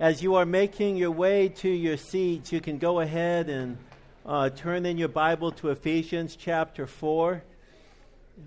As 0.00 0.22
you 0.22 0.36
are 0.36 0.46
making 0.46 0.96
your 0.96 1.10
way 1.10 1.48
to 1.48 1.68
your 1.68 1.96
seats, 1.96 2.52
you 2.52 2.60
can 2.60 2.78
go 2.78 3.00
ahead 3.00 3.48
and 3.48 3.76
uh, 4.24 4.48
turn 4.48 4.86
in 4.86 4.96
your 4.96 5.08
Bible 5.08 5.50
to 5.50 5.70
Ephesians 5.70 6.36
chapter 6.36 6.86
4. 6.86 7.42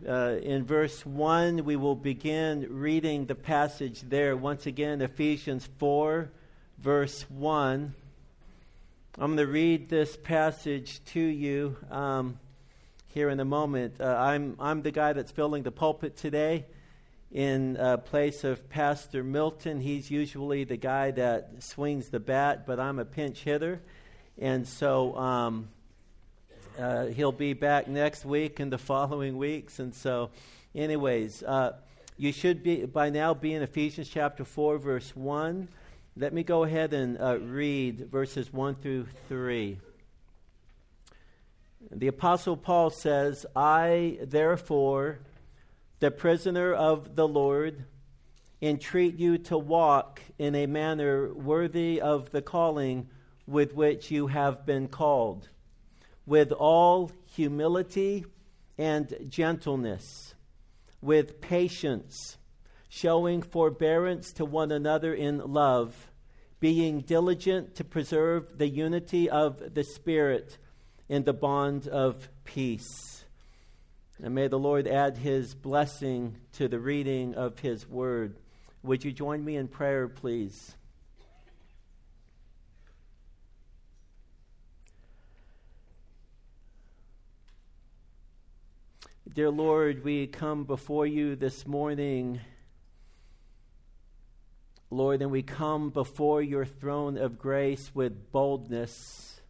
Uh, 0.07 0.13
in 0.41 0.63
verse 0.63 1.05
1, 1.05 1.65
we 1.65 1.75
will 1.75 1.97
begin 1.97 2.67
reading 2.69 3.25
the 3.25 3.35
passage 3.35 3.99
there. 3.99 4.37
Once 4.37 4.65
again, 4.65 5.01
Ephesians 5.01 5.67
4, 5.77 6.31
verse 6.77 7.23
1. 7.29 7.93
I'm 9.19 9.35
going 9.35 9.45
to 9.45 9.45
read 9.45 9.89
this 9.89 10.15
passage 10.15 11.03
to 11.07 11.19
you 11.19 11.75
um, 11.89 12.39
here 13.07 13.29
in 13.29 13.41
a 13.41 13.45
moment. 13.45 13.95
Uh, 13.99 14.05
I'm, 14.05 14.55
I'm 14.57 14.83
the 14.83 14.91
guy 14.91 15.11
that's 15.11 15.31
filling 15.33 15.63
the 15.63 15.71
pulpit 15.71 16.15
today 16.15 16.65
in 17.31 17.77
uh, 17.77 17.97
place 17.97 18.43
of 18.43 18.69
Pastor 18.69 19.23
Milton. 19.23 19.79
He's 19.79 20.11
usually 20.11 20.63
the 20.65 20.77
guy 20.77 21.11
that 21.11 21.63
swings 21.63 22.09
the 22.09 22.19
bat, 22.19 22.67
but 22.67 22.79
I'm 22.79 22.99
a 22.99 23.05
pinch 23.05 23.39
hitter. 23.39 23.81
And 24.37 24.67
so 24.67 25.15
um, 25.15 25.69
uh, 26.77 27.05
he'll 27.05 27.31
be 27.31 27.53
back 27.53 27.87
next 27.87 28.25
week 28.25 28.59
and 28.59 28.71
the 28.71 28.77
following 28.77 29.37
weeks. 29.37 29.79
And 29.79 29.93
so, 29.95 30.31
anyways, 30.75 31.43
uh, 31.43 31.77
you 32.17 32.31
should 32.31 32.63
be 32.63 32.85
by 32.85 33.09
now 33.09 33.33
be 33.33 33.53
in 33.53 33.61
Ephesians 33.61 34.09
chapter 34.09 34.43
4, 34.43 34.77
verse 34.77 35.15
1. 35.15 35.67
Let 36.17 36.33
me 36.33 36.43
go 36.43 36.63
ahead 36.63 36.93
and 36.93 37.17
uh, 37.17 37.37
read 37.39 38.09
verses 38.11 38.51
1 38.51 38.75
through 38.75 39.07
3. 39.29 39.79
The 41.89 42.07
Apostle 42.07 42.57
Paul 42.57 42.89
says, 42.89 43.45
I 43.55 44.19
therefore 44.21 45.19
the 46.01 46.11
prisoner 46.11 46.73
of 46.73 47.15
the 47.15 47.27
Lord, 47.27 47.85
entreat 48.59 49.19
you 49.19 49.37
to 49.37 49.57
walk 49.57 50.19
in 50.39 50.55
a 50.55 50.65
manner 50.65 51.31
worthy 51.31 52.01
of 52.01 52.31
the 52.31 52.41
calling 52.41 53.07
with 53.45 53.75
which 53.75 54.09
you 54.09 54.25
have 54.25 54.65
been 54.65 54.87
called, 54.87 55.49
with 56.25 56.51
all 56.51 57.11
humility 57.27 58.25
and 58.79 59.15
gentleness, 59.29 60.33
with 61.01 61.39
patience, 61.39 62.37
showing 62.89 63.43
forbearance 63.43 64.33
to 64.33 64.43
one 64.43 64.71
another 64.71 65.13
in 65.13 65.37
love, 65.37 66.09
being 66.59 67.01
diligent 67.01 67.75
to 67.75 67.83
preserve 67.83 68.57
the 68.57 68.67
unity 68.67 69.29
of 69.29 69.75
the 69.75 69.83
Spirit 69.83 70.57
in 71.07 71.25
the 71.25 71.33
bond 71.33 71.87
of 71.87 72.27
peace. 72.43 73.20
And 74.23 74.35
may 74.35 74.47
the 74.47 74.59
Lord 74.59 74.87
add 74.87 75.17
his 75.17 75.55
blessing 75.55 76.37
to 76.53 76.67
the 76.67 76.79
reading 76.79 77.33
of 77.33 77.59
his 77.59 77.89
word. 77.89 78.35
Would 78.83 79.03
you 79.03 79.11
join 79.11 79.43
me 79.43 79.55
in 79.55 79.67
prayer, 79.67 80.07
please? 80.07 80.75
Dear 89.33 89.49
Lord, 89.49 90.03
we 90.03 90.27
come 90.27 90.65
before 90.65 91.07
you 91.07 91.35
this 91.35 91.65
morning. 91.65 92.41
Lord, 94.91 95.23
and 95.23 95.31
we 95.31 95.41
come 95.41 95.89
before 95.89 96.43
your 96.43 96.65
throne 96.65 97.17
of 97.17 97.39
grace 97.39 97.89
with 97.95 98.31
boldness 98.31 99.40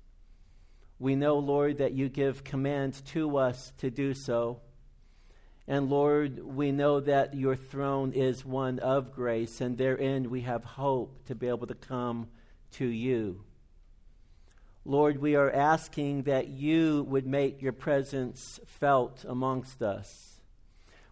we 1.02 1.16
know, 1.16 1.39
Lord, 1.39 1.80
that 1.80 1.94
you 1.94 2.09
give 2.09 2.44
command 2.44 3.03
to 3.07 3.38
us 3.38 3.73
to 3.80 3.89
do 3.89 4.13
so. 4.13 4.61
And 5.67 5.89
Lord, 5.89 6.38
we 6.44 6.71
know 6.71 6.99
that 6.99 7.33
your 7.33 7.55
throne 7.55 8.13
is 8.13 8.45
one 8.45 8.77
of 8.77 9.11
grace, 9.11 9.61
and 9.61 9.79
therein 9.79 10.29
we 10.29 10.41
have 10.41 10.63
hope 10.63 11.25
to 11.25 11.33
be 11.33 11.47
able 11.47 11.66
to 11.66 11.73
come 11.73 12.27
to 12.73 12.85
you. 12.85 13.44
Lord, 14.85 15.19
we 15.19 15.35
are 15.35 15.49
asking 15.49 16.23
that 16.23 16.49
you 16.49 17.02
would 17.09 17.25
make 17.25 17.63
your 17.63 17.73
presence 17.73 18.59
felt 18.67 19.25
amongst 19.28 19.81
us. 19.81 20.40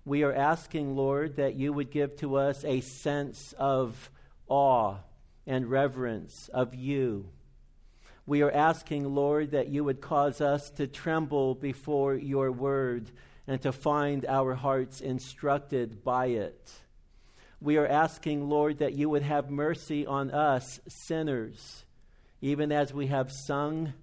We 0.05 0.21
are 0.21 0.33
asking, 0.33 0.95
Lord, 0.95 1.37
that 1.37 1.55
you 1.55 1.73
would 1.73 1.89
give 1.89 2.15
to 2.17 2.35
us 2.35 2.63
a 2.63 2.81
sense 2.81 3.55
of 3.57 4.11
awe 4.47 4.97
and 5.47 5.65
reverence 5.67 6.47
of 6.53 6.75
you. 6.75 7.31
We 8.29 8.43
are 8.43 8.51
asking, 8.51 9.15
Lord, 9.15 9.51
that 9.51 9.69
you 9.69 9.83
would 9.83 10.01
cause 10.01 10.39
us 10.39 10.69
to 10.77 10.85
tremble 10.85 11.55
before 11.55 12.13
your 12.13 12.51
word 12.51 13.09
and 13.47 13.59
to 13.63 13.71
find 13.71 14.23
our 14.27 14.53
hearts 14.53 15.01
instructed 15.01 16.03
by 16.03 16.27
it. 16.27 16.71
We 17.59 17.77
are 17.77 17.87
asking, 17.87 18.47
Lord, 18.47 18.77
that 18.77 18.93
you 18.93 19.09
would 19.09 19.23
have 19.23 19.49
mercy 19.49 20.05
on 20.05 20.29
us, 20.29 20.79
sinners, 20.87 21.85
even 22.39 22.71
as 22.71 22.93
we 22.93 23.07
have 23.07 23.31
sung 23.31 23.93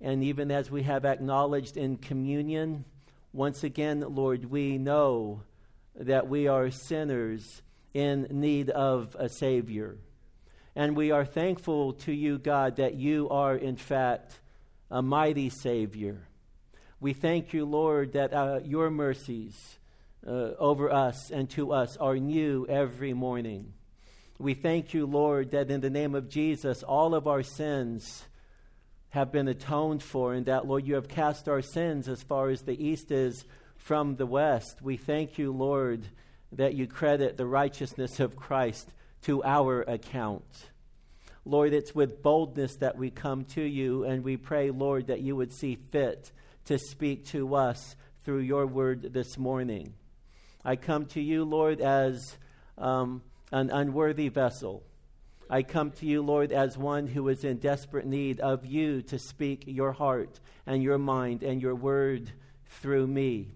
and 0.00 0.22
even 0.22 0.52
as 0.52 0.70
we 0.70 0.84
have 0.84 1.04
acknowledged 1.04 1.76
in 1.76 1.96
communion. 1.96 2.84
Once 3.32 3.64
again, 3.64 4.04
Lord, 4.08 4.52
we 4.52 4.78
know 4.78 5.42
that 5.96 6.28
we 6.28 6.46
are 6.46 6.70
sinners 6.70 7.60
in 7.92 8.28
need 8.30 8.70
of 8.70 9.16
a 9.18 9.28
Savior. 9.28 9.96
And 10.76 10.96
we 10.96 11.12
are 11.12 11.24
thankful 11.24 11.92
to 11.92 12.12
you, 12.12 12.38
God, 12.38 12.76
that 12.76 12.94
you 12.94 13.28
are, 13.30 13.54
in 13.54 13.76
fact, 13.76 14.40
a 14.90 15.02
mighty 15.02 15.48
Savior. 15.48 16.26
We 17.00 17.12
thank 17.12 17.52
you, 17.52 17.64
Lord, 17.64 18.14
that 18.14 18.32
uh, 18.32 18.60
your 18.64 18.90
mercies 18.90 19.78
uh, 20.26 20.30
over 20.58 20.90
us 20.90 21.30
and 21.30 21.48
to 21.50 21.72
us 21.72 21.96
are 21.96 22.16
new 22.16 22.66
every 22.68 23.12
morning. 23.12 23.72
We 24.38 24.54
thank 24.54 24.94
you, 24.94 25.06
Lord, 25.06 25.52
that 25.52 25.70
in 25.70 25.80
the 25.80 25.90
name 25.90 26.16
of 26.16 26.28
Jesus, 26.28 26.82
all 26.82 27.14
of 27.14 27.28
our 27.28 27.44
sins 27.44 28.24
have 29.10 29.30
been 29.30 29.46
atoned 29.46 30.02
for, 30.02 30.34
and 30.34 30.46
that, 30.46 30.66
Lord, 30.66 30.84
you 30.84 30.94
have 30.94 31.06
cast 31.06 31.48
our 31.48 31.62
sins 31.62 32.08
as 32.08 32.24
far 32.24 32.48
as 32.48 32.62
the 32.62 32.84
east 32.84 33.12
is 33.12 33.44
from 33.76 34.16
the 34.16 34.26
west. 34.26 34.82
We 34.82 34.96
thank 34.96 35.38
you, 35.38 35.52
Lord, 35.52 36.08
that 36.50 36.74
you 36.74 36.88
credit 36.88 37.36
the 37.36 37.46
righteousness 37.46 38.18
of 38.18 38.34
Christ 38.34 38.88
to 39.24 39.42
our 39.44 39.82
account. 39.82 40.70
Lord, 41.44 41.74
it's 41.74 41.94
with 41.94 42.22
boldness 42.22 42.76
that 42.76 42.96
we 42.96 43.10
come 43.10 43.44
to 43.46 43.62
you, 43.62 44.04
and 44.04 44.24
we 44.24 44.36
pray, 44.36 44.70
Lord, 44.70 45.08
that 45.08 45.20
you 45.20 45.36
would 45.36 45.52
see 45.52 45.76
fit 45.90 46.32
to 46.66 46.78
speak 46.78 47.26
to 47.26 47.54
us 47.54 47.96
through 48.24 48.40
your 48.40 48.66
word 48.66 49.12
this 49.12 49.36
morning. 49.36 49.92
I 50.64 50.76
come 50.76 51.04
to 51.06 51.20
you, 51.20 51.44
Lord, 51.44 51.80
as 51.82 52.38
um, 52.78 53.22
an 53.52 53.70
unworthy 53.70 54.28
vessel. 54.28 54.82
I 55.50 55.62
come 55.62 55.90
to 55.92 56.06
you, 56.06 56.22
Lord, 56.22 56.52
as 56.52 56.78
one 56.78 57.06
who 57.06 57.28
is 57.28 57.44
in 57.44 57.58
desperate 57.58 58.06
need 58.06 58.40
of 58.40 58.64
you 58.64 59.02
to 59.02 59.18
speak 59.18 59.64
your 59.66 59.92
heart 59.92 60.40
and 60.66 60.82
your 60.82 60.96
mind 60.96 61.42
and 61.42 61.60
your 61.60 61.74
word 61.74 62.32
through 62.80 63.06
me. 63.06 63.52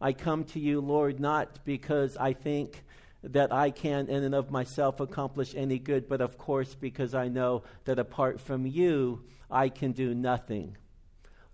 I 0.00 0.14
come 0.14 0.44
to 0.44 0.60
you, 0.60 0.80
Lord, 0.80 1.20
not 1.20 1.64
because 1.64 2.16
I 2.16 2.32
think 2.32 2.82
that 3.26 3.52
I 3.52 3.70
can, 3.70 4.08
in 4.08 4.24
and 4.24 4.34
of 4.34 4.50
myself, 4.50 5.00
accomplish 5.00 5.54
any 5.54 5.78
good, 5.78 6.08
but 6.08 6.20
of 6.20 6.38
course, 6.38 6.74
because 6.74 7.14
I 7.14 7.28
know 7.28 7.64
that 7.84 7.98
apart 7.98 8.40
from 8.40 8.66
you, 8.66 9.24
I 9.50 9.68
can 9.68 9.92
do 9.92 10.14
nothing. 10.14 10.76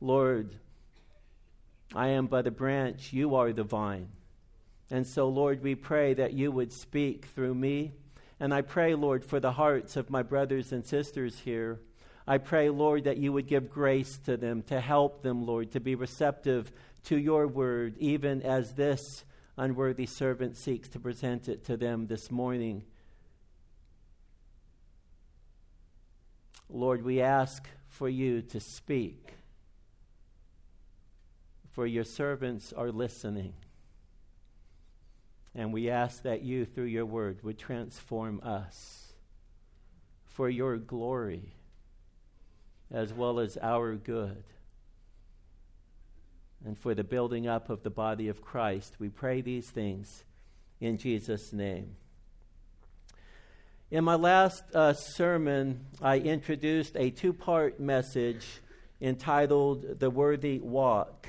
Lord, 0.01 0.57
I 1.95 2.09
am 2.09 2.27
but 2.27 2.47
a 2.47 2.51
branch, 2.51 3.13
you 3.13 3.35
are 3.37 3.53
the 3.53 3.65
vine. 3.65 4.09
And 4.91 5.07
so, 5.07 5.29
Lord, 5.29 5.63
we 5.63 5.75
pray 5.75 6.15
that 6.15 6.35
you 6.35 6.51
would 6.53 6.73
speak 6.73 7.27
through 7.35 7.55
me. 7.55 7.93
And 8.39 8.53
I 8.53 8.61
pray, 8.61 8.95
Lord, 8.95 9.25
for 9.25 9.41
the 9.41 9.53
hearts 9.53 9.97
of 9.97 10.11
my 10.11 10.23
brothers 10.23 10.73
and 10.73 10.85
sisters 10.85 11.39
here. 11.39 11.81
I 12.27 12.39
pray, 12.39 12.69
Lord, 12.69 13.05
that 13.05 13.17
you 13.17 13.33
would 13.33 13.47
give 13.47 13.71
grace 13.71 14.19
to 14.27 14.37
them, 14.37 14.63
to 14.65 14.81
help 14.81 15.23
them, 15.23 15.47
Lord, 15.47 15.73
to 15.73 15.81
be 15.81 15.95
receptive 15.95 16.71
to 17.05 17.17
your 17.17 17.47
word, 17.47 17.97
even 17.99 18.43
as 18.43 18.75
this 18.75 19.25
unworthy 19.57 20.07
servant 20.07 20.57
seeks 20.57 20.89
to 20.91 20.99
present 20.99 21.49
it 21.49 21.65
to 21.65 21.77
them 21.77 22.07
this 22.07 22.31
morning. 22.31 22.85
Lord, 26.69 27.05
we 27.05 27.21
ask 27.21 27.69
for 27.89 28.09
you 28.09 28.41
to 28.43 28.61
speak, 28.61 29.35
for 31.71 31.87
your 31.87 32.05
servants 32.05 32.73
are 32.73 32.91
listening. 32.91 33.53
And 35.55 35.73
we 35.73 35.91
ask 35.91 36.23
that 36.23 36.43
you, 36.43 36.65
through 36.65 36.85
your 36.85 37.05
word, 37.05 37.43
would 37.43 37.59
transform 37.59 38.41
us 38.43 39.13
for 40.25 40.49
your 40.49 40.79
glory 40.79 41.53
as 42.91 43.13
well 43.13 43.39
as 43.39 43.59
our 43.61 43.95
good 43.95 44.45
and 46.65 46.79
for 46.79 46.95
the 46.95 47.05
building 47.05 47.47
up 47.47 47.71
of 47.71 47.83
the 47.83 47.91
body 47.91 48.29
of 48.29 48.43
Christ. 48.43 48.97
We 48.99 49.09
pray 49.09 49.41
these 49.41 49.71
things 49.71 50.25
in 50.81 50.99
Jesus' 50.99 51.53
name. 51.53 51.97
In 53.91 54.05
my 54.05 54.15
last 54.15 54.63
uh, 54.75 54.95
sermon, 54.95 55.87
I 56.01 56.19
introduced 56.19 56.97
a 56.97 57.11
two 57.11 57.33
part 57.33 57.79
message 57.79 58.47
entitled 59.01 60.01
The 60.01 60.09
Worthy 60.09 60.61
Walk. 60.61 61.29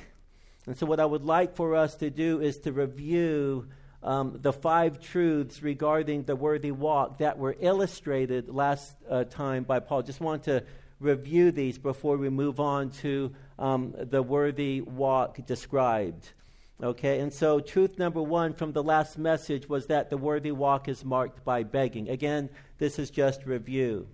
And 0.66 0.78
so, 0.78 0.86
what 0.86 1.00
I 1.00 1.06
would 1.06 1.26
like 1.26 1.56
for 1.56 1.76
us 1.76 1.96
to 1.96 2.10
do 2.10 2.40
is 2.40 2.58
to 2.60 2.72
review 2.72 3.68
um, 4.04 4.40
the 4.42 4.54
five 4.54 5.00
truths 5.02 5.64
regarding 5.64 6.24
the 6.24 6.36
worthy 6.36 6.72
walk 6.72 7.20
that 7.20 7.38
were 7.38 7.56
illustrated 7.60 8.50
last 8.50 8.96
uh, 9.10 9.24
time 9.24 9.64
by 9.64 9.80
Paul. 9.80 10.04
Just 10.04 10.22
want 10.22 10.44
to 10.44 10.64
review 11.00 11.52
these 11.52 11.78
before 11.78 12.18
we 12.18 12.30
move 12.30 12.60
on 12.60 12.92
to 12.92 13.34
um, 13.60 13.94
the 13.98 14.22
worthy 14.22 14.82
walk 14.82 15.46
described. 15.46 16.34
Okay, 16.82 17.20
and 17.20 17.32
so 17.32 17.60
truth 17.60 17.98
number 17.98 18.22
one 18.22 18.54
from 18.54 18.74
the 18.74 18.84
last 18.84 19.18
message 19.18 19.70
was 19.70 19.88
that 19.88 20.10
the 20.10 20.18
worthy 20.18 20.52
walk 20.52 20.90
is 20.90 21.06
marked 21.06 21.46
by 21.46 21.64
begging. 21.64 22.10
Again, 22.10 22.50
this 22.78 23.00
is 23.00 23.10
just 23.10 23.46
review. 23.46 24.08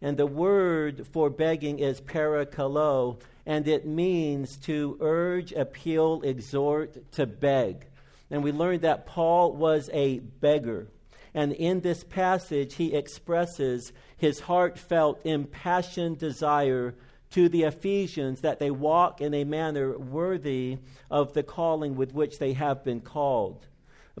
And 0.00 0.16
the 0.16 0.26
word 0.26 1.06
for 1.12 1.30
begging 1.30 1.78
is 1.78 2.00
parakalo, 2.00 3.20
and 3.46 3.68
it 3.68 3.86
means 3.86 4.56
to 4.62 4.96
urge, 5.00 5.52
appeal, 5.52 6.22
exhort, 6.22 7.12
to 7.12 7.26
beg. 7.26 7.86
And 8.28 8.42
we 8.42 8.50
learned 8.50 8.82
that 8.82 9.06
Paul 9.06 9.52
was 9.52 9.88
a 9.92 10.18
beggar. 10.18 10.88
And 11.34 11.52
in 11.52 11.80
this 11.80 12.02
passage, 12.02 12.74
he 12.74 12.94
expresses 12.94 13.92
his 14.16 14.40
heartfelt, 14.40 15.20
impassioned 15.24 16.18
desire 16.18 16.94
to 17.32 17.48
the 17.48 17.64
Ephesians 17.64 18.40
that 18.42 18.58
they 18.58 18.70
walk 18.70 19.20
in 19.20 19.34
a 19.34 19.44
manner 19.44 19.98
worthy 19.98 20.78
of 21.10 21.32
the 21.32 21.42
calling 21.42 21.96
with 21.96 22.12
which 22.12 22.38
they 22.38 22.52
have 22.52 22.84
been 22.84 23.00
called. 23.00 23.66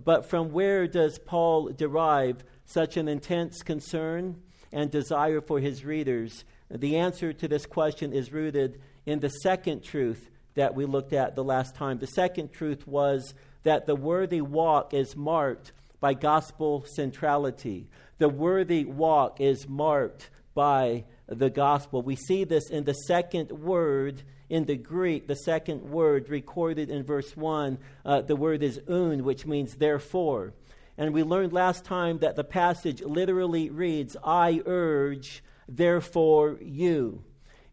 But 0.02 0.28
from 0.28 0.52
where 0.52 0.86
does 0.86 1.18
Paul 1.18 1.68
derive 1.68 2.44
such 2.64 2.96
an 2.96 3.08
intense 3.08 3.62
concern 3.62 4.40
and 4.72 4.90
desire 4.90 5.40
for 5.40 5.60
his 5.60 5.84
readers? 5.84 6.44
The 6.70 6.96
answer 6.96 7.32
to 7.34 7.48
this 7.48 7.66
question 7.66 8.12
is 8.14 8.32
rooted 8.32 8.80
in 9.04 9.20
the 9.20 9.28
second 9.28 9.82
truth 9.82 10.30
that 10.54 10.74
we 10.74 10.86
looked 10.86 11.12
at 11.12 11.34
the 11.34 11.44
last 11.44 11.74
time. 11.74 11.98
The 11.98 12.06
second 12.06 12.52
truth 12.52 12.86
was 12.86 13.34
that 13.62 13.86
the 13.86 13.94
worthy 13.94 14.40
walk 14.40 14.94
is 14.94 15.16
marked 15.16 15.72
by 16.00 16.14
gospel 16.14 16.84
centrality. 16.94 17.88
The 18.18 18.28
worthy 18.28 18.84
walk 18.84 19.40
is 19.40 19.68
marked 19.68 20.30
by 20.54 21.04
the 21.34 21.50
gospel. 21.50 22.02
We 22.02 22.16
see 22.16 22.44
this 22.44 22.70
in 22.70 22.84
the 22.84 22.94
second 22.94 23.50
word 23.50 24.22
in 24.48 24.66
the 24.66 24.76
Greek, 24.76 25.26
the 25.26 25.36
second 25.36 25.82
word 25.90 26.28
recorded 26.28 26.90
in 26.90 27.04
verse 27.04 27.36
1. 27.36 27.78
Uh, 28.04 28.20
the 28.20 28.36
word 28.36 28.62
is 28.62 28.78
oun, 28.86 29.22
which 29.22 29.46
means 29.46 29.76
therefore. 29.76 30.52
And 30.98 31.14
we 31.14 31.22
learned 31.22 31.52
last 31.52 31.84
time 31.84 32.18
that 32.18 32.36
the 32.36 32.44
passage 32.44 33.00
literally 33.00 33.70
reads, 33.70 34.16
I 34.22 34.60
urge, 34.66 35.42
therefore 35.66 36.58
you. 36.60 37.24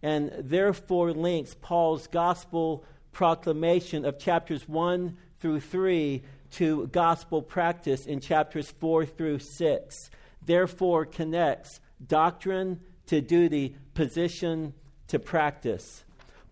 And 0.02 0.32
therefore 0.40 1.12
links 1.12 1.56
Paul's 1.60 2.08
gospel 2.08 2.86
proclamation 3.12 4.06
of 4.06 4.18
chapters 4.18 4.68
1 4.68 5.18
through 5.40 5.60
3 5.60 6.24
to 6.52 6.88
gospel 6.88 7.42
practice 7.42 8.06
in 8.06 8.22
chapters 8.22 8.72
4 8.72 9.06
through 9.06 9.40
6. 9.40 10.10
Therefore, 10.46 11.06
connects 11.06 11.80
doctrine 12.06 12.80
to 13.10 13.22
duty, 13.22 13.76
position 13.96 14.74
to 15.08 15.18
practice. 15.18 16.04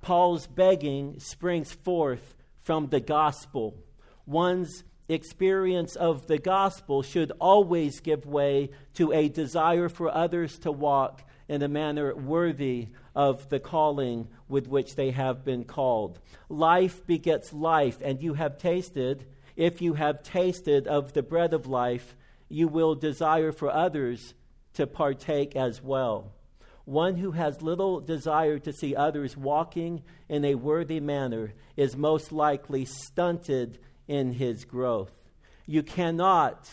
Paul's 0.01 0.47
begging 0.47 1.19
springs 1.19 1.71
forth 1.71 2.35
from 2.63 2.87
the 2.87 2.99
gospel. 2.99 3.75
One's 4.25 4.83
experience 5.07 5.95
of 5.95 6.25
the 6.25 6.39
gospel 6.39 7.03
should 7.03 7.31
always 7.39 7.99
give 7.99 8.25
way 8.25 8.71
to 8.95 9.13
a 9.13 9.29
desire 9.29 9.87
for 9.87 10.09
others 10.09 10.57
to 10.59 10.71
walk 10.71 11.23
in 11.47 11.61
a 11.61 11.67
manner 11.67 12.15
worthy 12.15 12.87
of 13.15 13.47
the 13.49 13.59
calling 13.59 14.27
with 14.49 14.67
which 14.67 14.95
they 14.95 15.11
have 15.11 15.45
been 15.45 15.63
called. 15.63 16.19
Life 16.49 17.05
begets 17.05 17.53
life, 17.53 17.99
and 18.03 18.21
you 18.21 18.33
have 18.33 18.57
tasted, 18.57 19.27
if 19.55 19.79
you 19.79 19.93
have 19.93 20.23
tasted 20.23 20.87
of 20.87 21.13
the 21.13 21.23
bread 21.23 21.53
of 21.53 21.67
life, 21.67 22.15
you 22.49 22.67
will 22.67 22.95
desire 22.95 23.51
for 23.51 23.69
others 23.69 24.33
to 24.73 24.87
partake 24.87 25.55
as 25.55 25.83
well. 25.83 26.33
One 26.87 27.17
who 27.17 27.31
has 27.31 27.61
little 27.61 27.99
desire 27.99 28.59
to 28.59 28.71
see 28.71 28.95
others 28.95 29.35
walking 29.35 30.03
in 30.29 30.45
a 30.45 30.55
worthy 30.55 31.01
manner 31.01 31.51
is 31.75 31.97
most 31.97 32.31
likely 32.31 32.85
stunted 32.85 33.77
in 34.07 34.31
his 34.31 34.63
growth. 34.63 35.11
You 35.65 35.83
cannot 35.83 36.69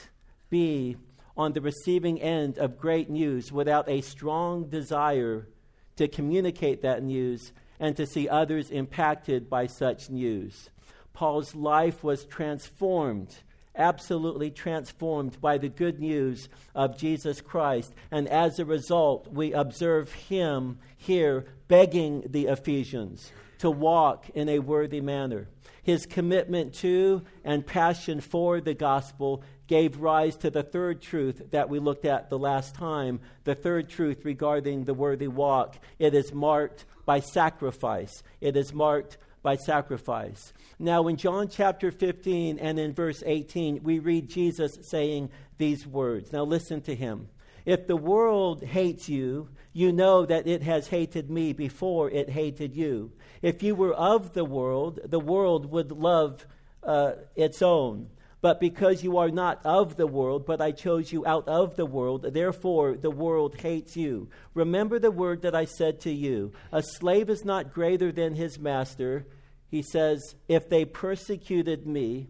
be 0.51 0.97
on 1.37 1.53
the 1.53 1.61
receiving 1.61 2.23
end 2.23 2.59
of 2.59 2.79
great 2.79 3.11
news 3.11 3.51
without 3.51 3.89
a 3.89 4.03
strong 4.03 4.69
desire 4.69 5.49
to 5.97 6.07
communicate 6.07 6.83
that 6.83 7.03
news 7.03 7.53
and 7.81 7.97
to 7.97 8.07
see 8.07 8.29
others 8.29 8.71
impacted 8.71 9.51
by 9.51 9.67
such 9.67 10.11
news. 10.11 10.71
Paul's 11.13 11.57
life 11.57 12.05
was 12.05 12.25
transformed, 12.25 13.35
absolutely 13.77 14.51
transformed 14.51 15.41
by 15.41 15.59
the 15.59 15.69
good 15.69 16.01
news 16.01 16.49
of 16.75 16.99
Jesus 16.99 17.41
Christ. 17.41 17.93
And 18.11 18.29
as 18.29 18.59
a 18.59 18.65
result, 18.65 19.29
we 19.33 19.53
observe 19.53 20.13
him 20.13 20.79
here 20.97 21.47
begging 21.69 22.25
the 22.27 22.47
Ephesians 22.47 23.33
to 23.59 23.71
walk 23.71 24.29
in 24.35 24.49
a 24.49 24.59
worthy 24.59 25.01
manner. 25.01 25.49
His 25.83 26.07
commitment 26.07 26.75
to 26.77 27.23
and 27.45 27.67
passion 27.67 28.21
for 28.21 28.61
the 28.61 28.75
gospel 28.75 29.43
gave 29.67 29.99
rise 29.99 30.37
to 30.37 30.51
the 30.51 30.63
third 30.63 31.01
truth 31.01 31.51
that 31.51 31.69
we 31.69 31.79
looked 31.79 32.05
at 32.05 32.31
the 32.31 32.39
last 32.39 32.75
time. 32.75 33.21
The 33.45 33.55
third 33.55 33.89
truth 33.89 34.25
regarding 34.25 34.85
the 34.85 34.95
worthy 34.95 35.29
walk. 35.29 35.77
It 35.99 36.15
is 36.15 36.33
marked 36.33 36.85
by 37.05 37.21
sacrifice. 37.21 38.23
It 38.41 38.57
is 38.57 38.73
marked 38.73 39.19
by 39.45 39.55
sacrifice. 39.57 40.55
Now, 40.79 41.07
in 41.07 41.17
John 41.17 41.49
chapter 41.49 41.93
15 41.93 42.59
and 42.59 42.79
in 42.79 42.95
verse 42.95 43.23
18, 43.25 43.83
we 43.85 43.99
read 44.01 44.29
Jesus 44.29 44.79
saying 44.83 45.31
these 45.59 45.87
words. 45.87 46.33
Now, 46.33 46.45
listen 46.45 46.81
to 46.83 46.95
him. 46.97 47.29
If 47.67 47.87
the 47.87 47.97
world 47.97 48.65
hates 48.65 49.09
you, 49.09 49.51
you 49.75 49.93
know 49.93 50.25
that 50.25 50.47
it 50.47 50.63
has 50.63 50.89
hated 50.89 51.31
me 51.31 51.53
before 51.53 52.11
it 52.11 52.31
hated 52.31 52.75
you. 52.75 53.13
If 53.43 53.63
you 53.63 53.75
were 53.75 53.93
of 53.93 54.33
the 54.33 54.45
world, 54.47 55.01
the 55.05 55.21
world 55.21 55.71
would 55.71 55.93
love 55.93 56.47
uh, 56.83 57.13
its 57.37 57.61
own. 57.61 58.09
But 58.45 58.61
because 58.61 59.03
you 59.03 59.17
are 59.17 59.31
not 59.31 59.65
of 59.65 59.97
the 59.97 60.07
world, 60.07 60.45
but 60.45 60.61
I 60.61 60.71
chose 60.71 61.11
you 61.11 61.27
out 61.27 61.49
of 61.49 61.77
the 61.77 61.87
world, 61.87 62.27
therefore 62.35 62.95
the 62.95 63.11
world 63.11 63.59
hates 63.59 63.97
you. 63.97 64.29
Remember 64.53 64.99
the 64.99 65.11
word 65.11 65.41
that 65.41 65.55
I 65.55 65.65
said 65.65 66.01
to 66.01 66.11
you 66.11 66.53
A 66.71 66.83
slave 66.83 67.31
is 67.31 67.43
not 67.43 67.73
greater 67.73 68.13
than 68.13 68.35
his 68.35 68.59
master. 68.59 69.27
He 69.71 69.81
says, 69.81 70.35
If 70.47 70.69
they 70.69 70.85
persecuted 70.85 71.87
me, 71.87 72.29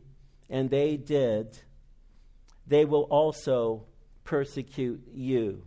and 0.48 0.70
they 0.70 0.96
did, 0.96 1.58
they 2.64 2.84
will 2.84 3.08
also 3.10 3.86
persecute 4.22 5.02
you. 5.12 5.64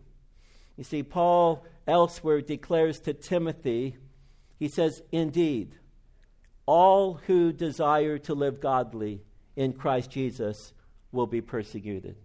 You 0.78 0.86
see, 0.86 1.04
Paul 1.04 1.66
elsewhere 1.86 2.40
declares 2.40 3.02
to 3.02 3.14
Timothy, 3.14 3.98
he 4.58 4.70
says, 4.70 5.02
Indeed, 5.12 5.76
all 6.66 7.16
who 7.28 7.52
desire 7.52 8.18
to 8.20 8.34
live 8.34 8.62
godly 8.62 9.24
in 9.58 9.74
Christ 9.74 10.10
Jesus 10.12 10.72
will 11.12 11.28
be 11.28 11.42
persecuted. 11.42 12.16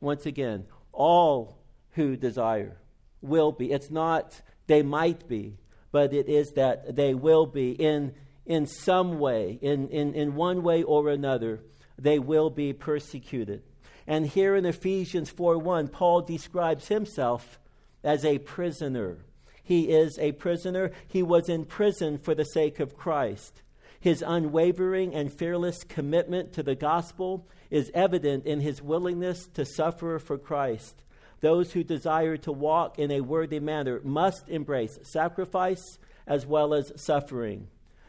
Once 0.00 0.26
again, 0.26 0.66
all 0.92 1.58
who 1.92 2.16
desire 2.16 2.76
will 3.20 3.50
be. 3.50 3.72
It's 3.72 3.90
not 3.90 4.40
they 4.66 4.82
might 4.82 5.26
be, 5.26 5.56
but 5.90 6.12
it 6.12 6.28
is 6.28 6.52
that 6.52 6.94
they 6.94 7.14
will 7.14 7.46
be 7.46 7.70
in, 7.70 8.14
in 8.44 8.66
some 8.66 9.18
way, 9.18 9.58
in, 9.62 9.88
in, 9.88 10.14
in 10.14 10.34
one 10.34 10.62
way 10.62 10.82
or 10.82 11.08
another, 11.08 11.60
they 11.98 12.18
will 12.18 12.50
be 12.50 12.72
persecuted. 12.72 13.62
And 14.06 14.26
here 14.26 14.54
in 14.54 14.66
Ephesians 14.66 15.30
4 15.30 15.58
1, 15.58 15.88
Paul 15.88 16.20
describes 16.20 16.88
himself 16.88 17.58
as 18.04 18.24
a 18.24 18.38
prisoner. 18.38 19.18
He 19.62 19.88
is 19.88 20.16
a 20.20 20.32
prisoner. 20.32 20.92
He 21.08 21.22
was 21.22 21.48
in 21.48 21.64
prison 21.64 22.18
for 22.18 22.34
the 22.34 22.44
sake 22.44 22.78
of 22.78 22.96
Christ. 22.96 23.62
His 24.06 24.22
unwavering 24.24 25.16
and 25.16 25.32
fearless 25.32 25.82
commitment 25.82 26.52
to 26.52 26.62
the 26.62 26.76
gospel 26.76 27.48
is 27.70 27.90
evident 27.92 28.46
in 28.46 28.60
his 28.60 28.80
willingness 28.80 29.48
to 29.54 29.64
suffer 29.64 30.20
for 30.20 30.38
Christ. 30.38 31.02
Those 31.40 31.72
who 31.72 31.82
desire 31.82 32.36
to 32.36 32.52
walk 32.52 33.00
in 33.00 33.10
a 33.10 33.22
worthy 33.22 33.58
manner 33.58 34.00
must 34.04 34.48
embrace 34.48 35.00
sacrifice 35.02 35.98
as 36.24 36.46
well 36.46 36.72
as 36.72 36.92
suffering. 36.94 37.66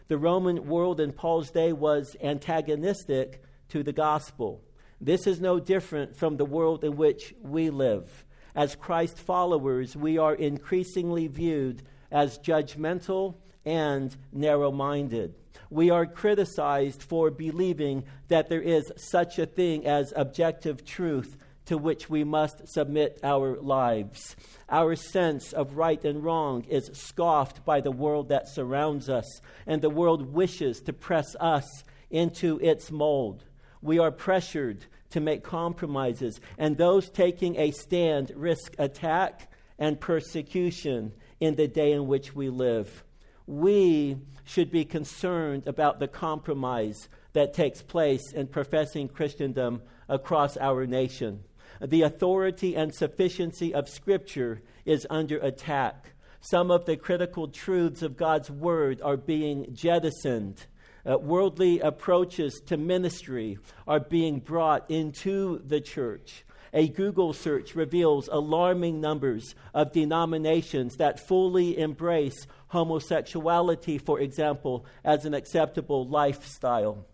The 0.08 0.20
Roman 0.20 0.68
world 0.68 1.00
in 1.00 1.14
Paul's 1.14 1.50
day 1.50 1.74
was 1.74 2.16
antagonistic 2.22 3.42
to 3.70 3.82
the 3.82 3.92
gospel. 3.92 4.62
This 5.02 5.26
is 5.26 5.42
no 5.42 5.60
different 5.60 6.16
from 6.16 6.38
the 6.38 6.46
world 6.46 6.84
in 6.84 6.96
which 6.96 7.34
we 7.42 7.72
live. 7.72 8.24
As 8.54 8.76
Christ 8.76 9.18
followers, 9.18 9.96
we 9.96 10.20
are 10.20 10.36
increasingly 10.36 11.26
viewed 11.26 11.82
as 12.12 12.38
judgmental 12.38 13.38
and 13.66 14.16
narrow 14.32 14.72
minded 14.72 15.34
we 15.70 15.90
are 15.90 16.06
criticized 16.06 17.04
for 17.04 17.32
believing 17.32 18.04
that 18.28 18.50
there 18.50 18.62
is 18.62 18.92
such 18.96 19.40
a 19.40 19.46
thing 19.46 19.86
as 19.86 20.14
objective 20.16 20.86
truth 20.86 21.38
to 21.68 21.78
which 21.78 22.10
we 22.10 22.24
must 22.24 22.68
submit 22.68 23.20
our 23.24 23.58
lives. 23.58 24.36
Our 24.70 24.96
sense 24.96 25.54
of 25.54 25.76
right 25.76 26.04
and 26.04 26.24
wrong 26.24 26.64
is 26.70 26.90
scoffed 26.94 27.66
by 27.66 27.82
the 27.82 27.92
world 27.92 28.30
that 28.30 28.48
surrounds 28.48 29.10
us, 29.10 29.42
and 29.66 29.82
the 29.82 29.90
world 29.90 30.34
wishes 30.34 30.82
to 30.82 30.94
press 30.94 31.36
us 31.40 31.84
into 32.10 32.58
its 32.60 32.90
mold. 32.90 33.44
We 33.82 34.00
are 34.00 34.12
pressured 34.12 34.86
to 35.10 35.20
make 35.20 35.44
compromises, 35.44 36.40
and 36.58 36.78
those 36.78 37.10
taking 37.10 37.58
a 37.58 37.72
stand 37.72 38.32
risk 38.36 38.74
attack 38.78 39.52
and 39.78 40.00
persecution 40.00 41.14
in 41.40 41.56
the 41.56 41.68
day 41.68 41.92
in 41.92 42.08
which 42.08 42.36
we 42.36 42.50
live. 42.50 43.04
We 43.46 44.18
should 44.48 44.72
be 44.72 44.86
concerned 44.86 45.68
about 45.68 46.00
the 46.00 46.08
compromise 46.08 47.10
that 47.34 47.54
takes 47.54 47.82
place 47.82 48.32
in 48.32 48.48
professing 48.48 49.10
Christendom 49.10 49.82
across 50.08 50.56
our 50.58 50.88
nation. 50.88 51.44
The 51.82 52.04
authority 52.04 52.76
and 52.76 52.96
sufficiency 52.96 53.74
of 53.74 53.90
Scripture 53.90 54.62
is 54.86 55.06
under 55.10 55.38
attack. 55.40 56.14
Some 56.40 56.72
of 56.72 56.86
the 56.86 56.96
critical 56.96 57.50
truths 57.50 58.02
of 58.02 58.16
God's 58.16 58.50
Word 58.50 59.02
are 59.02 59.18
being 59.18 59.68
jettisoned. 59.74 60.66
Uh, 61.06 61.18
worldly 61.18 61.80
approaches 61.82 62.62
to 62.68 62.78
ministry 62.78 63.58
are 63.86 64.00
being 64.00 64.40
brought 64.40 64.90
into 64.90 65.62
the 65.66 65.82
church. 65.82 66.46
A 66.74 66.88
Google 66.88 67.34
search 67.34 67.76
reveals 67.76 68.28
alarming 68.32 69.00
numbers 69.00 69.56
of 69.74 69.94
denominations 69.94 70.98
that 70.98 71.26
fully 71.28 71.78
embrace 71.78 72.48
homosexuality, 72.68 73.98
for 73.98 74.20
example, 74.20 74.86
as 75.04 75.26
an 75.26 75.34
acceptable 75.34 76.08
lifestyle. 76.08 77.06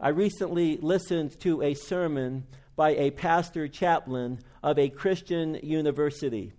I 0.00 0.08
recently 0.08 0.76
listened 0.76 1.38
to 1.40 1.62
a 1.62 1.74
sermon 1.74 2.46
by 2.76 2.90
a 2.90 3.10
pastor 3.10 3.68
chaplain 3.68 4.40
of 4.62 4.78
a 4.78 4.88
Christian 4.88 5.58
university. 5.62 6.52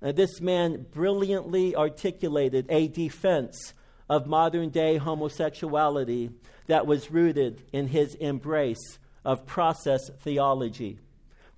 Uh, 0.00 0.12
this 0.12 0.40
man 0.40 0.86
brilliantly 0.92 1.76
articulated 1.76 2.66
a 2.68 2.88
defense 2.88 3.74
of 4.08 4.26
modern 4.26 4.70
day 4.70 4.96
homosexuality 4.96 6.30
that 6.66 6.86
was 6.86 7.10
rooted 7.10 7.62
in 7.72 7.88
his 7.88 8.14
embrace 8.16 8.98
of 9.24 9.46
process 9.46 10.10
theology. 10.20 10.98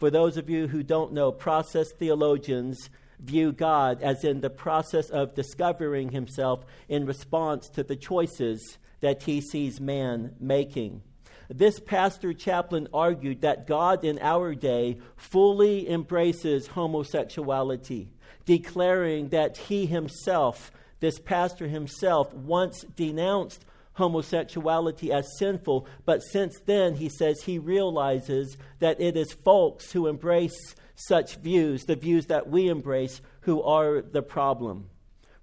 For 0.04 0.10
those 0.10 0.36
of 0.36 0.50
you 0.50 0.68
who 0.68 0.82
don't 0.82 1.14
know, 1.14 1.32
process 1.32 1.90
theologians 1.90 2.90
view 3.20 3.52
God 3.52 4.02
as 4.02 4.22
in 4.22 4.42
the 4.42 4.50
process 4.50 5.08
of 5.08 5.34
discovering 5.34 6.10
himself 6.10 6.66
in 6.90 7.06
response 7.06 7.70
to 7.70 7.82
the 7.82 7.96
choices 7.96 8.76
that 9.00 9.22
he 9.22 9.40
sees 9.40 9.80
man 9.80 10.34
making. 10.38 11.00
This 11.48 11.80
pastor 11.80 12.34
chaplain 12.34 12.86
argued 12.92 13.40
that 13.40 13.66
God 13.66 14.04
in 14.04 14.18
our 14.20 14.54
day 14.54 14.98
fully 15.16 15.88
embraces 15.88 16.66
homosexuality, 16.66 18.10
declaring 18.44 19.30
that 19.30 19.56
he 19.56 19.86
himself, 19.86 20.70
this 21.00 21.18
pastor 21.18 21.66
himself, 21.66 22.34
once 22.34 22.82
denounced 22.94 23.64
homosexuality 23.94 25.12
as 25.12 25.26
sinful, 25.38 25.86
but 26.04 26.20
since 26.22 26.60
then, 26.66 26.94
he 26.94 27.08
says 27.08 27.42
he 27.42 27.58
realizes 27.58 28.56
that 28.80 29.00
it 29.00 29.16
is 29.16 29.32
folks 29.32 29.92
who 29.92 30.06
embrace 30.06 30.74
such 30.94 31.36
views, 31.36 31.84
the 31.84 31.96
views 31.96 32.26
that 32.26 32.48
we 32.48 32.68
embrace, 32.68 33.20
who 33.42 33.62
are 33.62 34.02
the 34.02 34.22
problem. 34.22 34.88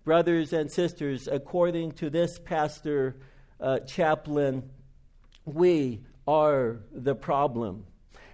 Brothers 0.03 0.53
and 0.53 0.71
sisters, 0.71 1.27
according 1.27 1.93
to 1.93 2.09
this 2.09 2.39
pastor 2.39 3.17
uh, 3.59 3.79
chaplain, 3.79 4.69
we 5.45 6.01
are 6.27 6.81
the 6.91 7.15
problem. 7.15 7.85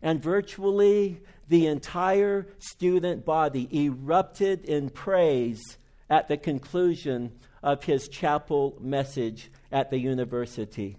And 0.01 0.21
virtually 0.21 1.21
the 1.47 1.67
entire 1.67 2.47
student 2.59 3.25
body 3.25 3.67
erupted 3.73 4.65
in 4.65 4.89
praise 4.89 5.77
at 6.09 6.27
the 6.27 6.37
conclusion 6.37 7.31
of 7.63 7.83
his 7.83 8.07
chapel 8.07 8.77
message 8.79 9.49
at 9.71 9.89
the 9.89 9.99
university. 9.99 10.97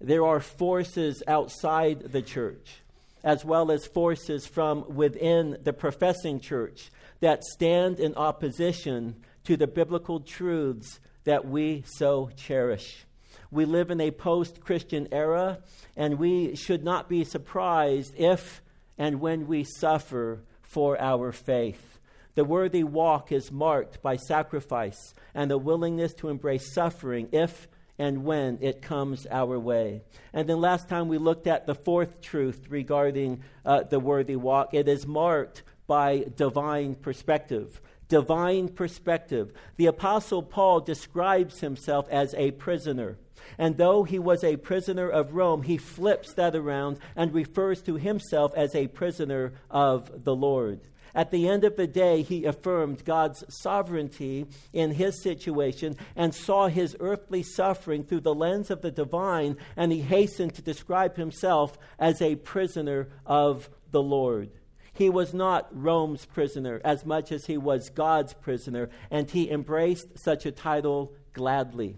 There 0.00 0.24
are 0.24 0.40
forces 0.40 1.22
outside 1.26 2.12
the 2.12 2.22
church, 2.22 2.82
as 3.24 3.44
well 3.44 3.70
as 3.70 3.86
forces 3.86 4.46
from 4.46 4.94
within 4.94 5.58
the 5.62 5.72
professing 5.72 6.40
church, 6.40 6.90
that 7.20 7.42
stand 7.42 7.98
in 7.98 8.14
opposition 8.14 9.16
to 9.44 9.56
the 9.56 9.66
biblical 9.66 10.20
truths 10.20 11.00
that 11.24 11.46
we 11.46 11.82
so 11.86 12.30
cherish. 12.36 13.04
We 13.50 13.64
live 13.64 13.90
in 13.90 14.00
a 14.00 14.10
post 14.10 14.60
Christian 14.60 15.08
era, 15.10 15.58
and 15.96 16.18
we 16.18 16.54
should 16.54 16.84
not 16.84 17.08
be 17.08 17.24
surprised 17.24 18.14
if 18.16 18.62
and 18.98 19.20
when 19.20 19.46
we 19.46 19.64
suffer 19.64 20.42
for 20.62 21.00
our 21.00 21.32
faith. 21.32 21.97
The 22.34 22.44
worthy 22.44 22.84
walk 22.84 23.32
is 23.32 23.50
marked 23.50 24.00
by 24.02 24.16
sacrifice 24.16 25.14
and 25.34 25.50
the 25.50 25.58
willingness 25.58 26.14
to 26.14 26.28
embrace 26.28 26.72
suffering 26.72 27.28
if 27.32 27.68
and 27.98 28.24
when 28.24 28.58
it 28.60 28.80
comes 28.80 29.26
our 29.30 29.58
way. 29.58 30.02
And 30.32 30.48
then 30.48 30.60
last 30.60 30.88
time 30.88 31.08
we 31.08 31.18
looked 31.18 31.46
at 31.46 31.66
the 31.66 31.74
fourth 31.74 32.20
truth 32.20 32.66
regarding 32.68 33.42
uh, 33.64 33.82
the 33.82 33.98
worthy 33.98 34.36
walk. 34.36 34.72
It 34.72 34.86
is 34.86 35.06
marked 35.06 35.64
by 35.86 36.26
divine 36.36 36.94
perspective 36.94 37.80
divine 38.08 38.68
perspective. 38.68 39.52
The 39.76 39.86
Apostle 39.86 40.42
Paul 40.42 40.80
describes 40.80 41.60
himself 41.60 42.08
as 42.10 42.34
a 42.34 42.50
prisoner. 42.52 43.18
And 43.56 43.76
though 43.76 44.02
he 44.02 44.18
was 44.18 44.42
a 44.42 44.56
prisoner 44.56 45.08
of 45.08 45.34
Rome, 45.34 45.62
he 45.62 45.76
flips 45.76 46.34
that 46.34 46.54
around 46.54 46.98
and 47.16 47.32
refers 47.32 47.82
to 47.82 47.96
himself 47.96 48.52
as 48.56 48.74
a 48.74 48.88
prisoner 48.88 49.52
of 49.70 50.24
the 50.24 50.34
Lord. 50.34 50.80
At 51.18 51.32
the 51.32 51.48
end 51.48 51.64
of 51.64 51.74
the 51.74 51.88
day, 51.88 52.22
he 52.22 52.44
affirmed 52.44 53.04
God's 53.04 53.42
sovereignty 53.48 54.46
in 54.72 54.92
his 54.92 55.20
situation 55.20 55.96
and 56.14 56.32
saw 56.32 56.68
his 56.68 56.96
earthly 57.00 57.42
suffering 57.42 58.04
through 58.04 58.20
the 58.20 58.36
lens 58.36 58.70
of 58.70 58.82
the 58.82 58.92
divine, 58.92 59.56
and 59.76 59.90
he 59.90 60.00
hastened 60.00 60.54
to 60.54 60.62
describe 60.62 61.16
himself 61.16 61.76
as 61.98 62.22
a 62.22 62.36
prisoner 62.36 63.08
of 63.26 63.68
the 63.90 64.00
Lord. 64.00 64.50
He 64.92 65.10
was 65.10 65.34
not 65.34 65.66
Rome's 65.72 66.24
prisoner 66.24 66.80
as 66.84 67.04
much 67.04 67.32
as 67.32 67.46
he 67.46 67.58
was 67.58 67.90
God's 67.90 68.34
prisoner, 68.34 68.88
and 69.10 69.28
he 69.28 69.50
embraced 69.50 70.20
such 70.20 70.46
a 70.46 70.52
title 70.52 71.14
gladly. 71.32 71.96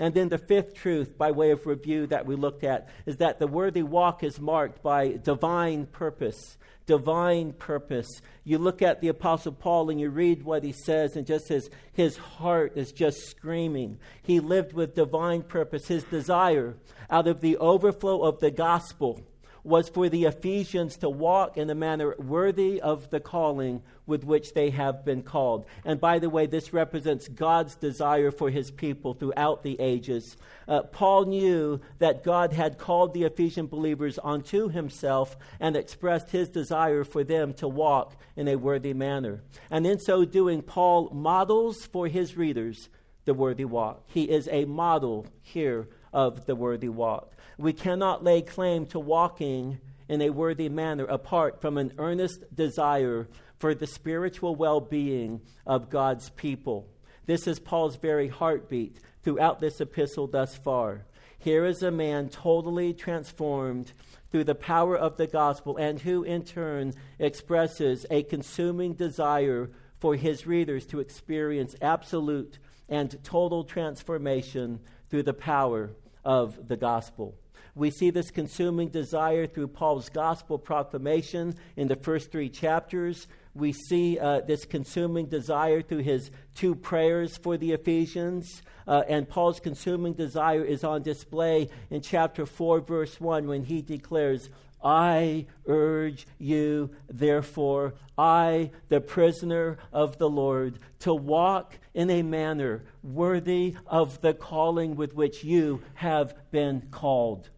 And 0.00 0.14
then 0.14 0.30
the 0.30 0.38
fifth 0.38 0.72
truth, 0.72 1.18
by 1.18 1.30
way 1.30 1.50
of 1.50 1.66
review, 1.66 2.06
that 2.06 2.24
we 2.24 2.34
looked 2.34 2.64
at 2.64 2.88
is 3.04 3.18
that 3.18 3.38
the 3.38 3.46
worthy 3.46 3.82
walk 3.82 4.24
is 4.24 4.40
marked 4.40 4.82
by 4.82 5.18
divine 5.22 5.84
purpose. 5.84 6.56
Divine 6.86 7.52
purpose. 7.52 8.08
You 8.42 8.56
look 8.56 8.80
at 8.80 9.02
the 9.02 9.08
Apostle 9.08 9.52
Paul 9.52 9.90
and 9.90 10.00
you 10.00 10.08
read 10.08 10.42
what 10.42 10.64
he 10.64 10.72
says, 10.72 11.16
and 11.16 11.26
just 11.26 11.48
his, 11.48 11.68
his 11.92 12.16
heart 12.16 12.72
is 12.76 12.92
just 12.92 13.28
screaming. 13.28 13.98
He 14.22 14.40
lived 14.40 14.72
with 14.72 14.94
divine 14.94 15.42
purpose. 15.42 15.86
His 15.86 16.04
desire, 16.04 16.76
out 17.10 17.28
of 17.28 17.42
the 17.42 17.58
overflow 17.58 18.22
of 18.22 18.40
the 18.40 18.50
gospel, 18.50 19.20
was 19.62 19.88
for 19.88 20.08
the 20.08 20.24
Ephesians 20.24 20.96
to 20.98 21.08
walk 21.08 21.56
in 21.56 21.68
a 21.70 21.74
manner 21.74 22.14
worthy 22.18 22.80
of 22.80 23.10
the 23.10 23.20
calling 23.20 23.82
with 24.06 24.24
which 24.24 24.54
they 24.54 24.70
have 24.70 25.04
been 25.04 25.22
called. 25.22 25.66
And 25.84 26.00
by 26.00 26.18
the 26.18 26.30
way, 26.30 26.46
this 26.46 26.72
represents 26.72 27.28
God's 27.28 27.76
desire 27.76 28.30
for 28.30 28.50
his 28.50 28.70
people 28.70 29.14
throughout 29.14 29.62
the 29.62 29.80
ages. 29.80 30.36
Uh, 30.66 30.82
Paul 30.82 31.26
knew 31.26 31.80
that 31.98 32.24
God 32.24 32.52
had 32.52 32.78
called 32.78 33.14
the 33.14 33.24
Ephesian 33.24 33.66
believers 33.66 34.18
unto 34.22 34.68
himself 34.68 35.36
and 35.60 35.76
expressed 35.76 36.30
his 36.30 36.48
desire 36.48 37.04
for 37.04 37.22
them 37.22 37.54
to 37.54 37.68
walk 37.68 38.16
in 38.36 38.48
a 38.48 38.56
worthy 38.56 38.94
manner. 38.94 39.42
And 39.70 39.86
in 39.86 40.00
so 40.00 40.24
doing, 40.24 40.62
Paul 40.62 41.10
models 41.10 41.84
for 41.86 42.08
his 42.08 42.36
readers 42.36 42.88
the 43.24 43.34
worthy 43.34 43.64
walk. 43.64 44.02
He 44.06 44.24
is 44.24 44.48
a 44.50 44.64
model 44.64 45.26
here 45.42 45.88
of 46.12 46.46
the 46.46 46.56
worthy 46.56 46.88
walk. 46.88 47.32
We 47.58 47.72
cannot 47.72 48.24
lay 48.24 48.42
claim 48.42 48.86
to 48.86 48.98
walking 48.98 49.78
in 50.08 50.22
a 50.22 50.30
worthy 50.30 50.68
manner 50.68 51.04
apart 51.04 51.60
from 51.60 51.78
an 51.78 51.92
earnest 51.98 52.54
desire 52.54 53.28
for 53.58 53.74
the 53.74 53.86
spiritual 53.86 54.56
well 54.56 54.80
being 54.80 55.40
of 55.66 55.90
God's 55.90 56.30
people. 56.30 56.88
This 57.26 57.46
is 57.46 57.60
Paul's 57.60 57.96
very 57.96 58.28
heartbeat 58.28 58.96
throughout 59.22 59.60
this 59.60 59.80
epistle 59.80 60.26
thus 60.26 60.56
far. 60.56 61.04
Here 61.38 61.64
is 61.64 61.82
a 61.82 61.90
man 61.90 62.28
totally 62.28 62.92
transformed 62.92 63.92
through 64.30 64.44
the 64.44 64.54
power 64.54 64.96
of 64.96 65.16
the 65.16 65.26
gospel 65.26 65.76
and 65.76 66.00
who 66.00 66.22
in 66.22 66.44
turn 66.44 66.94
expresses 67.18 68.04
a 68.10 68.22
consuming 68.24 68.94
desire 68.94 69.70
for 69.98 70.16
his 70.16 70.46
readers 70.46 70.86
to 70.86 71.00
experience 71.00 71.76
absolute 71.80 72.58
and 72.88 73.22
total 73.22 73.64
transformation 73.64 74.80
through 75.10 75.24
the 75.24 75.34
power 75.34 75.90
of 76.24 76.68
the 76.68 76.76
gospel. 76.76 77.34
We 77.74 77.90
see 77.90 78.10
this 78.10 78.30
consuming 78.30 78.88
desire 78.88 79.46
through 79.46 79.68
Paul's 79.68 80.08
gospel 80.08 80.58
proclamation 80.58 81.54
in 81.76 81.88
the 81.88 81.96
first 81.96 82.32
three 82.32 82.48
chapters. 82.48 83.26
We 83.54 83.72
see 83.72 84.18
uh, 84.18 84.40
this 84.40 84.64
consuming 84.64 85.26
desire 85.26 85.82
through 85.82 86.02
his 86.02 86.30
two 86.54 86.74
prayers 86.74 87.36
for 87.36 87.56
the 87.56 87.72
Ephesians. 87.72 88.62
Uh, 88.86 89.02
and 89.08 89.28
Paul's 89.28 89.60
consuming 89.60 90.14
desire 90.14 90.64
is 90.64 90.84
on 90.84 91.02
display 91.02 91.68
in 91.90 92.02
chapter 92.02 92.44
4, 92.44 92.80
verse 92.80 93.20
1, 93.20 93.46
when 93.46 93.64
he 93.64 93.82
declares, 93.82 94.50
I 94.82 95.46
urge 95.66 96.26
you, 96.38 96.90
therefore, 97.08 97.94
I, 98.16 98.70
the 98.88 99.00
prisoner 99.00 99.78
of 99.92 100.18
the 100.18 100.28
Lord, 100.28 100.78
to 101.00 101.14
walk 101.14 101.78
in 101.94 102.10
a 102.10 102.22
manner 102.22 102.84
worthy 103.02 103.76
of 103.86 104.20
the 104.20 104.34
calling 104.34 104.96
with 104.96 105.14
which 105.14 105.42
you 105.44 105.82
have 105.94 106.34
been 106.50 106.88
called. 106.90 107.50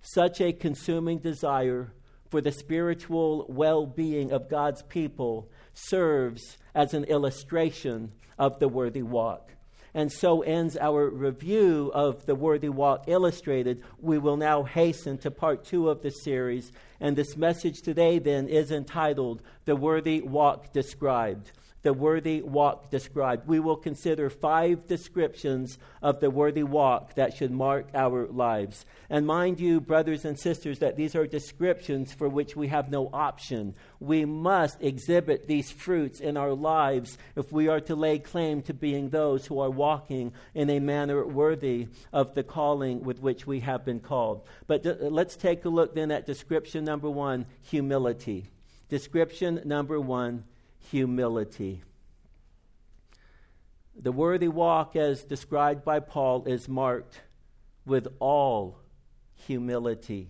Such 0.00 0.40
a 0.40 0.52
consuming 0.52 1.18
desire 1.18 1.92
for 2.30 2.40
the 2.40 2.52
spiritual 2.52 3.46
well 3.48 3.86
being 3.86 4.32
of 4.32 4.48
God's 4.48 4.82
people 4.82 5.48
serves 5.74 6.58
as 6.74 6.94
an 6.94 7.04
illustration 7.04 8.12
of 8.38 8.58
the 8.58 8.68
worthy 8.68 9.02
walk. 9.02 9.52
And 9.94 10.12
so 10.12 10.42
ends 10.42 10.76
our 10.76 11.08
review 11.08 11.90
of 11.94 12.26
the 12.26 12.34
Worthy 12.34 12.68
Walk 12.68 13.04
Illustrated. 13.08 13.82
We 13.98 14.18
will 14.18 14.36
now 14.36 14.62
hasten 14.62 15.18
to 15.18 15.30
part 15.30 15.64
two 15.64 15.88
of 15.88 16.02
the 16.02 16.10
series. 16.10 16.70
And 17.00 17.16
this 17.16 17.36
message 17.36 17.80
today 17.80 18.18
then 18.18 18.48
is 18.48 18.70
entitled 18.70 19.42
The 19.64 19.74
Worthy 19.74 20.20
Walk 20.20 20.72
Described 20.72 21.52
the 21.82 21.92
worthy 21.92 22.42
walk 22.42 22.90
described. 22.90 23.46
We 23.46 23.60
will 23.60 23.76
consider 23.76 24.30
five 24.30 24.86
descriptions 24.86 25.78
of 26.02 26.20
the 26.20 26.30
worthy 26.30 26.62
walk 26.62 27.14
that 27.14 27.36
should 27.36 27.50
mark 27.50 27.86
our 27.94 28.26
lives. 28.26 28.84
And 29.08 29.26
mind 29.26 29.60
you, 29.60 29.80
brothers 29.80 30.24
and 30.24 30.38
sisters, 30.38 30.80
that 30.80 30.96
these 30.96 31.14
are 31.14 31.26
descriptions 31.26 32.12
for 32.12 32.28
which 32.28 32.56
we 32.56 32.68
have 32.68 32.90
no 32.90 33.08
option. 33.12 33.74
We 34.00 34.24
must 34.24 34.82
exhibit 34.82 35.46
these 35.46 35.70
fruits 35.70 36.20
in 36.20 36.36
our 36.36 36.52
lives 36.52 37.16
if 37.36 37.52
we 37.52 37.68
are 37.68 37.80
to 37.82 37.94
lay 37.94 38.18
claim 38.18 38.62
to 38.62 38.74
being 38.74 39.10
those 39.10 39.46
who 39.46 39.60
are 39.60 39.70
walking 39.70 40.32
in 40.54 40.70
a 40.70 40.80
manner 40.80 41.24
worthy 41.26 41.88
of 42.12 42.34
the 42.34 42.42
calling 42.42 43.02
with 43.02 43.20
which 43.20 43.46
we 43.46 43.60
have 43.60 43.84
been 43.84 44.00
called. 44.00 44.46
But 44.66 44.84
let's 45.00 45.36
take 45.36 45.64
a 45.64 45.68
look 45.68 45.94
then 45.94 46.10
at 46.10 46.26
description 46.26 46.84
number 46.84 47.08
one 47.08 47.46
humility. 47.62 48.46
Description 48.88 49.62
number 49.64 50.00
one 50.00 50.44
humility. 50.90 51.82
The 54.00 54.12
worthy 54.12 54.48
walk, 54.48 54.94
as 54.96 55.24
described 55.24 55.84
by 55.84 56.00
Paul, 56.00 56.44
is 56.44 56.68
marked 56.68 57.20
with 57.84 58.06
all 58.20 58.78
humility. 59.34 60.28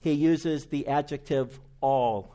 He 0.00 0.12
uses 0.12 0.66
the 0.66 0.88
adjective 0.88 1.60
all. 1.80 2.34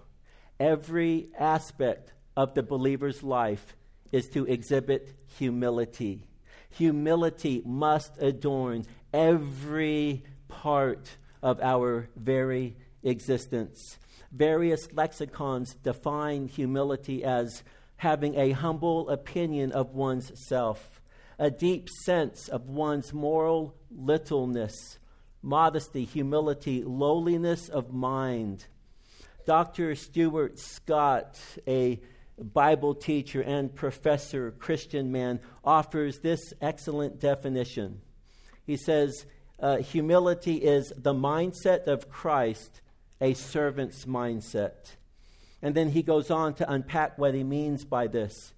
Every 0.59 1.27
aspect 1.37 2.13
of 2.37 2.53
the 2.53 2.63
believer's 2.63 3.21
life 3.21 3.75
is 4.11 4.29
to 4.29 4.45
exhibit 4.45 5.13
humility. 5.37 6.23
Humility 6.71 7.61
must 7.65 8.13
adorn 8.21 8.85
every 9.13 10.23
part 10.47 11.17
of 11.41 11.59
our 11.61 12.07
very 12.15 12.75
existence 13.03 13.97
various 14.31 14.91
lexicons 14.93 15.75
define 15.83 16.47
humility 16.47 17.23
as 17.23 17.63
having 17.97 18.35
a 18.35 18.51
humble 18.51 19.09
opinion 19.09 19.71
of 19.71 19.93
one's 19.93 20.31
self, 20.47 21.01
a 21.39 21.49
deep 21.49 21.89
sense 22.03 22.47
of 22.47 22.69
one's 22.69 23.13
moral 23.13 23.75
littleness, 23.89 24.99
modesty, 25.41 26.03
humility, 26.03 26.83
lowliness 26.83 27.69
of 27.69 27.93
mind. 27.93 28.65
Dr. 29.45 29.95
Stuart 29.95 30.59
Scott, 30.59 31.39
a 31.67 31.99
Bible 32.37 32.95
teacher 32.95 33.41
and 33.41 33.73
professor, 33.73 34.51
Christian 34.51 35.11
man, 35.11 35.39
offers 35.63 36.19
this 36.19 36.53
excellent 36.61 37.19
definition. 37.19 38.01
He 38.65 38.75
says, 38.75 39.25
uh, 39.59 39.77
Humility 39.77 40.55
is 40.55 40.91
the 40.97 41.13
mindset 41.13 41.87
of 41.87 42.09
Christ 42.09 42.81
a 43.21 43.33
servant's 43.33 44.05
mindset. 44.05 44.95
And 45.61 45.73
then 45.75 45.89
he 45.89 46.03
goes 46.03 46.29
on 46.29 46.53
to 46.55 46.71
unpack 46.71 47.17
what 47.17 47.33
he 47.33 47.43
means 47.43 47.85
by 47.85 48.07
this. 48.07 48.53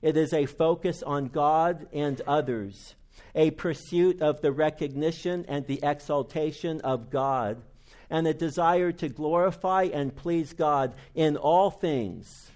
It 0.00 0.16
is 0.16 0.32
a 0.32 0.46
focus 0.46 1.02
on 1.02 1.26
God 1.26 1.86
and 1.92 2.20
others, 2.26 2.94
a 3.34 3.52
pursuit 3.52 4.20
of 4.20 4.40
the 4.40 4.52
recognition 4.52 5.44
and 5.48 5.66
the 5.66 5.80
exaltation 5.82 6.80
of 6.82 7.10
God, 7.10 7.62
and 8.10 8.26
a 8.26 8.34
desire 8.34 8.92
to 8.92 9.08
glorify 9.08 9.84
and 9.84 10.14
please 10.14 10.52
God 10.52 10.94
in 11.14 11.36
all 11.36 11.70
things 11.70 12.50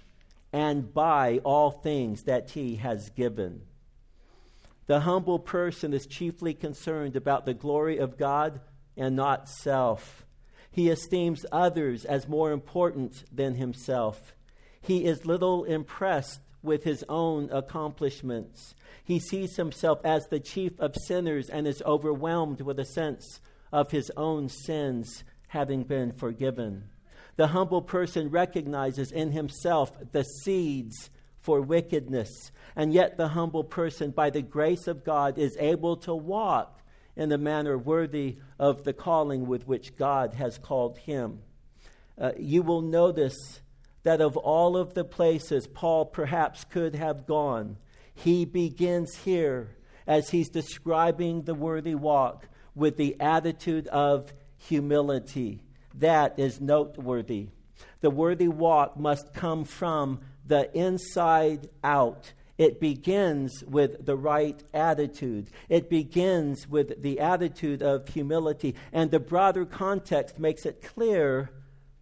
and 0.53 0.93
by 0.93 1.39
all 1.43 1.71
things 1.71 2.23
that 2.23 2.51
he 2.51 2.75
has 2.75 3.09
given. 3.09 3.61
The 4.85 5.01
humble 5.01 5.39
person 5.39 5.93
is 5.93 6.05
chiefly 6.05 6.53
concerned 6.53 7.15
about 7.15 7.45
the 7.45 7.53
glory 7.53 7.97
of 7.97 8.17
God 8.17 8.61
and 8.95 9.15
not 9.15 9.49
self. 9.49 10.26
He 10.77 10.91
esteems 10.91 11.43
others 11.51 12.05
as 12.05 12.27
more 12.27 12.51
important 12.51 13.23
than 13.35 13.55
himself. 13.55 14.35
He 14.79 15.05
is 15.05 15.25
little 15.25 15.63
impressed 15.63 16.39
with 16.61 16.83
his 16.83 17.03
own 17.09 17.49
accomplishments. 17.51 18.75
He 19.03 19.17
sees 19.17 19.55
himself 19.55 19.99
as 20.05 20.27
the 20.27 20.39
chief 20.39 20.79
of 20.79 20.95
sinners 20.95 21.49
and 21.49 21.65
is 21.65 21.81
overwhelmed 21.81 22.61
with 22.61 22.79
a 22.79 22.85
sense 22.85 23.41
of 23.71 23.89
his 23.89 24.11
own 24.15 24.49
sins 24.49 25.23
having 25.47 25.81
been 25.81 26.11
forgiven. 26.11 26.83
The 27.37 27.47
humble 27.47 27.81
person 27.81 28.29
recognizes 28.29 29.11
in 29.11 29.31
himself 29.31 29.97
the 30.11 30.25
seeds 30.43 31.09
for 31.39 31.59
wickedness, 31.59 32.51
and 32.75 32.93
yet 32.93 33.17
the 33.17 33.29
humble 33.29 33.63
person, 33.63 34.11
by 34.11 34.29
the 34.29 34.43
grace 34.43 34.85
of 34.85 35.03
God, 35.03 35.39
is 35.39 35.57
able 35.59 35.97
to 35.97 36.13
walk 36.13 36.77
in 37.17 37.29
the 37.29 37.37
manner 37.37 37.77
worthy 37.77 38.37
of 38.59 38.83
the 38.83 38.93
calling 38.93 39.47
with 39.47 39.67
which 39.67 39.97
God 39.97 40.35
has 40.35 40.57
called 40.57 40.99
him. 40.99 41.39
Uh, 42.17 42.31
you 42.37 42.61
will 42.61 42.81
notice 42.81 43.59
that 44.03 44.21
of 44.21 44.37
all 44.37 44.77
of 44.77 44.93
the 44.93 45.03
places 45.03 45.67
Paul 45.67 46.05
perhaps 46.05 46.63
could 46.63 46.95
have 46.95 47.25
gone, 47.25 47.77
he 48.13 48.45
begins 48.45 49.15
here 49.15 49.75
as 50.05 50.29
he's 50.29 50.49
describing 50.49 51.41
the 51.41 51.53
worthy 51.53 51.95
walk 51.95 52.47
with 52.73 52.95
the 52.95 53.19
attitude 53.19 53.87
of 53.87 54.31
humility. 54.55 55.63
That 55.95 56.37
is 56.37 56.61
noteworthy. 56.61 57.49
The 58.01 58.09
worthy 58.11 58.47
walk 58.47 58.97
must 58.97 59.33
come 59.33 59.65
from 59.65 60.21
the 60.45 60.71
inside 60.77 61.69
out. 61.83 62.31
It 62.57 62.79
begins 62.79 63.63
with 63.63 64.05
the 64.05 64.15
right 64.15 64.61
attitude. 64.73 65.49
It 65.69 65.89
begins 65.89 66.67
with 66.67 67.01
the 67.01 67.19
attitude 67.19 67.83
of 67.83 68.07
humility. 68.07 68.75
And 68.91 69.11
the 69.11 69.19
broader 69.19 69.65
context 69.65 70.39
makes 70.39 70.65
it 70.65 70.81
clear 70.81 71.51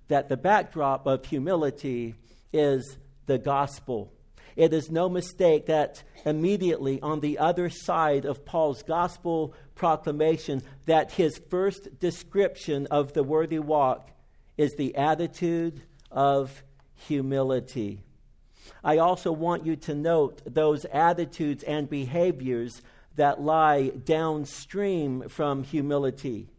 that 0.07 0.29
the 0.29 0.37
backdrop 0.37 1.07
of 1.07 1.25
humility 1.25 2.15
is 2.53 2.97
the 3.25 3.37
gospel. 3.37 4.13
It 4.55 4.71
is 4.71 4.89
no 4.89 5.09
mistake 5.09 5.65
that 5.65 6.01
immediately 6.23 7.01
on 7.01 7.19
the 7.19 7.39
other 7.39 7.69
side 7.69 8.23
of 8.23 8.45
Paul's 8.45 8.83
gospel 8.83 9.53
proclamation 9.75 10.61
that 10.85 11.11
his 11.11 11.41
first 11.49 11.99
description 11.99 12.87
of 12.87 13.11
the 13.11 13.23
worthy 13.23 13.59
walk 13.59 14.09
is 14.57 14.73
the 14.75 14.95
attitude 14.95 15.81
of 16.09 16.63
humility. 16.93 18.01
I 18.83 18.97
also 18.97 19.31
want 19.31 19.65
you 19.65 19.75
to 19.77 19.95
note 19.95 20.41
those 20.45 20.85
attitudes 20.85 21.63
and 21.63 21.89
behaviors 21.89 22.81
that 23.15 23.41
lie 23.41 23.89
downstream 23.89 25.29
from 25.29 25.63
humility. 25.63 26.49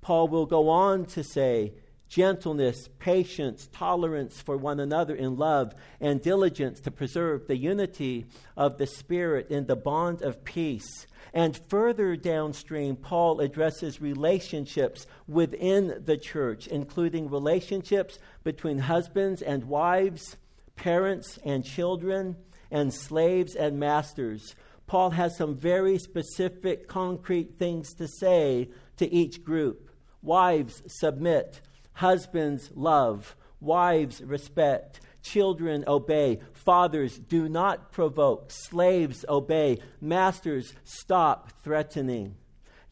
Paul 0.00 0.28
will 0.28 0.46
go 0.46 0.68
on 0.68 1.06
to 1.06 1.22
say, 1.22 1.72
gentleness, 2.08 2.90
patience, 2.98 3.70
tolerance 3.72 4.38
for 4.42 4.56
one 4.56 4.78
another 4.78 5.14
in 5.14 5.36
love, 5.36 5.74
and 5.98 6.20
diligence 6.20 6.78
to 6.80 6.90
preserve 6.90 7.46
the 7.46 7.56
unity 7.56 8.26
of 8.54 8.76
the 8.76 8.86
Spirit 8.86 9.50
in 9.50 9.64
the 9.66 9.76
bond 9.76 10.20
of 10.20 10.44
peace. 10.44 11.06
And 11.32 11.58
further 11.68 12.14
downstream, 12.14 12.96
Paul 12.96 13.40
addresses 13.40 14.02
relationships 14.02 15.06
within 15.26 16.02
the 16.04 16.18
church, 16.18 16.66
including 16.66 17.30
relationships 17.30 18.18
between 18.44 18.80
husbands 18.80 19.40
and 19.40 19.64
wives, 19.64 20.36
parents 20.82 21.38
and 21.44 21.64
children, 21.64 22.34
and 22.68 22.92
slaves 22.92 23.54
and 23.54 23.78
masters. 23.78 24.56
Paul 24.88 25.10
has 25.10 25.36
some 25.36 25.54
very 25.54 25.96
specific, 25.96 26.88
concrete 26.88 27.56
things 27.56 27.94
to 27.94 28.08
say 28.08 28.68
to 28.96 29.08
each 29.14 29.44
group. 29.44 29.88
Wives, 30.22 30.82
submit. 30.88 31.60
Husbands, 31.92 32.68
love. 32.74 33.36
Wives, 33.60 34.22
respect. 34.22 34.98
Children, 35.22 35.84
obey. 35.86 36.40
Fathers, 36.52 37.16
do 37.16 37.48
not 37.48 37.92
provoke. 37.92 38.50
Slaves, 38.50 39.24
obey. 39.28 39.78
Masters, 40.00 40.74
stop 40.82 41.52
threatening. 41.62 42.34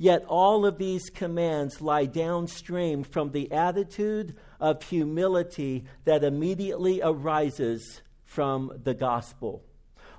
Yet 0.03 0.25
all 0.29 0.65
of 0.65 0.79
these 0.79 1.11
commands 1.11 1.83
lie 1.83 2.07
downstream 2.07 3.05
from 3.05 3.33
the 3.33 3.53
attitude 3.53 4.35
of 4.59 4.83
humility 4.83 5.85
that 6.07 6.25
immediately 6.25 7.03
arises 7.03 8.01
from 8.25 8.81
the 8.83 8.95
gospel. 8.95 9.63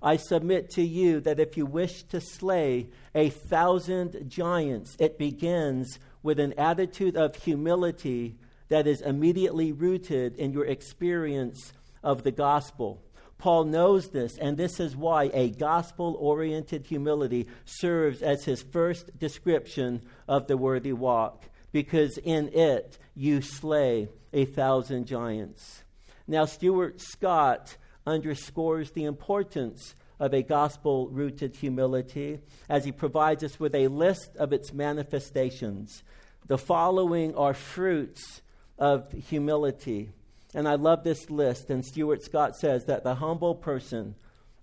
I 0.03 0.17
submit 0.17 0.69
to 0.75 0.83
you 0.83 1.19
that 1.21 1.39
if 1.39 1.57
you 1.57 1.65
wish 1.65 2.03
to 2.09 2.21
slay 2.21 2.89
a 3.15 3.31
thousand 3.31 4.29
giants, 4.29 4.95
it 4.99 5.17
begins 5.17 5.97
with 6.21 6.39
an 6.39 6.53
attitude 6.59 7.17
of 7.17 7.35
humility 7.35 8.37
that 8.67 8.85
is 8.85 9.01
immediately 9.01 9.71
rooted 9.71 10.35
in 10.35 10.53
your 10.53 10.67
experience 10.67 11.73
of 12.03 12.21
the 12.21 12.31
gospel. 12.31 13.01
Paul 13.41 13.63
knows 13.63 14.09
this, 14.09 14.37
and 14.37 14.55
this 14.55 14.79
is 14.79 14.95
why 14.95 15.31
a 15.33 15.49
gospel 15.49 16.15
oriented 16.19 16.85
humility 16.85 17.47
serves 17.65 18.21
as 18.21 18.45
his 18.45 18.61
first 18.61 19.17
description 19.17 20.03
of 20.27 20.45
the 20.45 20.55
worthy 20.55 20.93
walk. 20.93 21.45
because 21.71 22.17
in 22.19 22.49
it 22.53 22.97
you 23.15 23.41
slay 23.41 24.09
a 24.33 24.45
thousand 24.45 25.05
giants. 25.05 25.83
Now, 26.27 26.45
Stuart 26.45 27.01
Scott 27.01 27.77
underscores 28.05 28.91
the 28.91 29.05
importance 29.05 29.95
of 30.19 30.33
a 30.33 30.43
gospel 30.43 31.07
rooted 31.07 31.55
humility 31.55 32.39
as 32.69 32.85
he 32.85 32.91
provides 32.91 33.43
us 33.43 33.59
with 33.59 33.73
a 33.73 33.87
list 33.87 34.35
of 34.37 34.53
its 34.53 34.71
manifestations. 34.73 36.03
The 36.47 36.57
following 36.57 37.35
are 37.35 37.53
fruits 37.53 38.41
of 38.77 39.11
humility. 39.11 40.11
And 40.53 40.67
I 40.67 40.75
love 40.75 41.03
this 41.03 41.29
list. 41.29 41.69
And 41.69 41.85
Stuart 41.85 42.23
Scott 42.23 42.55
says 42.55 42.85
that 42.85 43.03
the 43.03 43.15
humble 43.15 43.55
person 43.55 44.15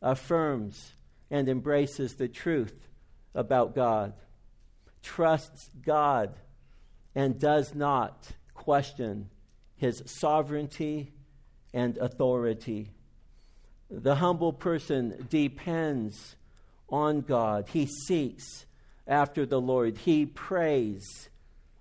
affirms 0.03 0.93
and 1.31 1.49
embraces 1.49 2.15
the 2.15 2.29
truth 2.29 2.89
about 3.35 3.75
God, 3.75 4.13
trusts 5.03 5.71
God, 5.85 6.35
and 7.15 7.39
does 7.39 7.75
not 7.75 8.33
question 8.55 9.31
his 9.77 10.03
sovereignty 10.07 11.13
and 11.73 11.97
authority. 11.99 12.91
The 13.91 14.17
humble 14.17 14.53
person 14.53 15.27
depends 15.31 16.37
on 16.89 17.21
God. 17.23 17.69
He 17.69 17.87
seeks 17.87 18.67
after 19.07 19.47
the 19.47 19.61
Lord. 19.61 19.99
He 19.99 20.27
prays 20.27 21.29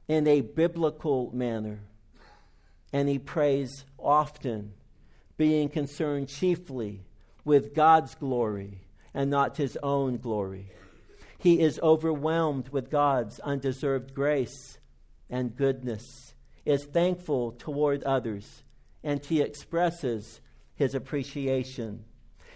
in 0.08 0.28
a 0.28 0.42
biblical 0.42 1.32
manner. 1.34 1.80
And 2.98 3.08
he 3.08 3.20
prays 3.20 3.86
often, 4.00 4.74
being 5.38 5.70
concerned 5.70 6.30
chiefly 6.30 7.06
with 7.46 7.76
God's 7.76 8.16
glory 8.16 8.88
and 9.14 9.30
not 9.30 9.58
his 9.58 9.78
own 9.84 10.18
glory. 10.18 10.72
He 11.38 11.60
is 11.60 11.80
overwhelmed 11.84 12.70
with 12.70 12.90
God's 12.90 13.40
undeserved 13.42 14.16
grace 14.16 14.80
and 15.30 15.56
goodness, 15.56 16.34
is 16.66 16.86
thankful 16.86 17.52
toward 17.52 18.04
others, 18.04 18.64
and 19.04 19.24
he 19.24 19.42
expresses 19.42 20.42
his 20.74 20.96
appreciation. 20.96 22.04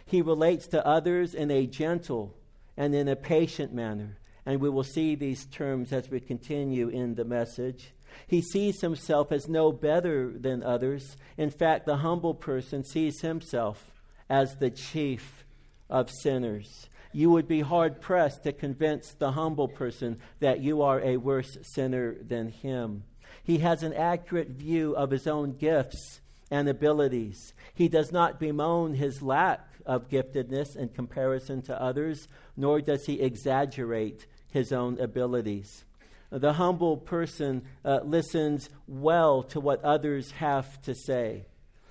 He 0.08 0.23
relates 0.23 0.65
to 0.69 0.84
others 0.84 1.36
in 1.36 1.51
a 1.51 1.67
gentle 1.67 2.36
and 2.75 2.95
in 2.95 3.08
a 3.08 3.15
patient 3.15 3.75
manner, 3.75 4.17
and 4.43 4.60
we 4.60 4.71
will 4.71 4.84
see 4.84 5.13
these 5.13 5.45
terms 5.45 5.93
as 5.93 6.10
we 6.10 6.19
continue 6.19 6.88
in 6.88 7.13
the 7.13 7.25
message. 7.25 7.93
He 8.28 8.41
sees 8.41 8.82
himself 8.82 9.32
as 9.32 9.47
no 9.47 9.71
better 9.71 10.32
than 10.38 10.63
others. 10.63 11.17
In 11.38 11.50
fact, 11.50 11.86
the 11.86 11.97
humble 11.97 12.34
person 12.34 12.84
sees 12.84 13.21
himself 13.21 13.91
as 14.30 14.56
the 14.56 14.69
chief 14.69 15.43
of 15.89 16.10
sinners. 16.10 16.89
You 17.13 17.30
would 17.32 17.47
be 17.47 17.62
hard 17.62 18.00
pressed 18.00 18.43
to 18.43 18.54
convince 18.54 19.13
the 19.13 19.32
humble 19.32 19.67
person 19.67 20.19
that 20.39 20.62
you 20.62 20.82
are 20.82 21.02
a 21.02 21.17
worse 21.17 21.58
sinner 21.62 22.15
than 22.21 22.50
him. 22.50 23.04
He 23.43 23.58
has 23.60 23.84
an 23.84 23.93
accurate 23.93 24.50
view 24.50 24.95
of 24.95 25.12
his 25.12 25.28
own 25.28 25.58
gifts 25.58 26.21
and 26.50 26.69
abilities. 26.69 27.54
He 27.74 27.88
does 27.88 28.12
not 28.12 28.39
bemoan 28.39 28.93
his 28.93 29.21
lack 29.21 29.67
of 29.86 30.10
giftedness 30.10 30.76
in 30.76 30.89
comparison 30.89 31.62
to 31.63 31.82
others, 31.82 32.28
nor 32.56 32.82
does 32.82 33.06
he 33.06 33.21
exaggerate 33.21 34.28
his 34.52 34.71
own 34.71 35.00
abilities. 35.00 35.86
The 36.32 36.54
humble 36.54 36.96
person 36.96 37.63
uh, 37.84 38.00
listens 38.04 38.70
well 38.88 39.44
to 39.44 39.60
what 39.60 39.84
others 39.84 40.32
have 40.32 40.82
to 40.84 40.96
say. 40.96 41.46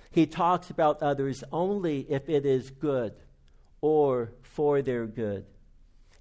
He 0.09 0.25
talks 0.25 0.71
about 0.71 1.03
others 1.03 1.43
only 1.51 2.07
if 2.09 2.27
it 2.27 2.45
is 2.45 2.71
good 2.71 3.13
or 3.81 4.33
for 4.41 4.81
their 4.81 5.05
good. 5.05 5.45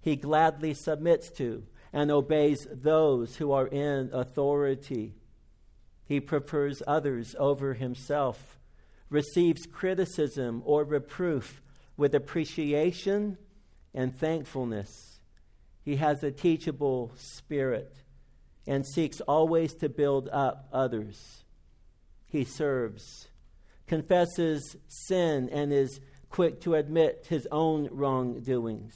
He 0.02 0.16
gladly 0.16 0.74
submits 0.74 1.30
to 1.32 1.64
and 1.92 2.10
obeys 2.10 2.66
those 2.70 3.36
who 3.36 3.52
are 3.52 3.66
in 3.66 4.10
authority. 4.12 5.14
He 6.04 6.20
prefers 6.20 6.82
others 6.86 7.34
over 7.38 7.74
himself, 7.74 8.58
receives 9.08 9.66
criticism 9.66 10.62
or 10.66 10.84
reproof 10.84 11.62
with 11.96 12.14
appreciation 12.14 13.38
and 13.94 14.14
thankfulness. 14.14 15.20
He 15.82 15.96
has 15.96 16.22
a 16.22 16.30
teachable 16.30 17.12
spirit 17.16 17.96
and 18.66 18.86
seeks 18.86 19.20
always 19.22 19.74
to 19.74 19.88
build 19.88 20.28
up 20.32 20.68
others. 20.72 21.44
He 22.26 22.44
serves 22.44 23.28
confesses 23.90 24.76
sin 24.86 25.48
and 25.50 25.72
is 25.72 25.98
quick 26.28 26.60
to 26.60 26.76
admit 26.76 27.26
his 27.28 27.48
own 27.50 27.88
wrongdoings, 27.90 28.94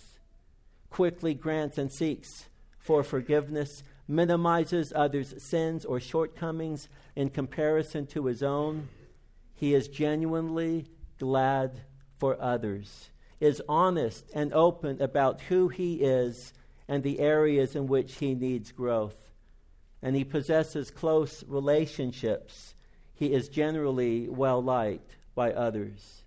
quickly 0.88 1.34
grants 1.34 1.78
and 1.78 1.92
seeks 1.92 2.48
for 2.78 3.02
forgiveness, 3.02 3.82
minimizes 4.06 4.92
others' 4.94 5.34
sins 5.42 5.84
or 5.84 5.98
shortcomings 5.98 6.88
in 7.16 7.28
comparison 7.28 8.06
to 8.06 8.26
his 8.26 8.40
own. 8.40 8.88
He 9.54 9.74
is 9.74 9.88
genuinely 9.88 10.86
glad 11.18 11.80
for 12.18 12.40
others, 12.40 13.10
is 13.40 13.60
honest 13.68 14.30
and 14.32 14.52
open 14.52 15.02
about 15.02 15.40
who 15.40 15.66
he 15.66 16.02
is 16.02 16.52
and 16.86 17.02
the 17.02 17.18
areas 17.18 17.74
in 17.74 17.88
which 17.88 18.18
he 18.18 18.32
needs 18.32 18.70
growth. 18.70 19.16
And 20.04 20.14
he 20.14 20.22
possesses 20.22 20.92
close 20.92 21.42
relationships 21.48 22.74
he 23.14 23.32
is 23.32 23.48
generally 23.48 24.28
well 24.28 24.62
liked 24.62 25.16
by 25.34 25.52
others. 25.52 26.24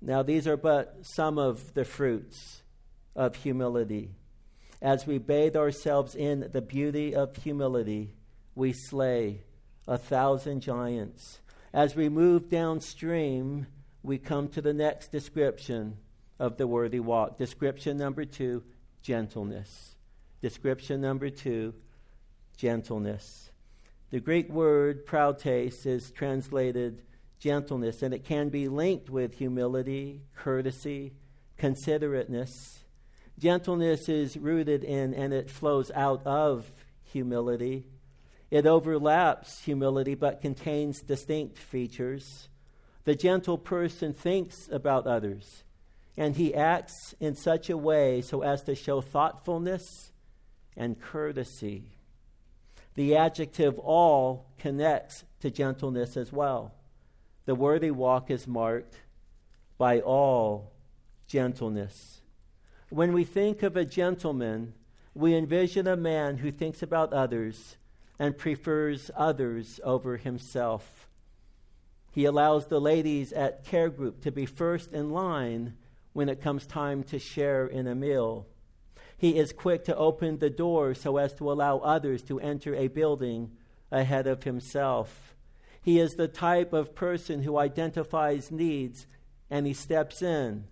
Now, 0.00 0.22
these 0.22 0.46
are 0.46 0.56
but 0.56 0.98
some 1.02 1.38
of 1.38 1.74
the 1.74 1.84
fruits 1.84 2.62
of 3.14 3.36
humility. 3.36 4.10
As 4.80 5.06
we 5.06 5.18
bathe 5.18 5.56
ourselves 5.56 6.14
in 6.14 6.48
the 6.52 6.62
beauty 6.62 7.14
of 7.14 7.36
humility, 7.36 8.14
we 8.54 8.72
slay 8.72 9.42
a 9.86 9.98
thousand 9.98 10.60
giants. 10.60 11.40
As 11.72 11.94
we 11.94 12.08
move 12.08 12.48
downstream, 12.48 13.66
we 14.02 14.18
come 14.18 14.48
to 14.48 14.62
the 14.62 14.72
next 14.72 15.12
description 15.12 15.98
of 16.38 16.56
the 16.56 16.66
worthy 16.66 17.00
walk. 17.00 17.38
Description 17.38 17.98
number 17.98 18.24
two 18.24 18.62
gentleness. 19.02 19.96
Description 20.40 21.00
number 21.00 21.28
two 21.28 21.74
gentleness. 22.58 23.50
The 24.10 24.20
Greek 24.20 24.50
word 24.50 25.06
prautes 25.06 25.46
is 25.46 26.10
translated 26.10 27.02
gentleness, 27.38 28.02
and 28.02 28.12
it 28.12 28.24
can 28.24 28.48
be 28.48 28.68
linked 28.68 29.08
with 29.08 29.34
humility, 29.34 30.22
courtesy, 30.34 31.12
considerateness. 31.56 32.80
Gentleness 33.38 34.08
is 34.08 34.36
rooted 34.36 34.82
in 34.82 35.14
and 35.14 35.32
it 35.32 35.48
flows 35.48 35.92
out 35.94 36.26
of 36.26 36.72
humility. 37.04 37.86
It 38.50 38.66
overlaps 38.66 39.60
humility 39.62 40.16
but 40.16 40.40
contains 40.40 41.00
distinct 41.00 41.58
features. 41.58 42.48
The 43.04 43.14
gentle 43.14 43.56
person 43.56 44.12
thinks 44.12 44.68
about 44.68 45.06
others, 45.06 45.62
and 46.16 46.34
he 46.34 46.54
acts 46.54 47.14
in 47.20 47.36
such 47.36 47.70
a 47.70 47.76
way 47.76 48.20
so 48.22 48.42
as 48.42 48.62
to 48.64 48.74
show 48.74 49.00
thoughtfulness 49.00 50.10
and 50.76 51.00
courtesy. 51.00 51.97
The 52.98 53.14
adjective 53.14 53.78
all 53.78 54.46
connects 54.58 55.22
to 55.38 55.52
gentleness 55.52 56.16
as 56.16 56.32
well. 56.32 56.74
The 57.44 57.54
worthy 57.54 57.92
walk 57.92 58.28
is 58.28 58.48
marked 58.48 58.96
by 59.78 60.00
all 60.00 60.72
gentleness. 61.28 62.22
When 62.88 63.12
we 63.12 63.22
think 63.22 63.62
of 63.62 63.76
a 63.76 63.84
gentleman, 63.84 64.74
we 65.14 65.36
envision 65.36 65.86
a 65.86 65.94
man 65.96 66.38
who 66.38 66.50
thinks 66.50 66.82
about 66.82 67.12
others 67.12 67.76
and 68.18 68.36
prefers 68.36 69.12
others 69.16 69.78
over 69.84 70.16
himself. 70.16 71.08
He 72.10 72.24
allows 72.24 72.66
the 72.66 72.80
ladies 72.80 73.32
at 73.32 73.64
care 73.64 73.90
group 73.90 74.22
to 74.22 74.32
be 74.32 74.44
first 74.44 74.92
in 74.92 75.10
line 75.10 75.74
when 76.14 76.28
it 76.28 76.42
comes 76.42 76.66
time 76.66 77.04
to 77.04 77.20
share 77.20 77.64
in 77.64 77.86
a 77.86 77.94
meal. 77.94 78.48
He 79.18 79.36
is 79.36 79.52
quick 79.52 79.84
to 79.84 79.96
open 79.96 80.38
the 80.38 80.48
door 80.48 80.94
so 80.94 81.16
as 81.16 81.34
to 81.34 81.50
allow 81.50 81.78
others 81.78 82.22
to 82.22 82.38
enter 82.38 82.74
a 82.74 82.86
building 82.86 83.50
ahead 83.90 84.28
of 84.28 84.44
himself. 84.44 85.34
He 85.82 85.98
is 85.98 86.12
the 86.12 86.28
type 86.28 86.72
of 86.72 86.94
person 86.94 87.42
who 87.42 87.58
identifies 87.58 88.52
needs 88.52 89.06
and 89.50 89.66
he 89.66 89.74
steps 89.74 90.22
in 90.22 90.64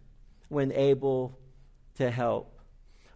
when 0.49 0.71
able 0.73 1.39
to 1.97 2.11
help. 2.11 2.61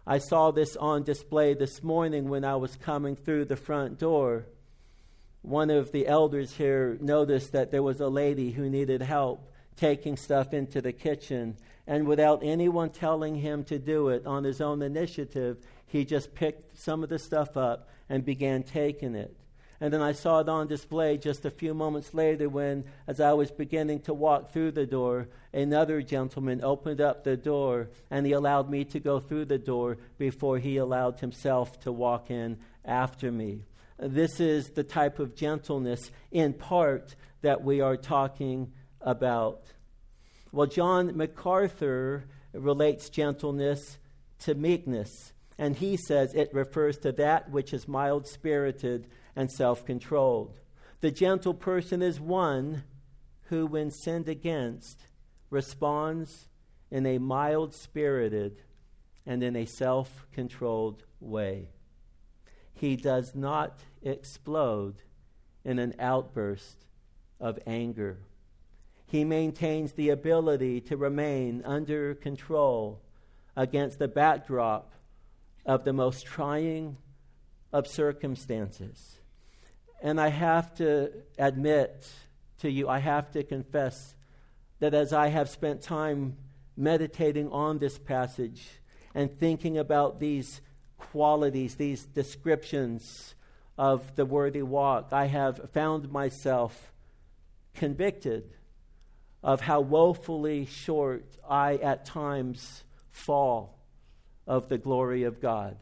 I 0.05 0.17
saw 0.17 0.51
this 0.51 0.75
on 0.75 1.03
display 1.03 1.53
this 1.53 1.81
morning 1.81 2.27
when 2.27 2.43
I 2.43 2.55
was 2.57 2.75
coming 2.75 3.15
through 3.15 3.45
the 3.45 3.55
front 3.55 3.99
door. 3.99 4.47
One 5.43 5.69
of 5.69 5.91
the 5.91 6.07
elders 6.07 6.53
here 6.53 6.97
noticed 6.99 7.53
that 7.53 7.71
there 7.71 7.83
was 7.83 8.01
a 8.01 8.07
lady 8.09 8.51
who 8.51 8.69
needed 8.69 9.01
help 9.01 9.49
taking 9.77 10.17
stuff 10.17 10.53
into 10.53 10.81
the 10.81 10.91
kitchen, 10.91 11.55
and 11.91 12.07
without 12.07 12.39
anyone 12.41 12.89
telling 12.89 13.35
him 13.35 13.65
to 13.65 13.77
do 13.77 14.07
it 14.07 14.25
on 14.25 14.45
his 14.45 14.61
own 14.61 14.81
initiative, 14.81 15.57
he 15.87 16.05
just 16.05 16.33
picked 16.33 16.79
some 16.79 17.03
of 17.03 17.09
the 17.09 17.19
stuff 17.19 17.57
up 17.57 17.89
and 18.07 18.23
began 18.23 18.63
taking 18.63 19.13
it. 19.13 19.35
And 19.81 19.93
then 19.93 20.01
I 20.01 20.13
saw 20.13 20.39
it 20.39 20.47
on 20.47 20.67
display 20.67 21.17
just 21.17 21.43
a 21.43 21.51
few 21.51 21.73
moments 21.73 22.13
later 22.13 22.47
when, 22.47 22.85
as 23.07 23.19
I 23.19 23.33
was 23.33 23.51
beginning 23.51 23.99
to 24.03 24.13
walk 24.13 24.53
through 24.53 24.71
the 24.71 24.85
door, 24.85 25.27
another 25.51 26.01
gentleman 26.01 26.63
opened 26.63 27.01
up 27.01 27.25
the 27.25 27.35
door 27.35 27.89
and 28.09 28.25
he 28.25 28.31
allowed 28.31 28.69
me 28.69 28.85
to 28.85 29.01
go 29.01 29.19
through 29.19 29.45
the 29.45 29.57
door 29.57 29.97
before 30.17 30.59
he 30.59 30.77
allowed 30.77 31.19
himself 31.19 31.77
to 31.81 31.91
walk 31.91 32.31
in 32.31 32.57
after 32.85 33.33
me. 33.33 33.63
This 33.99 34.39
is 34.39 34.69
the 34.69 34.85
type 34.85 35.19
of 35.19 35.35
gentleness, 35.35 36.09
in 36.31 36.53
part, 36.53 37.17
that 37.41 37.65
we 37.65 37.81
are 37.81 37.97
talking 37.97 38.71
about. 39.01 39.65
Well, 40.51 40.67
John 40.67 41.15
MacArthur 41.15 42.25
relates 42.53 43.09
gentleness 43.09 43.97
to 44.39 44.55
meekness, 44.55 45.33
and 45.57 45.75
he 45.75 45.95
says 45.95 46.33
it 46.33 46.53
refers 46.53 46.97
to 46.99 47.11
that 47.13 47.49
which 47.49 47.73
is 47.73 47.87
mild 47.87 48.27
spirited 48.27 49.07
and 49.35 49.49
self 49.49 49.85
controlled. 49.85 50.59
The 50.99 51.11
gentle 51.11 51.53
person 51.53 52.01
is 52.01 52.19
one 52.19 52.83
who, 53.43 53.65
when 53.65 53.91
sinned 53.91 54.27
against, 54.27 55.07
responds 55.49 56.47
in 56.89 57.05
a 57.05 57.17
mild 57.17 57.73
spirited 57.73 58.61
and 59.25 59.41
in 59.41 59.55
a 59.55 59.65
self 59.65 60.27
controlled 60.33 61.03
way. 61.19 61.69
He 62.73 62.95
does 62.95 63.35
not 63.35 63.79
explode 64.01 65.03
in 65.63 65.79
an 65.79 65.93
outburst 65.99 66.85
of 67.39 67.59
anger. 67.65 68.17
He 69.11 69.25
maintains 69.25 69.91
the 69.91 70.07
ability 70.07 70.79
to 70.81 70.95
remain 70.95 71.63
under 71.65 72.15
control 72.15 73.01
against 73.57 73.99
the 73.99 74.07
backdrop 74.07 74.93
of 75.65 75.83
the 75.83 75.91
most 75.91 76.25
trying 76.25 76.95
of 77.73 77.87
circumstances. 77.87 79.17
And 80.01 80.19
I 80.19 80.29
have 80.29 80.73
to 80.75 81.11
admit 81.37 82.07
to 82.59 82.71
you, 82.71 82.87
I 82.87 82.99
have 82.99 83.29
to 83.31 83.43
confess 83.43 84.15
that 84.79 84.93
as 84.93 85.11
I 85.11 85.27
have 85.27 85.49
spent 85.49 85.81
time 85.81 86.37
meditating 86.77 87.51
on 87.51 87.79
this 87.79 87.97
passage 87.97 88.65
and 89.13 89.37
thinking 89.37 89.77
about 89.77 90.21
these 90.21 90.61
qualities, 90.97 91.75
these 91.75 92.05
descriptions 92.05 93.35
of 93.77 94.15
the 94.15 94.25
worthy 94.25 94.61
walk, 94.61 95.09
I 95.11 95.25
have 95.25 95.69
found 95.73 96.09
myself 96.09 96.93
convicted 97.73 98.53
of 99.43 99.61
how 99.61 99.81
woefully 99.81 100.65
short 100.65 101.25
I 101.47 101.75
at 101.75 102.05
times 102.05 102.83
fall 103.11 103.79
of 104.47 104.69
the 104.69 104.77
glory 104.77 105.23
of 105.23 105.41
God, 105.41 105.77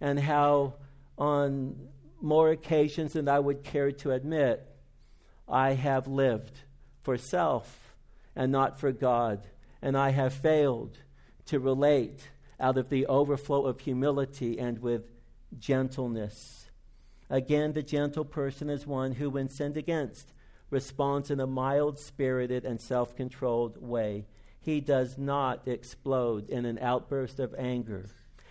and 0.00 0.18
how 0.18 0.74
on 1.16 1.88
more 2.20 2.50
occasions 2.50 3.12
than 3.12 3.28
I 3.28 3.38
would 3.38 3.62
care 3.62 3.92
to 3.92 4.12
admit, 4.12 4.66
I 5.48 5.72
have 5.72 6.06
lived 6.06 6.60
for 7.02 7.18
self 7.18 7.94
and 8.34 8.50
not 8.50 8.80
for 8.80 8.92
God, 8.92 9.46
and 9.82 9.96
I 9.96 10.10
have 10.10 10.32
failed 10.32 10.98
to 11.46 11.60
relate 11.60 12.30
out 12.58 12.78
of 12.78 12.88
the 12.88 13.06
overflow 13.06 13.66
of 13.66 13.80
humility 13.80 14.58
and 14.58 14.78
with 14.80 15.02
gentleness. 15.58 16.70
Again, 17.28 17.72
the 17.72 17.82
gentle 17.82 18.24
person 18.24 18.70
is 18.70 18.86
one 18.86 19.12
who, 19.12 19.30
when 19.30 19.48
sinned 19.48 19.76
against, 19.76 20.32
responds 20.74 21.30
in 21.30 21.38
a 21.38 21.46
mild 21.46 22.00
spirited 22.00 22.64
and 22.64 22.80
self 22.80 23.14
controlled 23.14 23.80
way. 23.80 24.26
He 24.60 24.80
does 24.80 25.16
not 25.16 25.68
explode 25.68 26.50
in 26.50 26.66
an 26.66 26.80
outburst 26.80 27.38
of 27.38 27.54
anger. 27.56 28.06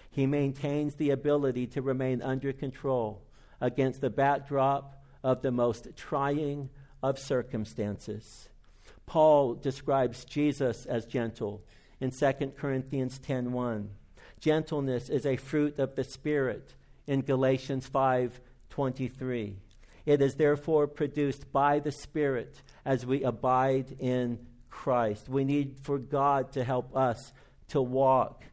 He 0.09 0.25
maintains 0.25 0.95
the 0.95 1.09
ability 1.09 1.67
to 1.67 1.81
remain 1.81 2.21
under 2.21 2.53
control 2.53 3.23
against 3.59 3.99
the 3.99 4.09
backdrop 4.09 5.03
of 5.21 5.41
the 5.41 5.51
most 5.51 5.89
trying 5.97 6.69
of 7.01 7.19
circumstances. 7.19 8.47
Paul 9.05 9.55
describes 9.55 10.23
Jesus 10.23 10.85
as 10.85 11.05
gentle 11.05 11.61
in 11.99 12.11
2 12.11 12.55
Corinthians 12.55 13.19
10:1. 13.19 13.89
Gentleness 14.39 15.09
is 15.09 15.25
a 15.25 15.35
fruit 15.35 15.77
of 15.77 15.95
the 15.95 16.05
spirit 16.05 16.73
in 17.05 17.21
Galatians 17.21 17.85
5:23. 17.89 19.57
It 20.05 20.21
is 20.21 20.35
therefore 20.35 20.87
produced 20.87 21.51
by 21.51 21.79
the 21.79 21.91
spirit 21.91 22.61
as 22.85 23.05
we 23.05 23.23
abide 23.23 23.95
in 23.99 24.39
Christ. 24.69 25.29
We 25.29 25.43
need 25.43 25.79
for 25.81 25.97
God 25.97 26.51
to 26.53 26.63
help 26.63 26.95
us 26.95 27.31
to 27.69 27.81
walk 27.81 28.43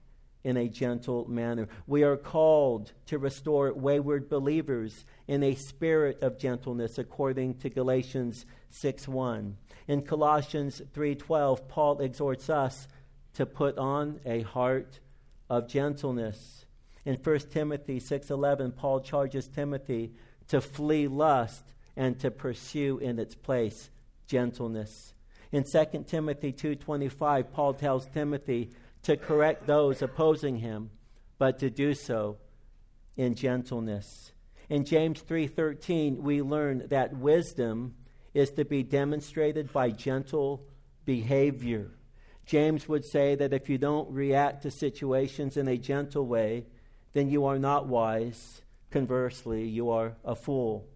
in 0.42 0.56
a 0.56 0.68
gentle 0.68 1.28
manner. 1.28 1.68
We 1.86 2.02
are 2.02 2.16
called 2.16 2.92
to 3.06 3.18
restore 3.18 3.74
wayward 3.74 4.28
believers 4.28 5.04
in 5.26 5.42
a 5.42 5.54
spirit 5.54 6.22
of 6.22 6.38
gentleness 6.38 6.98
according 6.98 7.58
to 7.58 7.68
Galatians 7.68 8.46
6:1. 8.70 9.56
In 9.86 10.02
Colossians 10.02 10.80
3:12, 10.94 11.68
Paul 11.68 12.00
exhorts 12.00 12.48
us 12.48 12.88
to 13.34 13.44
put 13.44 13.76
on 13.76 14.20
a 14.24 14.42
heart 14.42 15.00
of 15.48 15.68
gentleness. 15.68 16.64
In 17.04 17.16
1 17.16 17.50
Timothy 17.50 17.98
6:11, 17.98 18.72
Paul 18.72 19.00
charges 19.00 19.48
Timothy 19.48 20.14
to 20.50 20.60
flee 20.60 21.06
lust 21.06 21.64
and 21.96 22.18
to 22.18 22.30
pursue 22.30 22.98
in 22.98 23.18
its 23.18 23.34
place 23.34 23.90
gentleness. 24.26 25.14
In 25.52 25.64
2 25.64 26.06
Timothy 26.06 26.52
2:25, 26.52 27.52
Paul 27.52 27.74
tells 27.74 28.06
Timothy 28.06 28.70
to 29.02 29.16
correct 29.16 29.66
those 29.66 30.02
opposing 30.02 30.56
him, 30.56 30.90
but 31.38 31.58
to 31.60 31.70
do 31.70 31.94
so 31.94 32.36
in 33.16 33.34
gentleness. 33.34 34.32
In 34.68 34.84
James 34.84 35.20
3:13, 35.22 36.22
we 36.22 36.42
learn 36.42 36.86
that 36.88 37.16
wisdom 37.16 37.94
is 38.34 38.50
to 38.52 38.64
be 38.64 38.82
demonstrated 38.82 39.72
by 39.72 39.90
gentle 39.90 40.66
behavior. 41.04 41.90
James 42.44 42.88
would 42.88 43.04
say 43.04 43.36
that 43.36 43.52
if 43.52 43.68
you 43.68 43.78
don't 43.78 44.10
react 44.12 44.62
to 44.62 44.70
situations 44.70 45.56
in 45.56 45.68
a 45.68 45.76
gentle 45.76 46.26
way, 46.26 46.66
then 47.12 47.28
you 47.28 47.44
are 47.44 47.58
not 47.58 47.86
wise. 47.86 48.62
Conversely, 48.90 49.68
you 49.68 49.90
are 49.90 50.16
a 50.24 50.34
fool. 50.34 50.88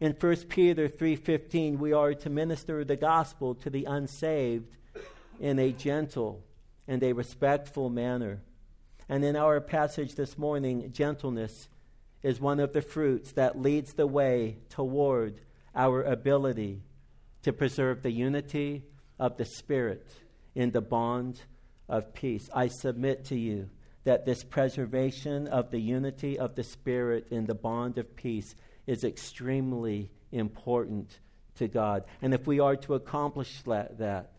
In 0.00 0.12
1 0.12 0.48
Peter 0.48 0.88
3:15, 0.88 1.78
we 1.78 1.92
are 1.92 2.12
to 2.12 2.28
minister 2.28 2.84
the 2.84 2.96
gospel 2.96 3.54
to 3.54 3.70
the 3.70 3.84
unsaved 3.84 4.76
in 5.38 5.58
a 5.58 5.72
gentle 5.72 6.42
and 6.88 7.02
a 7.02 7.12
respectful 7.12 7.88
manner. 7.88 8.42
And 9.08 9.24
in 9.24 9.36
our 9.36 9.60
passage 9.60 10.16
this 10.16 10.36
morning, 10.36 10.90
gentleness 10.92 11.68
is 12.22 12.40
one 12.40 12.58
of 12.58 12.72
the 12.72 12.82
fruits 12.82 13.32
that 13.32 13.60
leads 13.60 13.94
the 13.94 14.06
way 14.06 14.58
toward 14.68 15.40
our 15.74 16.02
ability 16.02 16.82
to 17.42 17.52
preserve 17.52 18.02
the 18.02 18.10
unity 18.10 18.84
of 19.18 19.36
the 19.36 19.44
Spirit 19.44 20.06
in 20.54 20.72
the 20.72 20.80
bond 20.80 21.42
of 21.88 22.12
peace. 22.12 22.50
I 22.52 22.66
submit 22.68 23.24
to 23.26 23.36
you 23.36 23.70
that 24.06 24.24
this 24.24 24.44
preservation 24.44 25.48
of 25.48 25.72
the 25.72 25.80
unity 25.80 26.38
of 26.38 26.54
the 26.54 26.62
Spirit 26.62 27.26
in 27.32 27.44
the 27.46 27.56
bond 27.56 27.98
of 27.98 28.14
peace 28.14 28.54
is 28.86 29.02
extremely 29.02 30.12
important 30.30 31.18
to 31.56 31.66
God. 31.66 32.04
And 32.22 32.32
if 32.32 32.46
we 32.46 32.60
are 32.60 32.76
to 32.76 32.94
accomplish 32.94 33.62
that, 33.62 33.98
that 33.98 34.30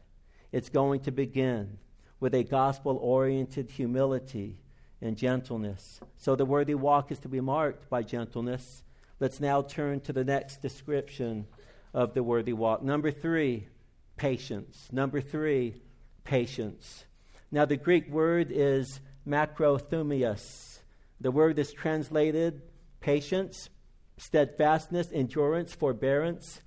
it's 0.53 0.69
going 0.69 1.01
to 1.01 1.12
begin 1.12 1.80
with 2.21 2.34
a 2.34 2.45
gospel 2.45 2.97
oriented 3.01 3.69
humility 3.69 4.58
and 5.01 5.17
gentleness. 5.17 5.99
So 6.15 6.38
the 6.38 6.45
worthy 6.45 6.73
walk 6.73 7.12
is 7.12 7.19
to 7.19 7.27
be 7.27 7.41
marked 7.41 7.89
by 7.89 8.03
gentleness. 8.03 8.84
Let's 9.19 9.41
now 9.41 9.63
turn 9.63 9.99
to 10.01 10.13
the 10.13 10.23
next 10.23 10.62
description 10.62 11.45
of 11.93 12.13
the 12.13 12.23
worthy 12.23 12.53
walk. 12.53 12.84
Number 12.84 13.12
three, 13.12 13.67
patience. 14.15 14.88
Number 14.93 15.19
three, 15.19 15.82
patience. 16.23 17.03
Now, 17.51 17.65
the 17.65 17.75
Greek 17.75 18.10
word 18.10 18.47
is 18.49 19.01
macrothumias. 19.27 20.79
The 21.19 21.31
word 21.31 21.59
is 21.59 21.73
translated 21.73 22.61
patience, 22.99 23.69
steadfastness, 24.17 25.09
endurance, 25.13 25.73
forbearance. 25.73 26.61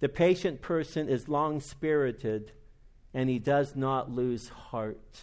The 0.00 0.08
patient 0.08 0.62
person 0.62 1.08
is 1.08 1.28
long 1.28 1.60
spirited 1.60 2.52
and 3.14 3.28
he 3.28 3.38
does 3.38 3.74
not 3.74 4.10
lose 4.10 4.48
heart. 4.48 5.20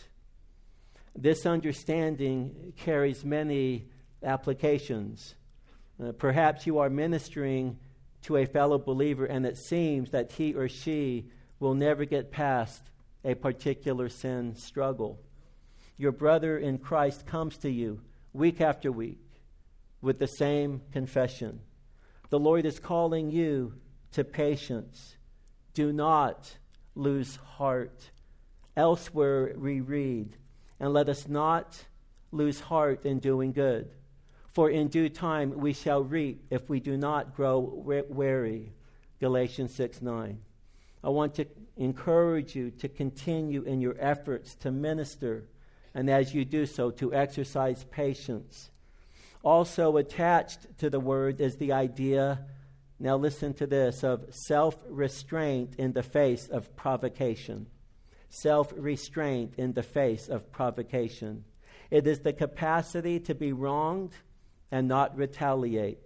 This 1.16 1.46
understanding 1.46 2.74
carries 2.78 3.24
many 3.24 3.88
applications. 4.24 5.36
Uh, 6.04 6.12
perhaps 6.12 6.68
you 6.68 6.80
are 6.80 6.90
ministering 6.90 7.80
to 8.24 8.38
a 8.38 8.46
fellow 8.46 8.78
believer 8.78 9.26
and 9.26 9.46
it 9.46 9.58
seems 9.58 10.12
that 10.12 10.34
he 10.34 10.54
or 10.54 10.68
she 10.68 11.30
will 11.60 11.74
never 11.74 12.06
get 12.06 12.32
past 12.32 12.82
a 13.24 13.34
particular 13.34 14.10
sin 14.10 14.56
struggle. 14.56 15.20
Your 15.98 16.12
brother 16.12 16.58
in 16.58 16.78
Christ 16.78 17.26
comes 17.26 17.58
to 17.60 17.70
you 17.70 18.02
week 18.34 18.60
after 18.60 18.92
week 18.92 19.20
with 20.02 20.20
the 20.20 20.28
same 20.28 20.82
confession. 20.92 21.62
The 22.30 22.40
Lord 22.40 22.66
is 22.66 22.80
calling 22.80 23.32
you 23.32 23.74
to 24.12 24.24
patience. 24.24 25.16
Do 25.74 25.94
not 25.94 26.58
lose 26.96 27.38
heart. 27.38 28.12
Elsewhere 28.78 29.54
we 29.58 29.80
read, 29.80 30.36
and 30.80 30.92
let 30.92 31.08
us 31.08 31.30
not 31.30 31.86
lose 32.32 32.60
heart 32.60 33.06
in 33.06 33.20
doing 33.20 33.54
good. 33.54 33.90
For 34.52 34.70
in 34.70 34.90
due 34.90 35.10
time 35.10 35.52
we 35.58 35.74
shall 35.74 36.04
reap 36.04 36.46
if 36.50 36.70
we 36.70 36.80
do 36.80 36.98
not 36.98 37.36
grow 37.36 37.60
weary. 37.60 38.74
Galatians 39.20 39.74
6 39.76 40.02
9. 40.02 40.40
I 41.04 41.10
want 41.10 41.36
to 41.36 41.46
encourage 41.78 42.56
you 42.56 42.72
to 42.72 42.90
continue 42.90 43.64
in 43.64 43.80
your 43.80 43.96
efforts 44.00 44.56
to 44.56 44.72
minister, 44.72 45.46
and 45.96 46.10
as 46.10 46.36
you 46.36 46.44
do 46.44 46.66
so, 46.66 46.92
to 46.92 47.14
exercise 47.14 47.86
patience. 47.86 48.70
Also, 49.44 49.96
attached 49.96 50.78
to 50.80 50.90
the 50.90 51.00
word 51.00 51.40
is 51.40 51.56
the 51.56 51.72
idea, 51.72 52.46
now 53.00 53.16
listen 53.16 53.54
to 53.56 53.66
this, 53.66 54.04
of 54.04 54.26
self 54.30 54.76
restraint 54.90 55.76
in 55.78 55.94
the 55.94 56.04
face 56.04 56.50
of 56.50 56.76
provocation. 56.76 57.68
Self 58.30 58.74
restraint 58.76 59.54
in 59.58 59.72
the 59.72 59.84
face 59.84 60.28
of 60.28 60.52
provocation. 60.52 61.46
It 61.90 62.06
is 62.06 62.20
the 62.20 62.34
capacity 62.34 63.20
to 63.22 63.34
be 63.34 63.54
wronged 63.54 64.12
and 64.72 64.90
not 64.90 65.16
retaliate. 65.16 66.06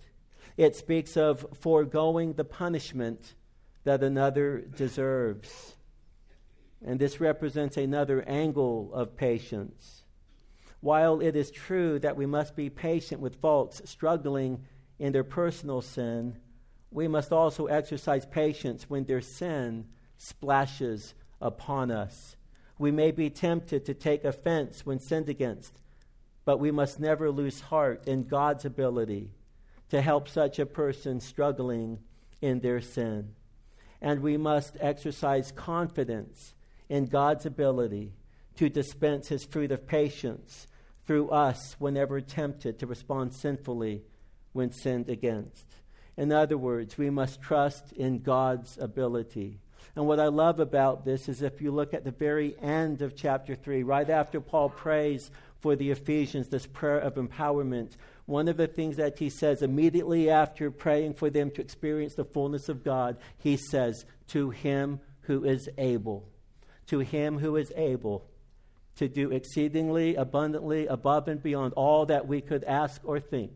It 0.56 0.76
speaks 0.76 1.18
of 1.18 1.46
foregoing 1.60 2.34
the 2.34 2.44
punishment 2.44 3.34
that 3.86 4.04
another 4.04 4.60
deserves. 4.60 5.76
And 6.86 7.00
this 7.00 7.20
represents 7.20 7.78
another 7.78 8.24
angle 8.28 8.92
of 8.94 9.18
patience. 9.18 10.04
While 10.82 11.20
it 11.20 11.36
is 11.36 11.52
true 11.52 12.00
that 12.00 12.16
we 12.16 12.26
must 12.26 12.56
be 12.56 12.70
patient 12.70 13.20
with 13.20 13.42
folks 13.42 13.82
struggling 13.86 14.64
in 14.98 15.12
their 15.12 15.26
personal 15.26 15.82
sin, 15.82 16.38
we 16.92 17.08
must 17.08 17.32
also 17.32 17.68
exercise 17.68 18.26
patience 18.26 18.90
when 18.90 19.04
their 19.06 19.22
sin 19.22 19.86
splashes 20.18 21.14
upon 21.42 21.92
us. 21.92 22.36
We 22.78 22.92
may 22.92 23.12
be 23.12 23.30
tempted 23.30 23.86
to 23.86 23.94
take 23.94 24.24
offense 24.24 24.86
when 24.86 25.00
sinned 25.00 25.28
against, 25.28 25.82
but 26.46 26.60
we 26.60 26.72
must 26.72 27.00
never 27.00 27.30
lose 27.30 27.60
heart 27.60 28.08
in 28.08 28.24
God's 28.24 28.64
ability 28.64 29.32
to 29.90 30.02
help 30.02 30.30
such 30.30 30.60
a 30.60 30.66
person 30.66 31.20
struggling 31.20 32.00
in 32.42 32.62
their 32.62 32.80
sin. 32.80 33.36
And 34.02 34.22
we 34.22 34.38
must 34.38 34.78
exercise 34.80 35.52
confidence 35.52 36.54
in 36.90 37.06
God's 37.06 37.46
ability 37.46 38.14
to 38.58 38.68
dispense 38.68 39.30
his 39.30 39.46
fruit 39.46 39.72
of 39.72 39.88
patience 39.88 40.68
through 41.06 41.30
us 41.30 41.76
whenever 41.80 42.20
tempted 42.20 42.80
to 42.80 42.88
respond 42.88 43.34
sinfully 43.34 44.02
when 44.52 44.72
sinned 44.72 45.08
against. 45.08 45.66
In 46.18 46.32
other 46.32 46.58
words, 46.58 46.98
we 46.98 47.10
must 47.10 47.42
trust 47.42 47.94
in 47.94 48.20
God's 48.20 48.78
ability. 48.78 49.60
And 49.96 50.06
what 50.06 50.20
I 50.20 50.28
love 50.28 50.60
about 50.60 51.06
this 51.06 51.30
is 51.30 51.42
if 51.42 51.62
you 51.62 51.72
look 51.72 51.94
at 51.94 52.04
the 52.04 52.12
very 52.12 52.58
end 52.60 53.02
of 53.02 53.16
chapter 53.16 53.56
3, 53.56 53.84
right 53.84 54.10
after 54.10 54.42
Paul 54.42 54.70
prays 54.70 55.32
for 55.62 55.76
the 55.76 55.92
Ephesians, 55.92 56.50
this 56.50 56.68
prayer 56.68 57.00
of 57.00 57.16
empowerment, 57.16 57.94
one 58.26 58.48
of 58.48 58.58
the 58.58 58.68
things 58.68 58.98
that 58.98 59.18
he 59.18 59.30
says 59.30 59.62
immediately 59.62 60.30
after 60.30 60.70
praying 60.70 61.14
for 61.14 61.30
them 61.30 61.50
to 61.52 61.62
experience 61.62 62.16
the 62.16 62.26
fullness 62.26 62.70
of 62.70 62.84
God, 62.84 63.18
he 63.38 63.58
says, 63.58 64.06
To 64.28 64.50
him 64.50 65.00
who 65.22 65.46
is 65.46 65.70
able 65.78 66.28
to 66.90 67.00
him 67.00 67.40
who 67.40 67.56
is 67.56 67.72
able 67.76 68.26
to 68.96 69.08
do 69.08 69.32
exceedingly 69.32 70.16
abundantly 70.16 70.88
above 70.88 71.28
and 71.28 71.42
beyond 71.42 71.74
all 71.74 72.06
that 72.08 72.28
we 72.28 72.42
could 72.42 72.64
ask 72.66 73.02
or 73.06 73.20
think. 73.20 73.52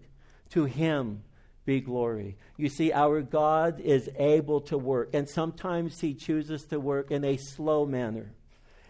To 0.51 0.65
him 0.65 1.23
be 1.65 1.81
glory. 1.81 2.37
You 2.57 2.69
see, 2.69 2.91
our 2.91 3.21
God 3.21 3.79
is 3.79 4.09
able 4.17 4.61
to 4.61 4.77
work, 4.77 5.09
and 5.13 5.27
sometimes 5.27 5.99
he 5.99 6.13
chooses 6.13 6.63
to 6.65 6.79
work 6.79 7.11
in 7.11 7.23
a 7.23 7.37
slow 7.37 7.85
manner. 7.85 8.33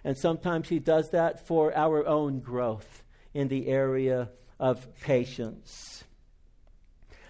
And 0.03 0.17
sometimes 0.17 0.69
he 0.69 0.79
does 0.79 1.09
that 1.11 1.47
for 1.47 1.75
our 1.75 2.05
own 2.05 2.39
growth 2.39 3.03
in 3.33 3.47
the 3.47 3.67
area 3.67 4.29
of 4.59 4.87
patience. 5.01 6.03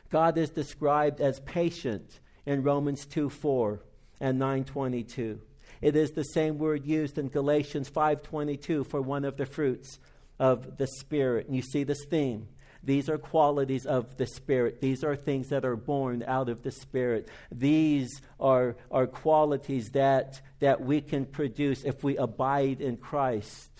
God 0.09 0.37
is 0.37 0.49
described 0.49 1.21
as 1.21 1.39
patient 1.41 2.19
in 2.45 2.63
Romans 2.63 3.05
2 3.05 3.29
4 3.29 3.81
and 4.19 4.39
922. 4.39 5.39
It 5.83 5.97
is 5.97 6.11
the 6.11 6.23
same 6.23 6.59
word 6.59 6.85
used 6.85 7.17
in 7.17 7.27
Galatians 7.27 7.89
5:22 7.89 8.85
for 8.85 9.01
one 9.01 9.25
of 9.25 9.35
the 9.35 9.45
fruits 9.45 9.99
of 10.39 10.77
the 10.77 10.87
spirit. 10.87 11.47
And 11.47 11.57
you 11.57 11.61
see 11.61 11.83
this 11.83 12.05
theme. 12.05 12.47
These 12.81 13.09
are 13.09 13.17
qualities 13.17 13.85
of 13.85 14.17
the 14.17 14.25
Spirit. 14.25 14.81
These 14.81 15.05
are 15.05 15.15
things 15.15 15.49
that 15.49 15.63
are 15.63 15.77
born 15.77 16.21
out 16.27 16.49
of 16.49 16.63
the 16.63 16.71
Spirit. 16.71 17.29
These 17.49 18.21
are, 18.41 18.75
are 18.91 19.07
qualities 19.07 19.91
that, 19.91 20.41
that 20.59 20.81
we 20.81 20.99
can 20.99 21.25
produce 21.25 21.85
if 21.85 22.03
we 22.03 22.17
abide 22.17 22.81
in 22.81 22.97
Christ. 22.97 23.71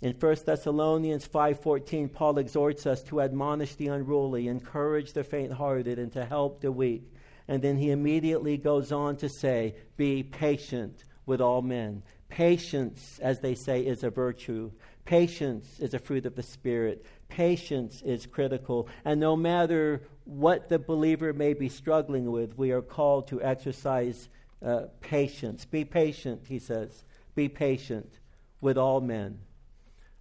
In 0.00 0.14
1 0.14 0.36
Thessalonians 0.46 1.26
5:14 1.26 2.08
Paul 2.12 2.38
exhorts 2.38 2.86
us 2.86 3.02
to 3.04 3.20
admonish 3.20 3.74
the 3.76 3.88
unruly, 3.88 4.48
encourage 4.48 5.12
the 5.12 5.24
faint-hearted 5.24 5.98
and 5.98 6.12
to 6.12 6.24
help 6.24 6.60
the 6.60 6.72
weak. 6.72 7.11
And 7.48 7.62
then 7.62 7.76
he 7.76 7.90
immediately 7.90 8.56
goes 8.56 8.92
on 8.92 9.16
to 9.16 9.28
say, 9.28 9.74
Be 9.96 10.22
patient 10.22 11.04
with 11.26 11.40
all 11.40 11.62
men. 11.62 12.02
Patience, 12.28 13.18
as 13.22 13.40
they 13.40 13.54
say, 13.54 13.82
is 13.82 14.02
a 14.04 14.10
virtue. 14.10 14.70
Patience 15.04 15.80
is 15.80 15.94
a 15.94 15.98
fruit 15.98 16.26
of 16.26 16.34
the 16.34 16.42
Spirit. 16.42 17.04
Patience 17.28 18.02
is 18.02 18.26
critical. 18.26 18.88
And 19.04 19.20
no 19.20 19.36
matter 19.36 20.02
what 20.24 20.68
the 20.68 20.78
believer 20.78 21.32
may 21.32 21.52
be 21.52 21.68
struggling 21.68 22.30
with, 22.30 22.56
we 22.56 22.70
are 22.70 22.82
called 22.82 23.28
to 23.28 23.42
exercise 23.42 24.28
uh, 24.64 24.82
patience. 25.00 25.64
Be 25.64 25.84
patient, 25.84 26.42
he 26.48 26.58
says. 26.58 27.04
Be 27.34 27.48
patient 27.48 28.18
with 28.60 28.78
all 28.78 29.00
men. 29.00 29.38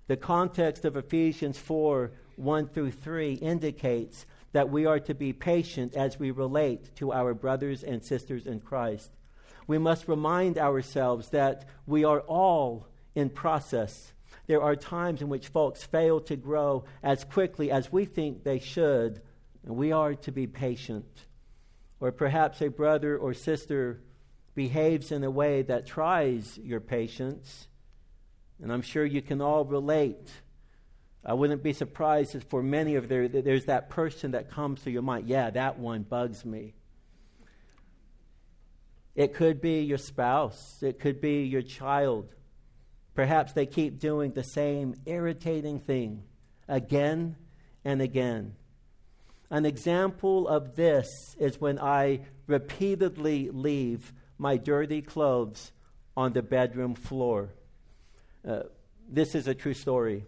The 0.07 0.17
context 0.17 0.84
of 0.84 0.97
Ephesians 0.97 1.57
4 1.57 2.12
1 2.38 2.67
through 2.69 2.91
3 2.91 3.34
indicates 3.34 4.25
that 4.53 4.69
we 4.69 4.85
are 4.85 4.99
to 4.99 5.13
be 5.13 5.33
patient 5.33 5.95
as 5.95 6.19
we 6.19 6.31
relate 6.31 6.95
to 6.95 7.11
our 7.13 7.33
brothers 7.33 7.83
and 7.83 8.03
sisters 8.03 8.45
in 8.45 8.59
Christ. 8.59 9.11
We 9.67 9.77
must 9.77 10.07
remind 10.07 10.57
ourselves 10.57 11.29
that 11.29 11.65
we 11.85 12.03
are 12.03 12.19
all 12.21 12.87
in 13.15 13.29
process. 13.29 14.13
There 14.47 14.61
are 14.61 14.75
times 14.75 15.21
in 15.21 15.29
which 15.29 15.47
folks 15.47 15.83
fail 15.83 16.19
to 16.21 16.35
grow 16.35 16.83
as 17.01 17.23
quickly 17.23 17.71
as 17.71 17.91
we 17.91 18.05
think 18.05 18.43
they 18.43 18.59
should, 18.59 19.21
and 19.65 19.75
we 19.75 19.91
are 19.91 20.15
to 20.15 20.31
be 20.31 20.47
patient. 20.47 21.25
Or 21.99 22.11
perhaps 22.11 22.61
a 22.61 22.69
brother 22.69 23.17
or 23.17 23.33
sister 23.33 24.01
behaves 24.55 25.11
in 25.11 25.23
a 25.23 25.31
way 25.31 25.61
that 25.61 25.85
tries 25.85 26.57
your 26.57 26.81
patience, 26.81 27.67
and 28.61 28.73
I'm 28.73 28.81
sure 28.81 29.05
you 29.05 29.21
can 29.21 29.41
all 29.41 29.63
relate 29.63 30.29
I 31.23 31.34
wouldn't 31.34 31.62
be 31.62 31.73
surprised 31.73 32.34
if 32.34 32.43
for 32.43 32.63
many 32.63 32.95
of 32.95 33.07
there, 33.07 33.27
there's 33.27 33.65
that 33.65 33.89
person 33.89 34.31
that 34.31 34.49
comes 34.49 34.81
to 34.84 34.91
your 34.91 35.03
mind. 35.03 35.27
Yeah, 35.27 35.51
that 35.51 35.77
one 35.77 36.01
bugs 36.01 36.43
me. 36.43 36.73
It 39.13 39.34
could 39.34 39.62
be 39.62 39.81
your 39.81 39.97
spouse, 39.97 40.81
it 40.81 40.99
could 40.99 41.21
be 41.21 41.43
your 41.43 41.62
child. 41.62 42.34
Perhaps 43.13 43.53
they 43.53 43.65
keep 43.65 43.99
doing 43.99 44.31
the 44.31 44.43
same 44.43 44.95
irritating 45.05 45.79
thing 45.79 46.23
again 46.67 47.36
and 47.84 48.01
again. 48.01 48.55
An 49.49 49.65
example 49.65 50.47
of 50.47 50.75
this 50.77 51.36
is 51.38 51.60
when 51.60 51.77
I 51.77 52.21
repeatedly 52.47 53.49
leave 53.51 54.13
my 54.38 54.55
dirty 54.55 55.01
clothes 55.01 55.73
on 56.15 56.31
the 56.31 56.41
bedroom 56.41 56.95
floor. 56.95 57.49
Uh, 58.47 58.62
this 59.10 59.36
is 59.36 59.47
a 59.47 59.53
true 59.53 59.73
story 59.73 60.25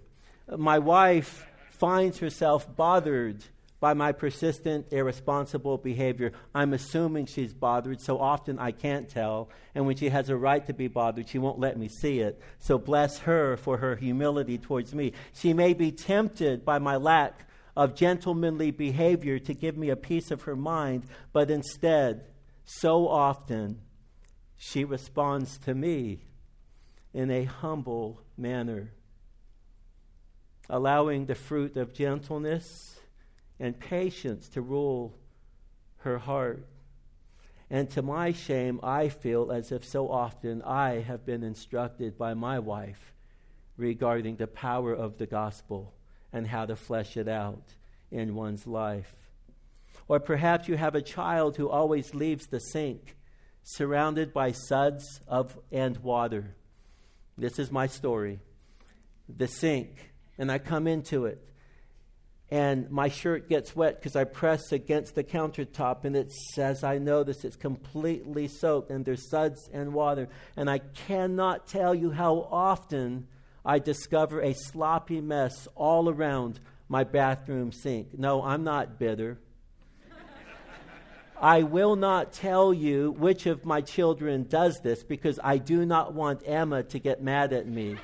my 0.47 0.79
wife 0.79 1.47
finds 1.71 2.19
herself 2.19 2.73
bothered 2.75 3.43
by 3.79 3.93
my 3.93 4.13
persistent, 4.13 4.85
irresponsible 4.91 5.77
behavior. 5.77 6.31
I'm 6.55 6.73
assuming 6.73 7.25
she's 7.25 7.53
bothered, 7.53 7.99
so 7.99 8.17
often 8.17 8.57
I 8.57 8.71
can't 8.71 9.09
tell. 9.09 9.49
And 9.75 9.85
when 9.85 9.97
she 9.97 10.07
has 10.07 10.29
a 10.29 10.37
right 10.37 10.65
to 10.67 10.73
be 10.73 10.87
bothered, 10.87 11.27
she 11.27 11.37
won't 11.37 11.59
let 11.59 11.77
me 11.77 11.89
see 11.89 12.19
it. 12.19 12.41
So 12.59 12.77
bless 12.77 13.19
her 13.19 13.57
for 13.57 13.77
her 13.79 13.97
humility 13.97 14.57
towards 14.57 14.95
me. 14.95 15.11
She 15.33 15.53
may 15.53 15.73
be 15.73 15.91
tempted 15.91 16.63
by 16.63 16.79
my 16.79 16.95
lack 16.95 17.45
of 17.75 17.93
gentlemanly 17.93 18.71
behavior 18.71 19.37
to 19.39 19.53
give 19.53 19.75
me 19.75 19.89
a 19.89 19.97
piece 19.97 20.31
of 20.31 20.43
her 20.43 20.55
mind, 20.55 21.03
but 21.33 21.51
instead, 21.51 22.23
so 22.63 23.09
often, 23.09 23.81
she 24.55 24.85
responds 24.85 25.57
to 25.57 25.75
me 25.75 26.21
in 27.13 27.29
a 27.29 27.43
humble 27.43 28.21
manner 28.37 28.93
allowing 30.69 31.25
the 31.25 31.35
fruit 31.35 31.77
of 31.77 31.93
gentleness 31.93 32.99
and 33.59 33.79
patience 33.79 34.47
to 34.49 34.61
rule 34.61 35.15
her 35.97 36.17
heart. 36.17 36.65
And 37.69 37.89
to 37.91 38.01
my 38.01 38.31
shame, 38.31 38.79
I 38.83 39.09
feel 39.09 39.51
as 39.51 39.71
if 39.71 39.83
so 39.85 40.11
often 40.11 40.61
I 40.61 40.99
have 41.01 41.25
been 41.25 41.43
instructed 41.43 42.17
by 42.17 42.33
my 42.33 42.59
wife 42.59 43.13
regarding 43.77 44.35
the 44.35 44.47
power 44.47 44.93
of 44.93 45.17
the 45.17 45.25
gospel 45.25 45.93
and 46.31 46.47
how 46.47 46.65
to 46.65 46.75
flesh 46.75 47.17
it 47.17 47.27
out 47.27 47.63
in 48.11 48.35
one's 48.35 48.67
life. 48.67 49.11
Or 50.07 50.19
perhaps 50.19 50.67
you 50.67 50.77
have 50.77 50.95
a 50.95 51.01
child 51.01 51.57
who 51.57 51.69
always 51.69 52.13
leaves 52.13 52.47
the 52.47 52.59
sink 52.59 53.15
surrounded 53.63 54.33
by 54.33 54.51
suds 54.51 55.21
of 55.27 55.57
and 55.71 55.97
water. 55.97 56.55
This 57.37 57.57
is 57.57 57.71
my 57.71 57.87
story. 57.87 58.39
The 59.29 59.47
sink 59.47 60.12
and 60.37 60.51
I 60.51 60.57
come 60.57 60.87
into 60.87 61.25
it. 61.25 61.41
And 62.51 62.91
my 62.91 63.09
shirt 63.09 63.49
gets 63.49 63.75
wet 63.75 63.99
because 63.99 64.15
I 64.15 64.25
press 64.25 64.71
against 64.71 65.15
the 65.15 65.23
countertop, 65.23 66.05
and 66.05 66.15
it 66.15 66.31
says, 66.31 66.83
I 66.83 66.99
notice 66.99 67.43
it's 67.43 67.55
completely 67.55 68.47
soaked, 68.47 68.91
and 68.91 69.03
there's 69.03 69.27
suds 69.27 69.69
and 69.73 69.93
water. 69.93 70.29
And 70.55 70.69
I 70.69 70.77
cannot 70.77 71.65
tell 71.65 71.95
you 71.95 72.11
how 72.11 72.47
often 72.51 73.27
I 73.65 73.79
discover 73.79 74.41
a 74.41 74.53
sloppy 74.53 75.19
mess 75.19 75.67
all 75.73 76.09
around 76.09 76.59
my 76.89 77.03
bathroom 77.03 77.71
sink. 77.71 78.09
No, 78.17 78.43
I'm 78.43 78.63
not 78.63 78.99
bitter. 78.99 79.39
I 81.41 81.63
will 81.63 81.95
not 81.95 82.33
tell 82.33 82.71
you 82.71 83.11
which 83.11 83.47
of 83.47 83.65
my 83.65 83.81
children 83.81 84.43
does 84.43 84.79
this 84.83 85.01
because 85.01 85.39
I 85.43 85.57
do 85.57 85.87
not 85.87 86.13
want 86.13 86.43
Emma 86.45 86.83
to 86.83 86.99
get 86.99 87.23
mad 87.23 87.51
at 87.51 87.67
me. 87.67 87.95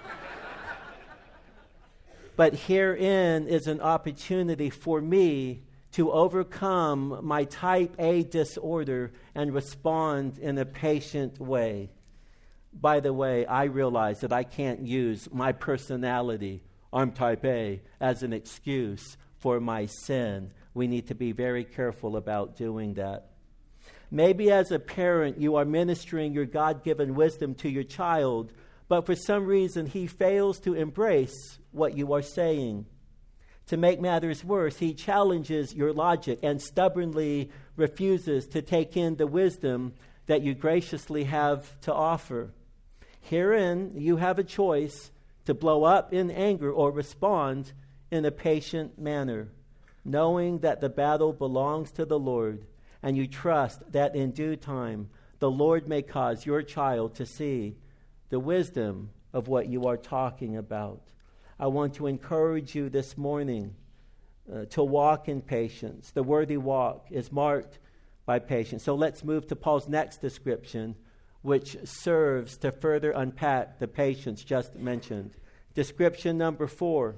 But 2.39 2.55
herein 2.55 3.49
is 3.49 3.67
an 3.67 3.81
opportunity 3.81 4.69
for 4.69 5.01
me 5.01 5.61
to 5.91 6.09
overcome 6.09 7.19
my 7.21 7.43
type 7.43 7.93
A 7.99 8.23
disorder 8.23 9.11
and 9.35 9.53
respond 9.53 10.37
in 10.37 10.57
a 10.57 10.63
patient 10.63 11.37
way. 11.37 11.89
By 12.71 13.01
the 13.01 13.11
way, 13.11 13.45
I 13.45 13.65
realize 13.65 14.21
that 14.21 14.31
I 14.31 14.45
can't 14.45 14.87
use 14.87 15.27
my 15.33 15.51
personality, 15.51 16.63
I'm 16.93 17.11
type 17.11 17.43
A, 17.43 17.81
as 17.99 18.23
an 18.23 18.31
excuse 18.31 19.17
for 19.39 19.59
my 19.59 19.87
sin. 19.87 20.53
We 20.73 20.87
need 20.87 21.09
to 21.09 21.15
be 21.15 21.33
very 21.33 21.65
careful 21.65 22.15
about 22.15 22.55
doing 22.55 22.93
that. 22.93 23.31
Maybe 24.09 24.49
as 24.49 24.71
a 24.71 24.79
parent, 24.79 25.41
you 25.41 25.57
are 25.57 25.65
ministering 25.65 26.33
your 26.33 26.45
God 26.45 26.85
given 26.85 27.15
wisdom 27.15 27.53
to 27.55 27.69
your 27.69 27.83
child, 27.83 28.53
but 28.89 29.05
for 29.05 29.15
some 29.15 29.45
reason 29.45 29.85
he 29.85 30.07
fails 30.07 30.59
to 30.59 30.73
embrace 30.73 31.59
what 31.71 31.95
you 31.95 32.11
are 32.11 32.23
saying. 32.23 32.85
To 33.67 33.77
make 33.77 34.01
matters 34.01 34.43
worse, 34.43 34.77
he 34.77 34.95
challenges 34.95 35.75
your 35.75 35.93
logic 35.93 36.39
and 36.41 36.59
stubbornly 36.59 37.51
refuses 37.75 38.47
to 38.47 38.63
take 38.63 38.97
in 38.97 39.15
the 39.15 39.27
wisdom 39.27 39.93
that 40.25 40.41
you 40.41 40.55
graciously 40.55 41.25
have 41.25 41.79
to 41.81 41.93
offer. 41.93 42.51
Herein, 43.21 43.93
you 43.95 44.17
have 44.17 44.39
a 44.39 44.43
choice 44.43 45.11
to 45.45 45.53
blow 45.53 45.83
up 45.83 46.11
in 46.11 46.31
anger 46.31 46.71
or 46.71 46.91
respond 46.91 47.71
in 48.09 48.25
a 48.25 48.31
patient 48.31 48.97
manner, 48.97 49.49
knowing 50.03 50.59
that 50.59 50.81
the 50.81 50.89
battle 50.89 51.31
belongs 51.31 51.91
to 51.91 52.05
the 52.05 52.17
Lord, 52.17 52.65
and 53.03 53.15
you 53.15 53.27
trust 53.27 53.91
that 53.91 54.15
in 54.15 54.31
due 54.31 54.55
time 54.55 55.09
the 55.37 55.51
Lord 55.51 55.87
may 55.87 56.01
cause 56.01 56.45
your 56.45 56.63
child 56.63 57.15
to 57.15 57.25
see 57.25 57.75
the 58.29 58.39
wisdom 58.39 59.09
of 59.33 59.47
what 59.47 59.67
you 59.67 59.87
are 59.87 59.97
talking 59.97 60.57
about. 60.57 61.01
I 61.59 61.67
want 61.67 61.95
to 61.95 62.07
encourage 62.07 62.73
you 62.75 62.89
this 62.89 63.17
morning 63.17 63.75
uh, 64.51 64.65
to 64.65 64.83
walk 64.83 65.27
in 65.27 65.41
patience. 65.41 66.11
The 66.11 66.23
worthy 66.23 66.57
walk 66.57 67.07
is 67.11 67.31
marked 67.31 67.79
by 68.25 68.39
patience. 68.39 68.83
So 68.83 68.95
let's 68.95 69.23
move 69.23 69.47
to 69.47 69.55
Paul's 69.55 69.89
next 69.89 70.21
description, 70.21 70.95
which 71.41 71.77
serves 71.83 72.57
to 72.57 72.71
further 72.71 73.11
unpack 73.11 73.79
the 73.79 73.87
patience 73.87 74.43
just 74.43 74.75
mentioned. 74.75 75.31
Description 75.73 76.37
number 76.37 76.67
four 76.67 77.15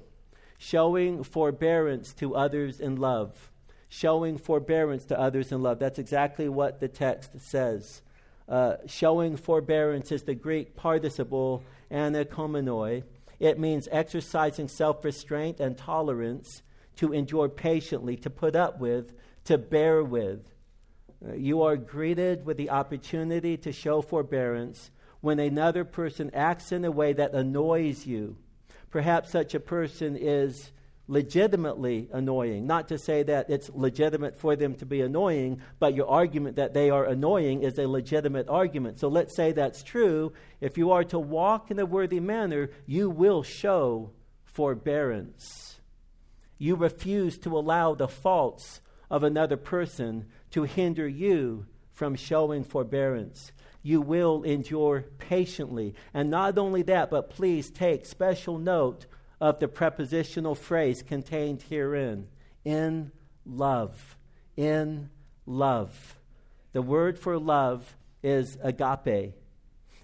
showing 0.58 1.24
forbearance 1.24 2.14
to 2.14 2.36
others 2.36 2.80
in 2.80 2.96
love. 2.96 3.52
Showing 3.90 4.38
forbearance 4.38 5.06
to 5.06 5.20
others 5.20 5.52
in 5.52 5.62
love. 5.62 5.80
That's 5.80 6.00
exactly 6.00 6.48
what 6.48 6.80
the 6.80 6.88
text 6.88 7.42
says. 7.42 8.02
Uh, 8.48 8.76
showing 8.86 9.38
forbearance 9.38 10.12
is 10.12 10.24
the 10.24 10.36
Greek 10.36 10.76
participle 10.76 11.64
anakomenoi. 11.92 13.04
It 13.40 13.60
means 13.60 13.88
exercising 13.92 14.68
self 14.68 15.04
restraint 15.04 15.60
and 15.60 15.78
tolerance 15.78 16.62
to 16.98 17.14
endure 17.14 17.50
patiently, 17.50 18.16
to 18.18 18.30
put 18.30 18.56
up 18.56 18.80
with, 18.80 19.14
to 19.46 19.58
bear 19.58 20.04
with. 20.04 20.54
Uh, 21.26 21.34
you 21.34 21.62
are 21.62 21.78
greeted 21.78 22.46
with 22.46 22.58
the 22.58 22.70
opportunity 22.70 23.58
to 23.58 23.72
show 23.72 24.02
forbearance 24.02 24.92
when 25.22 25.40
another 25.40 25.86
person 25.86 26.32
acts 26.34 26.72
in 26.72 26.84
a 26.84 26.92
way 26.92 27.14
that 27.14 27.34
annoys 27.34 28.06
you. 28.06 28.38
Perhaps 28.90 29.32
such 29.32 29.54
a 29.56 29.60
person 29.60 30.18
is 30.20 30.72
legitimately 31.12 32.08
annoying. 32.14 32.66
Not 32.66 32.88
to 32.88 32.98
say 32.98 33.22
that 33.24 33.50
it's 33.50 33.70
legitimate 33.74 34.40
for 34.40 34.56
them 34.56 34.76
to 34.76 34.86
be 34.86 35.02
annoying, 35.02 35.62
but 35.78 35.94
your 35.94 36.08
argument 36.08 36.56
that 36.56 36.74
they 36.74 36.90
are 36.90 37.04
annoying 37.04 37.64
is 37.64 37.78
a 37.78 37.86
legitimate 37.86 38.48
argument. 38.48 38.98
So 38.98 39.10
let's 39.10 39.36
say 39.36 39.52
that's 39.52 39.84
true. 39.84 40.32
If 40.62 40.78
you 40.78 40.92
are 40.92 41.04
to 41.04 41.20
walk 41.20 41.70
in 41.70 41.80
a 41.80 41.86
worthy 41.86 42.22
manner, 42.22 42.70
you 42.86 43.10
will 43.10 43.44
show 43.44 44.12
forbearance. 44.46 45.82
You 46.58 46.78
refuse 46.78 47.38
to 47.40 47.58
allow 47.58 47.94
the 47.94 48.08
faults 48.08 48.80
of 49.10 49.24
another 49.24 49.58
person 49.58 50.28
to 50.52 50.64
hinder 50.64 51.10
you 51.10 51.66
from 51.92 52.16
showing 52.16 52.64
forbearance. 52.64 53.52
You 53.84 54.00
will 54.00 54.44
endure 54.44 55.04
patiently. 55.18 55.94
And 56.14 56.30
not 56.30 56.58
only 56.58 56.84
that, 56.84 57.10
but 57.10 57.32
please 57.32 57.70
take 57.70 58.06
special 58.06 58.58
note 58.58 59.08
of 59.42 59.60
the 59.60 59.68
prepositional 59.68 60.56
phrase 60.56 61.02
contained 61.02 61.64
herein 61.64 62.28
in 62.64 63.12
love. 63.46 64.16
In 64.56 65.10
love. 65.48 66.16
The 66.74 66.82
word 66.82 67.18
for 67.20 67.40
love 67.40 67.98
is 68.24 68.58
agape. 68.62 69.34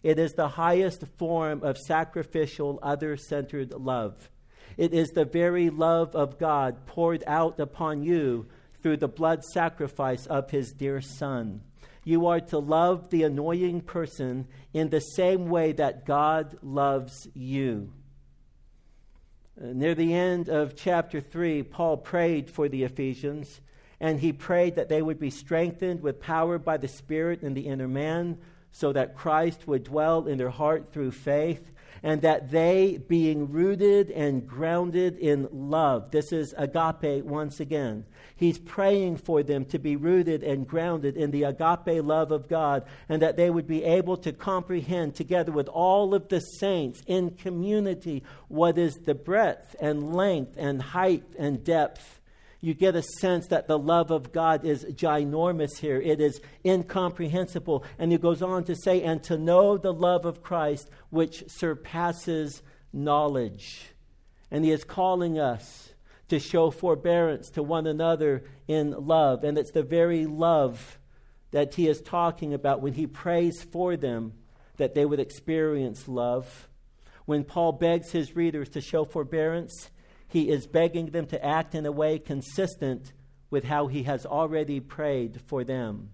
It 0.03 0.19
is 0.19 0.33
the 0.33 0.49
highest 0.49 1.03
form 1.17 1.63
of 1.63 1.77
sacrificial, 1.77 2.79
other 2.81 3.15
centered 3.15 3.71
love. 3.71 4.29
It 4.75 4.93
is 4.93 5.09
the 5.09 5.25
very 5.25 5.69
love 5.69 6.15
of 6.15 6.39
God 6.39 6.85
poured 6.87 7.23
out 7.27 7.59
upon 7.59 8.03
you 8.03 8.47
through 8.81 8.97
the 8.97 9.07
blood 9.07 9.43
sacrifice 9.43 10.25
of 10.25 10.49
his 10.49 10.71
dear 10.71 10.99
Son. 11.01 11.61
You 12.03 12.27
are 12.27 12.39
to 12.39 12.59
love 12.59 13.09
the 13.09 13.23
annoying 13.23 13.81
person 13.81 14.47
in 14.73 14.89
the 14.89 14.99
same 14.99 15.49
way 15.49 15.73
that 15.73 16.05
God 16.05 16.57
loves 16.61 17.27
you. 17.33 17.91
Uh, 19.59 19.67
near 19.73 19.95
the 19.95 20.13
end 20.13 20.49
of 20.49 20.75
chapter 20.75 21.19
3, 21.19 21.63
Paul 21.63 21.97
prayed 21.97 22.47
for 22.49 22.69
the 22.69 22.83
Ephesians, 22.83 23.59
and 23.99 24.19
he 24.19 24.31
prayed 24.31 24.75
that 24.75 24.87
they 24.87 25.01
would 25.01 25.19
be 25.19 25.31
strengthened 25.31 26.01
with 26.01 26.21
power 26.21 26.59
by 26.59 26.77
the 26.77 26.87
Spirit 26.87 27.41
in 27.41 27.55
the 27.55 27.65
inner 27.65 27.87
man, 27.87 28.37
so 28.71 28.93
that 28.93 29.15
Christ 29.15 29.67
would 29.67 29.83
dwell 29.83 30.27
in 30.27 30.37
their 30.37 30.51
heart 30.51 30.93
through 30.93 31.11
faith 31.11 31.71
and 32.03 32.21
that 32.21 32.51
they, 32.51 32.99
being 33.07 33.51
rooted 33.51 34.09
and 34.11 34.47
grounded 34.47 35.17
in 35.17 35.47
love, 35.51 36.11
this 36.11 36.31
is 36.31 36.53
agape 36.57 37.23
once 37.25 37.59
again. 37.59 38.05
He's 38.35 38.59
praying 38.59 39.17
for 39.17 39.41
them 39.41 39.65
to 39.65 39.79
be 39.79 39.95
rooted 39.95 40.43
and 40.43 40.67
grounded 40.67 41.17
in 41.17 41.31
the 41.31 41.43
agape 41.43 42.03
love 42.03 42.31
of 42.31 42.47
God, 42.47 42.85
and 43.09 43.21
that 43.21 43.37
they 43.37 43.49
would 43.49 43.67
be 43.67 43.83
able 43.83 44.17
to 44.17 44.31
comprehend 44.31 45.15
together 45.15 45.51
with 45.51 45.67
all 45.67 46.13
of 46.13 46.29
the 46.29 46.39
saints 46.39 47.01
in 47.07 47.31
community 47.31 48.23
what 48.47 48.77
is 48.77 48.95
the 49.05 49.15
breadth 49.15 49.75
and 49.81 50.13
length 50.15 50.53
and 50.57 50.81
height 50.81 51.23
and 51.37 51.63
depth 51.63 52.16
you 52.59 52.73
get 52.73 52.95
a 52.95 53.03
sense 53.19 53.47
that 53.47 53.67
the 53.67 53.77
love 53.77 54.11
of 54.11 54.31
God 54.31 54.65
is 54.65 54.83
ginormous 54.85 55.77
here. 55.77 56.01
It 56.01 56.19
is 56.19 56.41
incomprehensible. 56.65 57.83
And 57.99 58.11
he 58.11 58.17
goes 58.17 58.41
on 58.41 58.63
to 58.65 58.75
say, 58.75 59.03
and 59.03 59.21
to 59.23 59.37
know 59.37 59.77
the 59.77 59.93
love 59.93 60.25
of 60.25 60.41
Christ, 60.41 60.89
which 61.09 61.43
surpasses 61.47 62.61
knowledge. 62.91 63.91
And 64.49 64.65
he 64.65 64.71
is 64.71 64.83
calling 64.83 65.37
us 65.37 65.93
to 66.29 66.39
show 66.39 66.71
forbearance 66.71 67.49
to 67.51 67.63
one 67.63 67.87
another 67.87 68.43
in 68.67 68.91
love. 68.91 69.43
And 69.43 69.57
it's 69.57 69.71
the 69.71 69.83
very 69.83 70.25
love 70.25 70.97
that 71.51 71.75
he 71.75 71.87
is 71.87 72.01
talking 72.01 72.53
about 72.53 72.81
when 72.81 72.93
he 72.93 73.07
prays 73.07 73.61
for 73.61 73.95
them 73.95 74.33
that 74.77 74.93
they 74.93 75.05
would 75.05 75.19
experience 75.19 76.07
love. 76.07 76.67
When 77.25 77.43
Paul 77.43 77.73
begs 77.73 78.11
his 78.11 78.35
readers 78.35 78.69
to 78.69 78.81
show 78.81 79.05
forbearance, 79.05 79.89
he 80.27 80.49
is 80.49 80.67
begging 80.67 81.07
them 81.07 81.25
to 81.27 81.43
act 81.43 81.73
in 81.73 81.85
a 81.85 81.91
way 81.91 82.19
consistent 82.19 83.13
with 83.49 83.63
how 83.63 83.87
he 83.87 84.03
has 84.03 84.25
already 84.25 84.79
prayed 84.79 85.41
for 85.45 85.63
them. 85.63 86.09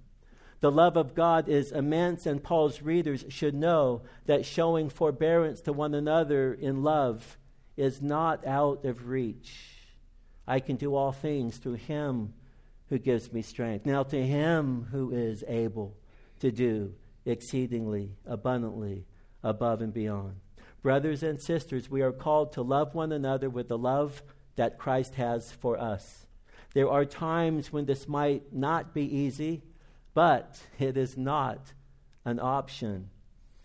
The 0.59 0.71
love 0.71 0.95
of 0.95 1.13
God 1.13 1.49
is 1.49 1.71
immense, 1.71 2.25
and 2.25 2.41
Paul's 2.41 2.81
readers 2.81 3.25
should 3.27 3.53
know 3.53 4.03
that 4.27 4.45
showing 4.45 4.89
forbearance 4.89 5.59
to 5.61 5.73
one 5.73 5.93
another 5.93 6.53
in 6.53 6.83
love 6.83 7.37
is 7.75 8.01
not 8.01 8.45
out 8.45 8.85
of 8.85 9.09
reach. 9.09 9.77
I 10.47 10.59
can 10.59 10.75
do 10.75 10.95
all 10.95 11.11
things 11.11 11.57
through 11.57 11.73
him 11.73 12.33
who 12.89 12.97
gives 12.97 13.33
me 13.33 13.41
strength. 13.41 13.85
Now, 13.85 14.03
to 14.03 14.25
him 14.25 14.87
who 14.91 15.11
is 15.11 15.43
able 15.47 15.97
to 16.39 16.51
do 16.51 16.93
exceedingly 17.25 18.11
abundantly 18.25 19.05
above 19.43 19.81
and 19.81 19.93
beyond. 19.93 20.35
Brothers 20.83 21.23
and 21.23 21.39
sisters, 21.39 21.89
we 21.89 22.01
are 22.01 22.11
called 22.11 22.51
to 22.53 22.61
love 22.61 22.93
one 22.93 23.13
another 23.13 23.49
with 23.49 23.69
the 23.69 23.77
love 23.77 24.21
that 24.57 24.77
Christ 24.77 25.15
has 25.15 25.51
for 25.51 25.79
us. 25.79 26.27
There 26.73 26.89
are 26.89 27.05
times 27.05 27.71
when 27.71 27.85
this 27.85 28.05
might 28.05 28.53
not 28.53 28.93
be 28.93 29.03
easy, 29.03 29.63
but 30.13 30.59
it 30.77 30.97
is 30.97 31.17
not 31.17 31.71
an 32.25 32.37
option. 32.37 33.09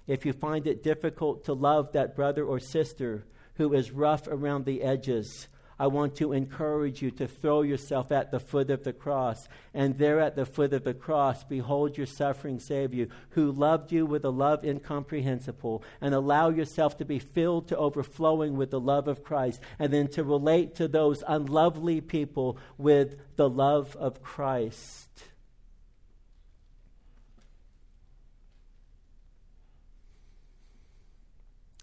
If 0.06 0.24
you 0.24 0.32
find 0.32 0.66
it 0.68 0.84
difficult 0.84 1.44
to 1.46 1.54
love 1.54 1.92
that 1.92 2.14
brother 2.14 2.44
or 2.44 2.60
sister 2.60 3.24
who 3.54 3.74
is 3.74 3.90
rough 3.90 4.28
around 4.28 4.64
the 4.64 4.82
edges, 4.82 5.48
I 5.78 5.86
want 5.86 6.16
to 6.16 6.32
encourage 6.32 7.02
you 7.02 7.10
to 7.12 7.28
throw 7.28 7.62
yourself 7.62 8.10
at 8.10 8.30
the 8.30 8.40
foot 8.40 8.70
of 8.70 8.84
the 8.84 8.92
cross. 8.92 9.48
And 9.72 9.96
there 9.96 10.20
at 10.20 10.34
the 10.34 10.46
foot 10.46 10.72
of 10.72 10.84
the 10.84 10.94
cross, 10.94 11.44
behold 11.44 11.96
your 11.96 12.06
suffering 12.06 12.58
Savior, 12.58 13.08
who 13.30 13.52
loved 13.52 13.92
you 13.92 14.04
with 14.04 14.24
a 14.24 14.30
love 14.30 14.64
incomprehensible, 14.64 15.84
and 16.00 16.14
allow 16.14 16.48
yourself 16.48 16.98
to 16.98 17.04
be 17.04 17.18
filled 17.18 17.68
to 17.68 17.76
overflowing 17.76 18.56
with 18.56 18.70
the 18.70 18.80
love 18.80 19.06
of 19.06 19.22
Christ, 19.22 19.60
and 19.78 19.92
then 19.92 20.08
to 20.08 20.24
relate 20.24 20.74
to 20.76 20.88
those 20.88 21.22
unlovely 21.26 22.00
people 22.00 22.58
with 22.76 23.16
the 23.36 23.48
love 23.48 23.94
of 23.96 24.22
Christ. 24.22 25.08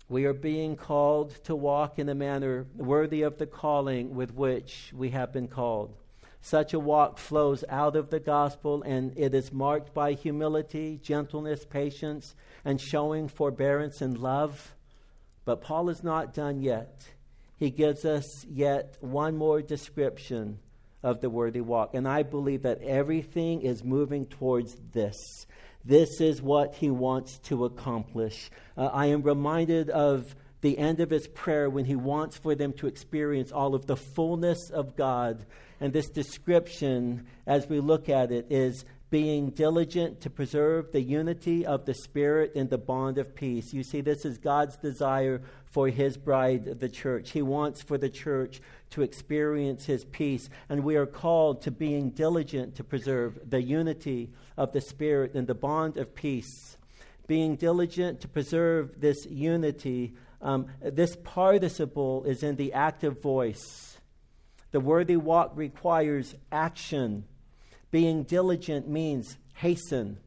We 0.07 0.25
are 0.25 0.33
being 0.33 0.75
called 0.75 1.31
to 1.45 1.55
walk 1.55 1.97
in 1.97 2.09
a 2.09 2.15
manner 2.15 2.67
worthy 2.75 3.23
of 3.23 3.39
the 3.39 3.47
calling 3.47 4.13
with 4.13 4.33
which 4.35 4.91
we 4.93 5.09
have 5.09 5.33
been 5.33 5.47
called. 5.47 5.95
Such 6.41 6.75
a 6.75 6.79
walk 6.79 7.17
flows 7.17 7.63
out 7.69 7.95
of 7.95 8.11
the 8.11 8.19
gospel, 8.19 8.83
and 8.83 9.17
it 9.17 9.33
is 9.33 9.51
marked 9.51 9.95
by 9.95 10.13
humility, 10.13 10.99
gentleness, 11.01 11.65
patience, 11.65 12.35
and 12.63 12.79
showing 12.79 13.27
forbearance 13.27 13.99
and 13.99 14.15
love. 14.15 14.75
But 15.43 15.61
Paul 15.61 15.89
is 15.89 16.03
not 16.03 16.35
done 16.35 16.61
yet. 16.61 17.07
He 17.57 17.71
gives 17.71 18.05
us 18.05 18.45
yet 18.45 18.97
one 18.99 19.35
more 19.35 19.63
description 19.63 20.59
of 21.01 21.19
the 21.19 21.31
worthy 21.31 21.61
walk. 21.61 21.95
And 21.95 22.07
I 22.07 22.21
believe 22.21 22.61
that 22.61 22.83
everything 22.83 23.63
is 23.63 23.83
moving 23.83 24.27
towards 24.27 24.75
this 24.91 25.47
this 25.85 26.19
is 26.19 26.41
what 26.41 26.75
he 26.75 26.89
wants 26.89 27.37
to 27.39 27.65
accomplish. 27.65 28.49
Uh, 28.75 28.87
I 28.87 29.07
am 29.07 29.21
reminded 29.21 29.89
of 29.89 30.35
the 30.61 30.77
end 30.79 30.99
of 30.99 31.11
his 31.11 31.27
prayer 31.27 31.69
when 31.69 31.85
he 31.85 31.95
wants 31.95 32.37
for 32.37 32.55
them 32.55 32.73
to 32.73 32.87
experience 32.87 33.51
all 33.51 33.75
of 33.75 33.85
the 33.85 33.95
fullness 33.95 34.71
of 34.71 34.95
God. 34.95 35.45
And 35.79 35.93
this 35.93 36.09
description, 36.09 37.27
as 37.45 37.67
we 37.67 37.79
look 37.79 38.09
at 38.09 38.31
it, 38.31 38.47
is 38.49 38.83
being 39.15 39.49
diligent 39.51 40.19
to 40.19 40.29
preserve 40.29 40.91
the 40.91 41.01
unity 41.01 41.65
of 41.65 41.85
the 41.85 41.93
Spirit 41.93 42.51
in 42.53 42.67
the 42.67 42.77
bond 42.77 43.17
of 43.17 43.33
peace. 43.33 43.73
You 43.73 43.81
see, 43.81 44.01
this 44.01 44.25
is 44.25 44.37
God's 44.37 44.75
desire 44.75 45.41
for 45.67 45.87
His 45.87 46.17
bride, 46.17 46.81
the 46.81 46.89
church. 46.89 47.31
He 47.31 47.41
wants 47.41 47.81
for 47.81 47.97
the 47.97 48.09
church 48.09 48.59
to 48.89 49.03
experience 49.03 49.85
His 49.85 50.03
peace, 50.03 50.49
and 50.67 50.83
we 50.83 50.97
are 50.97 51.05
called 51.05 51.61
to 51.61 51.71
being 51.71 52.09
diligent 52.09 52.75
to 52.75 52.83
preserve 52.83 53.39
the 53.49 53.61
unity 53.61 54.33
of 54.57 54.73
the 54.73 54.81
Spirit 54.81 55.33
in 55.33 55.45
the 55.45 55.55
bond 55.55 55.95
of 55.95 56.13
peace. 56.13 56.75
Being 57.25 57.55
diligent 57.55 58.19
to 58.19 58.27
preserve 58.27 58.99
this 58.99 59.25
unity, 59.27 60.13
um, 60.41 60.65
this 60.81 61.15
participle 61.23 62.25
is 62.25 62.43
in 62.43 62.57
the 62.57 62.73
active 62.73 63.21
voice. 63.21 63.97
The 64.71 64.81
worthy 64.81 65.15
walk 65.15 65.53
requires 65.55 66.35
action 66.51 67.23
being 67.95 68.23
diligent 68.23 68.89
means 68.89 69.37
hasten, 69.53 70.17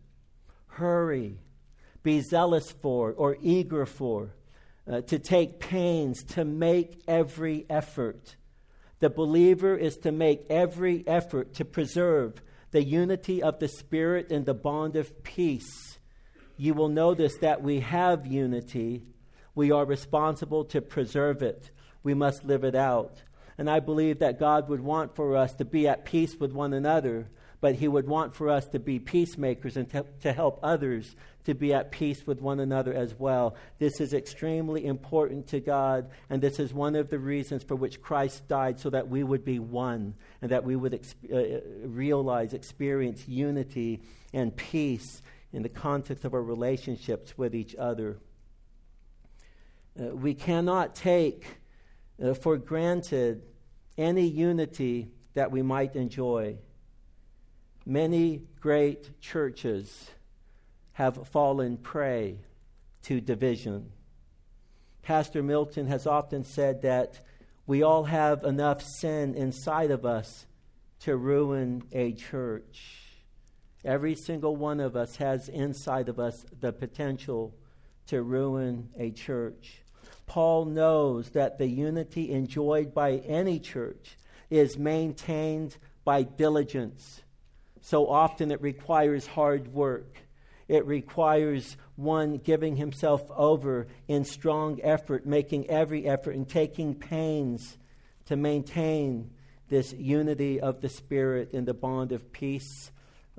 hurry, 0.69 1.39
be 2.03 2.23
zealous 2.23 2.73
for, 2.73 3.13
or 3.13 3.37
eager 3.43 3.85
for, 3.85 4.31
uh, 4.91 5.03
to 5.03 5.19
take 5.19 5.61
pains, 5.61 6.25
to 6.25 6.47
make 6.47 7.03
every 7.07 7.67
effort. 7.69 8.37
The 9.01 9.11
believer 9.11 9.77
is 9.77 9.99
to 9.99 10.13
make 10.13 10.47
every 10.49 11.07
effort 11.07 11.53
to 11.57 11.65
preserve 11.67 12.41
the 12.71 12.83
unity 12.83 13.43
of 13.43 13.59
the 13.59 13.69
Spirit 13.69 14.33
and 14.33 14.47
the 14.47 14.55
bond 14.55 14.97
of 14.97 15.23
peace. 15.23 15.99
You 16.57 16.73
will 16.73 16.89
notice 16.89 17.37
that 17.43 17.63
we 17.63 17.81
have 17.81 18.27
unity. 18.27 19.05
We 19.55 19.73
are 19.73 19.85
responsible 19.85 20.65
to 20.65 20.81
preserve 20.81 21.43
it. 21.43 21.71
We 22.03 22.15
must 22.15 22.47
live 22.47 22.65
it 22.65 22.75
out. 22.75 23.19
And 23.59 23.69
I 23.69 23.81
believe 23.81 24.21
that 24.21 24.41
God 24.41 24.71
would 24.71 24.81
want 24.81 25.15
for 25.15 25.37
us 25.37 25.53
to 25.57 25.67
be 25.67 25.87
at 25.87 26.07
peace 26.07 26.35
with 26.41 26.53
one 26.53 26.73
another 26.73 27.29
but 27.61 27.75
He 27.75 27.89
would 27.89 28.07
want 28.07 28.35
for 28.35 28.49
us 28.49 28.67
to 28.69 28.79
be 28.79 28.99
peacemakers 28.99 29.77
and 29.77 29.91
to, 29.91 30.07
to 30.23 30.33
help 30.33 30.61
others 30.63 31.17
to 31.45 31.55
be 31.55 31.73
at 31.73 31.91
peace 31.91 32.27
with 32.27 32.43
one 32.43 32.61
another 32.61 32.93
as 32.93 33.15
well. 33.19 33.57
This 33.79 34.01
is 34.01 34.13
extremely 34.13 34.85
important 34.85 35.47
to 35.49 35.61
God, 35.61 36.11
and 36.29 36.43
this 36.43 36.59
is 36.59 36.75
one 36.75 36.95
of 36.95 37.09
the 37.09 37.19
reasons 37.19 37.63
for 37.63 37.75
which 37.75 38.03
Christ 38.03 38.47
died, 38.49 38.79
so 38.79 38.91
that 38.91 39.09
we 39.09 39.23
would 39.23 39.45
be 39.45 39.59
one 39.59 40.15
and 40.43 40.51
that 40.51 40.65
we 40.65 40.77
would 40.77 40.93
exp- 40.93 41.33
uh, 41.33 41.89
realize, 41.89 42.53
experience 42.53 43.27
unity 43.27 44.03
and 44.33 44.55
peace 44.55 45.23
in 45.53 45.63
the 45.63 45.71
context 45.71 46.25
of 46.25 46.35
our 46.35 46.43
relationships 46.43 47.39
with 47.39 47.55
each 47.55 47.75
other. 47.77 48.19
Uh, 49.99 50.15
we 50.15 50.35
cannot 50.35 50.95
take 50.95 51.47
uh, 52.23 52.35
for 52.35 52.59
granted 52.59 53.43
any 53.97 54.27
unity 54.27 55.09
that 55.35 55.51
we 55.51 55.63
might 55.63 55.97
enjoy 55.97 56.57
many 57.89 58.43
great 58.61 59.19
churches 59.19 60.11
have 60.93 61.27
fallen 61.29 61.79
prey 61.79 62.37
to 63.03 63.19
division. 63.19 63.91
Pastor 65.01 65.43
Milton 65.43 65.87
has 65.87 66.07
often 66.07 66.45
said 66.45 66.83
that 66.83 67.21
we 67.67 67.83
all 67.83 68.05
have 68.05 68.45
enough 68.45 68.83
sin 68.83 69.35
inside 69.35 69.91
of 69.91 70.05
us 70.05 70.45
to 71.01 71.17
ruin 71.17 71.83
a 71.93 72.13
church. 72.13 73.05
Every 73.85 74.15
single 74.15 74.55
one 74.55 74.81
of 74.81 74.95
us 74.95 75.17
has 75.17 75.49
inside 75.49 76.11
of 76.11 76.19
us 76.19 76.45
the 76.61 76.73
potential 76.75 77.55
to 78.09 78.23
ruin 78.23 78.91
a 78.99 79.13
church. 79.13 79.83
Paul 80.27 80.67
knows 80.67 81.31
that 81.31 81.57
the 81.57 81.69
unity 81.69 82.33
enjoyed 82.33 82.93
by 82.93 83.13
any 83.27 83.59
church 83.59 84.19
is 84.51 84.77
maintained 84.77 85.79
by 86.05 86.23
diligence 86.23 87.23
so 87.89 88.07
often 88.07 88.51
it 88.51 88.61
requires 88.61 89.27
hard 89.27 89.73
work. 89.73 90.19
It 90.69 90.85
requires 90.85 91.79
one 91.97 92.37
giving 92.37 92.77
himself 92.77 93.23
over 93.35 93.87
in 94.07 94.27
strong 94.27 94.79
effort, 94.83 95.25
making 95.25 95.71
every 95.71 96.07
effort, 96.07 96.35
and 96.35 96.47
taking 96.47 96.95
pains 96.95 97.79
to 98.27 98.37
maintain 98.37 99.31
this 99.71 99.95
unity 99.95 100.61
of 100.61 100.83
the 100.83 100.91
Spirit 100.91 101.53
in 101.53 101.65
the 101.65 101.73
bond 101.73 102.13
of 102.13 102.31
peace. 102.31 102.91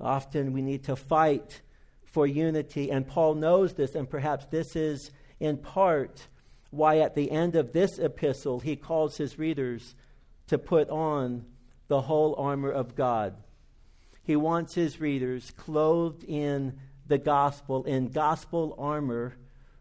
Often 0.01 0.53
we 0.53 0.63
need 0.63 0.85
to 0.85 0.95
fight 0.95 1.61
for 2.05 2.25
unity, 2.25 2.89
and 2.89 3.07
Paul 3.07 3.35
knows 3.35 3.75
this, 3.75 3.93
and 3.93 4.09
perhaps 4.09 4.47
this 4.47 4.75
is 4.75 5.11
in 5.39 5.57
part 5.57 6.27
why 6.71 6.97
at 6.97 7.13
the 7.13 7.29
end 7.29 7.55
of 7.55 7.71
this 7.71 7.99
epistle 7.99 8.61
he 8.61 8.75
calls 8.75 9.15
his 9.15 9.37
readers 9.37 9.93
to 10.47 10.57
put 10.57 10.89
on 10.89 11.45
the 11.87 12.01
whole 12.01 12.33
armor 12.35 12.71
of 12.71 12.95
God. 12.95 13.35
He 14.29 14.35
wants 14.35 14.75
his 14.75 15.01
readers 15.01 15.49
clothed 15.57 16.23
in 16.23 16.77
the 17.07 17.17
gospel, 17.17 17.85
in 17.85 18.09
gospel 18.09 18.75
armor, 18.77 19.33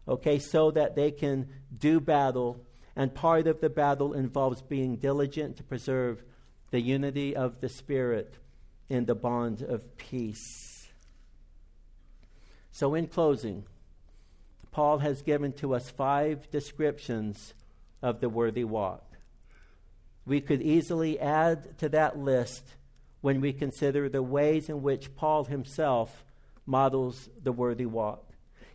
okay, 0.07 0.39
so 0.39 0.71
that 0.71 0.95
they 0.95 1.11
can 1.11 1.49
do 1.77 1.99
battle. 1.99 2.65
And 2.95 3.13
part 3.13 3.45
of 3.45 3.61
the 3.61 3.69
battle 3.69 4.13
involves 4.13 4.63
being 4.63 4.95
diligent 4.95 5.57
to 5.57 5.63
preserve 5.63 6.23
the 6.71 6.81
unity 6.81 7.35
of 7.35 7.61
the 7.61 7.69
Spirit 7.69 8.39
in 8.89 9.05
the 9.05 9.13
bond 9.13 9.61
of 9.61 9.95
peace. 9.97 10.87
So, 12.71 12.95
in 12.95 13.05
closing, 13.05 13.65
Paul 14.71 14.97
has 14.97 15.21
given 15.21 15.53
to 15.57 15.75
us 15.75 15.91
five 15.91 16.49
descriptions 16.49 17.53
of 18.01 18.19
the 18.19 18.29
worthy 18.29 18.63
walk. 18.63 19.05
We 20.25 20.41
could 20.41 20.63
easily 20.63 21.19
add 21.19 21.77
to 21.77 21.89
that 21.89 22.17
list 22.17 22.63
when 23.21 23.41
we 23.41 23.53
consider 23.53 24.07
the 24.09 24.23
ways 24.23 24.69
in 24.69 24.81
which 24.81 25.15
Paul 25.15 25.45
himself 25.45 26.23
models 26.65 27.29
the 27.43 27.51
worthy 27.51 27.85
walk. 27.85 28.25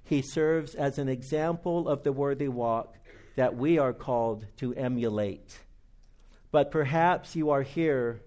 He 0.03 0.21
serves 0.21 0.75
as 0.75 0.99
an 0.99 1.09
example 1.09 1.89
of 1.89 2.03
the 2.03 2.13
worthy 2.13 2.49
walk 2.49 2.97
that 3.37 3.57
we 3.57 3.79
are 3.79 3.93
called 3.93 4.47
to 4.59 4.75
emulate. 4.75 5.59
But 6.51 6.71
perhaps 6.71 7.35
you 7.35 7.51
are 7.51 7.63
here, 7.63 8.21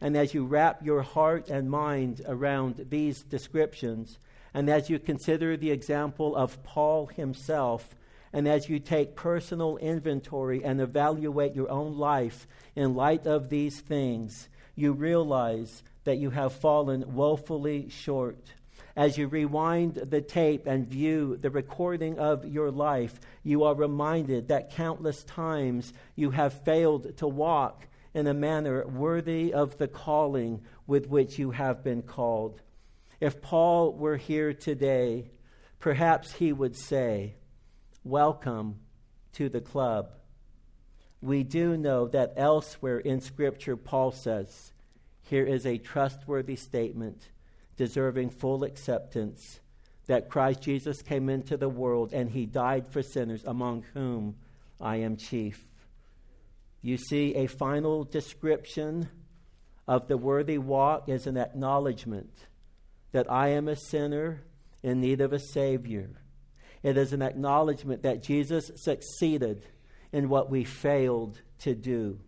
and 0.00 0.16
as 0.16 0.34
you 0.34 0.44
wrap 0.44 0.84
your 0.84 1.02
heart 1.02 1.48
and 1.48 1.70
mind 1.70 2.22
around 2.26 2.86
these 2.90 3.22
descriptions, 3.22 4.18
and 4.52 4.68
as 4.68 4.90
you 4.90 4.98
consider 4.98 5.56
the 5.56 5.70
example 5.70 6.34
of 6.34 6.62
Paul 6.64 7.06
himself, 7.06 7.88
and 8.32 8.46
as 8.46 8.68
you 8.68 8.78
take 8.78 9.16
personal 9.16 9.76
inventory 9.78 10.64
and 10.64 10.80
evaluate 10.80 11.54
your 11.54 11.70
own 11.70 11.96
life 11.96 12.46
in 12.76 12.94
light 12.94 13.26
of 13.26 13.48
these 13.48 13.80
things, 13.80 14.48
you 14.80 14.92
realize 14.92 15.82
that 16.04 16.18
you 16.18 16.30
have 16.30 16.52
fallen 16.52 17.14
woefully 17.14 17.88
short. 17.90 18.52
As 18.96 19.16
you 19.16 19.28
rewind 19.28 19.94
the 19.94 20.20
tape 20.20 20.66
and 20.66 20.86
view 20.86 21.36
the 21.36 21.50
recording 21.50 22.18
of 22.18 22.44
your 22.44 22.70
life, 22.70 23.20
you 23.42 23.64
are 23.64 23.74
reminded 23.74 24.48
that 24.48 24.72
countless 24.72 25.22
times 25.24 25.92
you 26.16 26.30
have 26.30 26.64
failed 26.64 27.16
to 27.18 27.28
walk 27.28 27.86
in 28.14 28.26
a 28.26 28.34
manner 28.34 28.86
worthy 28.86 29.52
of 29.52 29.78
the 29.78 29.86
calling 29.86 30.60
with 30.86 31.08
which 31.08 31.38
you 31.38 31.52
have 31.52 31.84
been 31.84 32.02
called. 32.02 32.60
If 33.20 33.40
Paul 33.40 33.92
were 33.92 34.16
here 34.16 34.52
today, 34.52 35.30
perhaps 35.78 36.32
he 36.32 36.52
would 36.52 36.76
say, 36.76 37.34
Welcome 38.02 38.80
to 39.34 39.48
the 39.48 39.60
club. 39.60 40.10
We 41.22 41.42
do 41.42 41.76
know 41.76 42.08
that 42.08 42.34
elsewhere 42.36 42.98
in 42.98 43.20
Scripture, 43.20 43.76
Paul 43.76 44.12
says, 44.12 44.72
here 45.22 45.44
is 45.44 45.66
a 45.66 45.78
trustworthy 45.78 46.56
statement 46.56 47.28
deserving 47.76 48.30
full 48.30 48.64
acceptance 48.64 49.60
that 50.06 50.28
Christ 50.28 50.60
Jesus 50.60 51.02
came 51.02 51.28
into 51.28 51.56
the 51.56 51.68
world 51.68 52.12
and 52.12 52.30
he 52.30 52.46
died 52.46 52.88
for 52.88 53.02
sinners, 53.02 53.44
among 53.44 53.84
whom 53.94 54.36
I 54.80 54.96
am 54.96 55.16
chief. 55.16 55.68
You 56.82 56.96
see, 56.96 57.34
a 57.36 57.46
final 57.46 58.04
description 58.04 59.08
of 59.86 60.08
the 60.08 60.16
worthy 60.16 60.58
walk 60.58 61.08
is 61.08 61.26
an 61.26 61.36
acknowledgement 61.36 62.46
that 63.12 63.30
I 63.30 63.48
am 63.48 63.68
a 63.68 63.76
sinner 63.76 64.42
in 64.82 65.00
need 65.00 65.20
of 65.20 65.32
a 65.32 65.38
Savior. 65.38 66.10
It 66.82 66.96
is 66.96 67.12
an 67.12 67.22
acknowledgement 67.22 68.02
that 68.02 68.22
Jesus 68.22 68.70
succeeded 68.76 69.62
in 70.12 70.28
what 70.28 70.50
we 70.50 70.64
failed 70.64 71.40
to 71.60 71.74
do. 71.74 72.18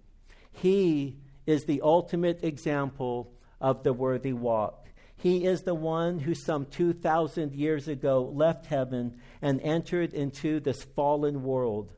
He 0.53 1.17
is 1.47 1.65
the 1.65 1.81
ultimate 1.83 2.45
example 2.45 3.33
of 3.61 3.83
the 3.83 3.93
worthy 3.93 4.33
walk. 4.33 4.89
He 5.17 5.45
is 5.45 5.63
the 5.63 5.75
one 5.75 6.19
who, 6.19 6.35
some 6.35 6.67
2,000 6.67 7.53
years 7.55 7.87
ago, 7.87 8.31
left 8.35 8.67
heaven 8.67 9.19
and 9.41 9.61
entered 9.61 10.13
into 10.13 10.59
this 10.59 10.83
fallen 10.83 11.43
world. 11.45 11.93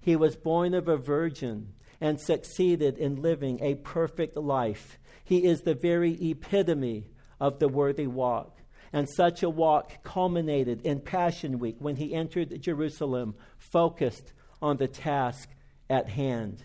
He 0.00 0.16
was 0.16 0.36
born 0.36 0.74
of 0.74 0.88
a 0.88 0.96
virgin 0.96 1.74
and 2.00 2.20
succeeded 2.20 2.98
in 2.98 3.22
living 3.22 3.60
a 3.62 3.76
perfect 3.76 4.36
life. 4.36 4.98
He 5.24 5.44
is 5.46 5.60
the 5.60 5.74
very 5.74 6.12
epitome 6.20 7.10
of 7.40 7.58
the 7.58 7.68
worthy 7.68 8.06
walk. 8.06 8.58
And 8.92 9.08
such 9.08 9.42
a 9.42 9.50
walk 9.50 10.04
culminated 10.04 10.82
in 10.82 11.00
Passion 11.00 11.58
Week 11.58 11.76
when 11.78 11.96
he 11.96 12.14
entered 12.14 12.60
Jerusalem, 12.60 13.34
focused 13.56 14.32
on 14.64 14.78
the 14.78 14.88
task 14.88 15.50
at 15.90 16.08
hand. 16.08 16.64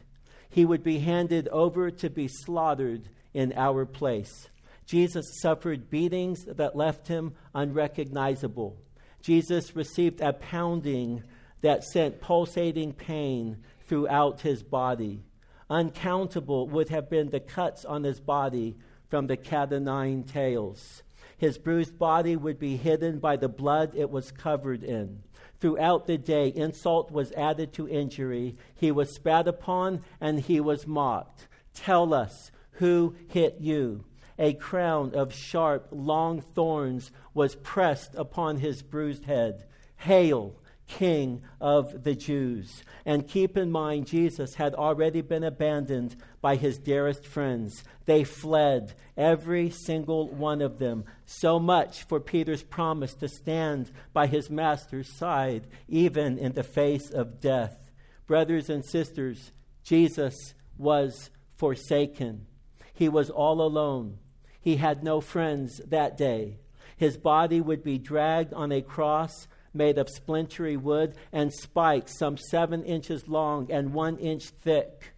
He 0.50 0.64
would 0.64 0.84
be 0.84 1.00
handed 1.00 1.50
over 1.50 1.92
to 1.92 2.10
be 2.10 2.30
slaughtered 2.30 3.10
in 3.34 3.52
our 3.58 3.86
place. 3.86 4.48
Jesus 4.86 5.26
suffered 5.42 5.90
beatings 5.90 6.46
that 6.46 6.78
left 6.78 7.10
him 7.10 7.34
unrecognizable. 7.54 8.78
Jesus 9.22 9.76
received 9.76 10.22
a 10.22 10.32
pounding 10.32 11.24
that 11.62 11.84
sent 11.84 12.22
pulsating 12.22 12.94
pain 12.94 13.58
throughout 13.88 14.42
his 14.42 14.64
body. 14.64 15.22
Uncountable 15.70 16.68
would 16.70 16.88
have 16.90 17.10
been 17.10 17.30
the 17.30 17.42
cuts 17.42 17.84
on 17.84 18.04
his 18.04 18.22
body 18.22 18.78
from 19.10 19.28
the 19.28 19.38
cat 19.38 19.74
o' 19.74 19.80
nine 19.80 20.24
tails. 20.24 21.04
His 21.40 21.58
bruised 21.58 21.98
body 21.98 22.36
would 22.36 22.60
be 22.60 22.76
hidden 22.76 23.20
by 23.20 23.38
the 23.38 23.48
blood 23.48 23.94
it 23.96 24.12
was 24.12 24.30
covered 24.30 24.84
in. 24.84 25.24
Throughout 25.62 26.06
the 26.06 26.18
day, 26.18 26.50
insult 26.50 27.12
was 27.12 27.32
added 27.32 27.72
to 27.74 27.88
injury. 27.88 28.58
He 28.76 28.92
was 28.92 29.14
spat 29.14 29.48
upon 29.48 30.04
and 30.20 30.42
he 30.42 30.60
was 30.60 30.86
mocked. 30.86 31.48
Tell 31.74 32.14
us, 32.14 32.52
who 32.72 33.16
hit 33.30 33.56
you? 33.62 34.04
A 34.38 34.54
crown 34.54 35.16
of 35.16 35.34
sharp, 35.34 35.88
long 35.92 36.42
thorns 36.42 37.10
was 37.34 37.56
pressed 37.56 38.16
upon 38.16 38.58
his 38.58 38.82
bruised 38.82 39.24
head. 39.24 39.64
Hail, 39.96 40.56
King 40.90 41.44
of 41.62 42.04
the 42.04 42.16
Jews. 42.16 42.84
And 43.06 43.28
keep 43.28 43.56
in 43.56 43.72
mind, 43.72 44.08
Jesus 44.08 44.56
had 44.56 44.74
already 44.74 45.22
been 45.22 45.44
abandoned 45.44 46.18
by 46.42 46.56
his 46.56 46.78
dearest 46.78 47.26
friends. 47.26 47.84
They 48.06 48.24
fled, 48.24 48.96
every 49.16 49.70
single 49.70 50.28
one 50.30 50.62
of 50.62 50.80
them. 50.80 51.06
So 51.26 51.60
much 51.60 52.04
for 52.04 52.20
Peter's 52.20 52.64
promise 52.64 53.14
to 53.16 53.30
stand 53.30 53.92
by 54.12 54.28
his 54.28 54.50
master's 54.50 55.16
side, 55.16 55.68
even 55.88 56.38
in 56.38 56.54
the 56.54 56.64
face 56.64 57.12
of 57.12 57.40
death. 57.40 57.78
Brothers 58.26 58.70
and 58.70 58.84
sisters, 58.84 59.52
Jesus 59.84 60.36
was 60.78 61.30
forsaken. 61.56 62.48
He 62.94 63.10
was 63.10 63.30
all 63.30 63.62
alone. 63.62 64.18
He 64.60 64.76
had 64.76 65.04
no 65.04 65.22
friends 65.22 65.80
that 65.88 66.18
day. 66.18 66.58
His 66.98 67.16
body 67.16 67.62
would 67.62 67.84
be 67.84 67.98
dragged 67.98 68.54
on 68.54 68.72
a 68.72 68.82
cross 68.82 69.48
made 69.74 69.98
of 69.98 70.10
splintery 70.10 70.78
wood, 70.78 71.16
and 71.32 71.54
spikes 71.54 72.18
some 72.18 72.38
seven 72.38 72.84
inches 72.84 73.28
long 73.28 73.72
and 73.72 73.94
one 73.94 74.18
inch 74.18 74.46
thick 74.62 75.14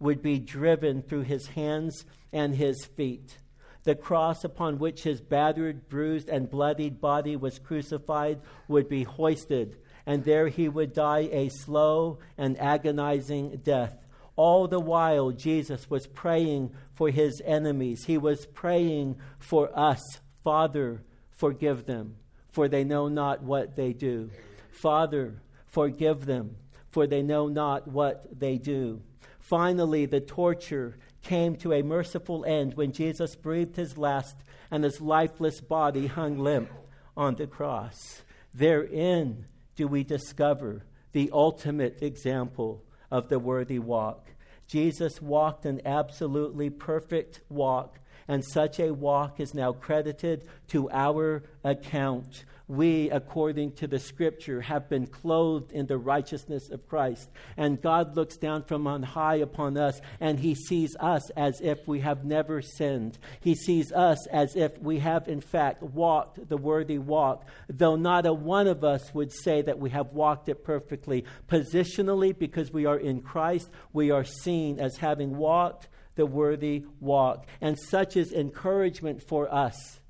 would 0.00 0.22
be 0.22 0.38
driven 0.38 1.02
through 1.02 1.22
his 1.22 1.48
hands 1.48 2.04
and 2.32 2.54
his 2.54 2.84
feet. 2.84 3.38
The 3.84 3.94
cross 3.94 4.44
upon 4.44 4.78
which 4.78 5.02
his 5.02 5.20
battered, 5.20 5.88
bruised, 5.88 6.28
and 6.28 6.50
bloodied 6.50 7.00
body 7.00 7.36
was 7.36 7.58
crucified 7.58 8.40
would 8.68 8.88
be 8.88 9.04
hoisted, 9.04 9.76
and 10.06 10.24
there 10.24 10.48
he 10.48 10.68
would 10.68 10.92
die 10.92 11.28
a 11.32 11.48
slow 11.48 12.18
and 12.36 12.58
agonizing 12.60 13.60
death. 13.62 13.96
All 14.36 14.68
the 14.68 14.80
while, 14.80 15.30
Jesus 15.32 15.90
was 15.90 16.06
praying 16.06 16.72
for 16.94 17.10
his 17.10 17.42
enemies. 17.44 18.04
He 18.04 18.18
was 18.18 18.46
praying 18.46 19.16
for 19.38 19.76
us. 19.76 20.00
Father, 20.44 21.02
forgive 21.30 21.86
them 21.86 22.16
for 22.50 22.68
they 22.68 22.84
know 22.84 23.08
not 23.08 23.42
what 23.42 23.76
they 23.76 23.92
do. 23.92 24.30
Father, 24.70 25.34
forgive 25.66 26.26
them, 26.26 26.56
for 26.90 27.06
they 27.06 27.22
know 27.22 27.48
not 27.48 27.88
what 27.88 28.38
they 28.38 28.56
do. 28.56 29.02
Finally, 29.40 30.06
the 30.06 30.20
torture 30.20 30.96
came 31.22 31.56
to 31.56 31.72
a 31.72 31.82
merciful 31.82 32.44
end 32.44 32.74
when 32.74 32.92
Jesus 32.92 33.34
breathed 33.34 33.76
his 33.76 33.98
last 33.98 34.36
and 34.70 34.84
his 34.84 35.00
lifeless 35.00 35.60
body 35.60 36.06
hung 36.06 36.38
limp 36.38 36.70
on 37.16 37.34
the 37.34 37.46
cross. 37.46 38.22
Therein 38.54 39.46
do 39.76 39.88
we 39.88 40.04
discover 40.04 40.84
the 41.12 41.30
ultimate 41.32 42.02
example 42.02 42.84
of 43.10 43.28
the 43.28 43.38
worthy 43.38 43.78
walk. 43.78 44.28
Jesus 44.66 45.22
walked 45.22 45.64
an 45.64 45.80
absolutely 45.86 46.68
perfect 46.68 47.40
walk 47.48 47.98
and 48.28 48.44
such 48.44 48.78
a 48.78 48.92
walk 48.92 49.40
is 49.40 49.54
now 49.54 49.72
credited 49.72 50.46
to 50.68 50.90
our 50.90 51.42
account. 51.64 52.44
We, 52.68 53.08
according 53.08 53.72
to 53.76 53.86
the 53.86 53.98
scripture, 53.98 54.60
have 54.60 54.90
been 54.90 55.06
clothed 55.06 55.72
in 55.72 55.86
the 55.86 55.96
righteousness 55.96 56.68
of 56.68 56.86
Christ. 56.86 57.30
And 57.56 57.80
God 57.80 58.14
looks 58.14 58.36
down 58.36 58.64
from 58.64 58.86
on 58.86 59.02
high 59.02 59.36
upon 59.36 59.78
us, 59.78 59.98
and 60.20 60.38
He 60.38 60.54
sees 60.54 60.94
us 61.00 61.30
as 61.30 61.62
if 61.62 61.88
we 61.88 62.00
have 62.00 62.26
never 62.26 62.60
sinned. 62.60 63.16
He 63.40 63.54
sees 63.54 63.90
us 63.90 64.26
as 64.26 64.54
if 64.54 64.78
we 64.82 64.98
have, 64.98 65.28
in 65.28 65.40
fact, 65.40 65.82
walked 65.82 66.46
the 66.46 66.58
worthy 66.58 66.98
walk, 66.98 67.46
though 67.70 67.96
not 67.96 68.26
a 68.26 68.34
one 68.34 68.66
of 68.66 68.84
us 68.84 69.14
would 69.14 69.32
say 69.32 69.62
that 69.62 69.78
we 69.78 69.88
have 69.88 70.12
walked 70.12 70.50
it 70.50 70.62
perfectly. 70.62 71.24
Positionally, 71.48 72.38
because 72.38 72.70
we 72.70 72.84
are 72.84 72.98
in 72.98 73.22
Christ, 73.22 73.70
we 73.94 74.10
are 74.10 74.24
seen 74.24 74.78
as 74.78 74.98
having 74.98 75.38
walked 75.38 75.88
the 76.18 76.26
worthy 76.26 76.84
walk. 77.00 77.46
And 77.62 77.78
such 77.78 78.16
is 78.16 78.32
encouragement 78.32 79.22
for 79.22 79.52
us 79.52 80.00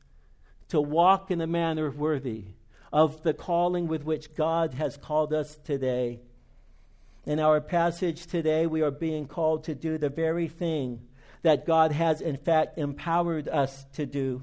to 0.71 0.81
walk 0.81 1.31
in 1.31 1.41
a 1.41 1.47
manner 1.47 1.89
worthy 1.91 2.47
of 2.93 3.23
the 3.23 3.35
calling 3.35 3.87
with 3.87 4.05
which 4.05 4.35
God 4.35 4.75
has 4.75 4.97
called 4.97 5.33
us 5.33 5.57
today. 5.63 6.21
In 7.27 7.39
our 7.39 7.61
passage 7.61 8.27
today, 8.27 8.67
we 8.67 8.81
are 8.81 8.91
being 8.91 9.29
called 9.29 9.65
to 9.65 9.75
do 9.75 9.99
the 9.99 10.09
very 10.09 10.49
thing 10.49 11.03
that 11.43 11.67
God 11.67 11.93
has, 11.93 12.23
in 12.23 12.39
fact, 12.39 12.79
empowered 12.79 13.47
us 13.47 13.85
to 13.93 14.07
do. 14.07 14.43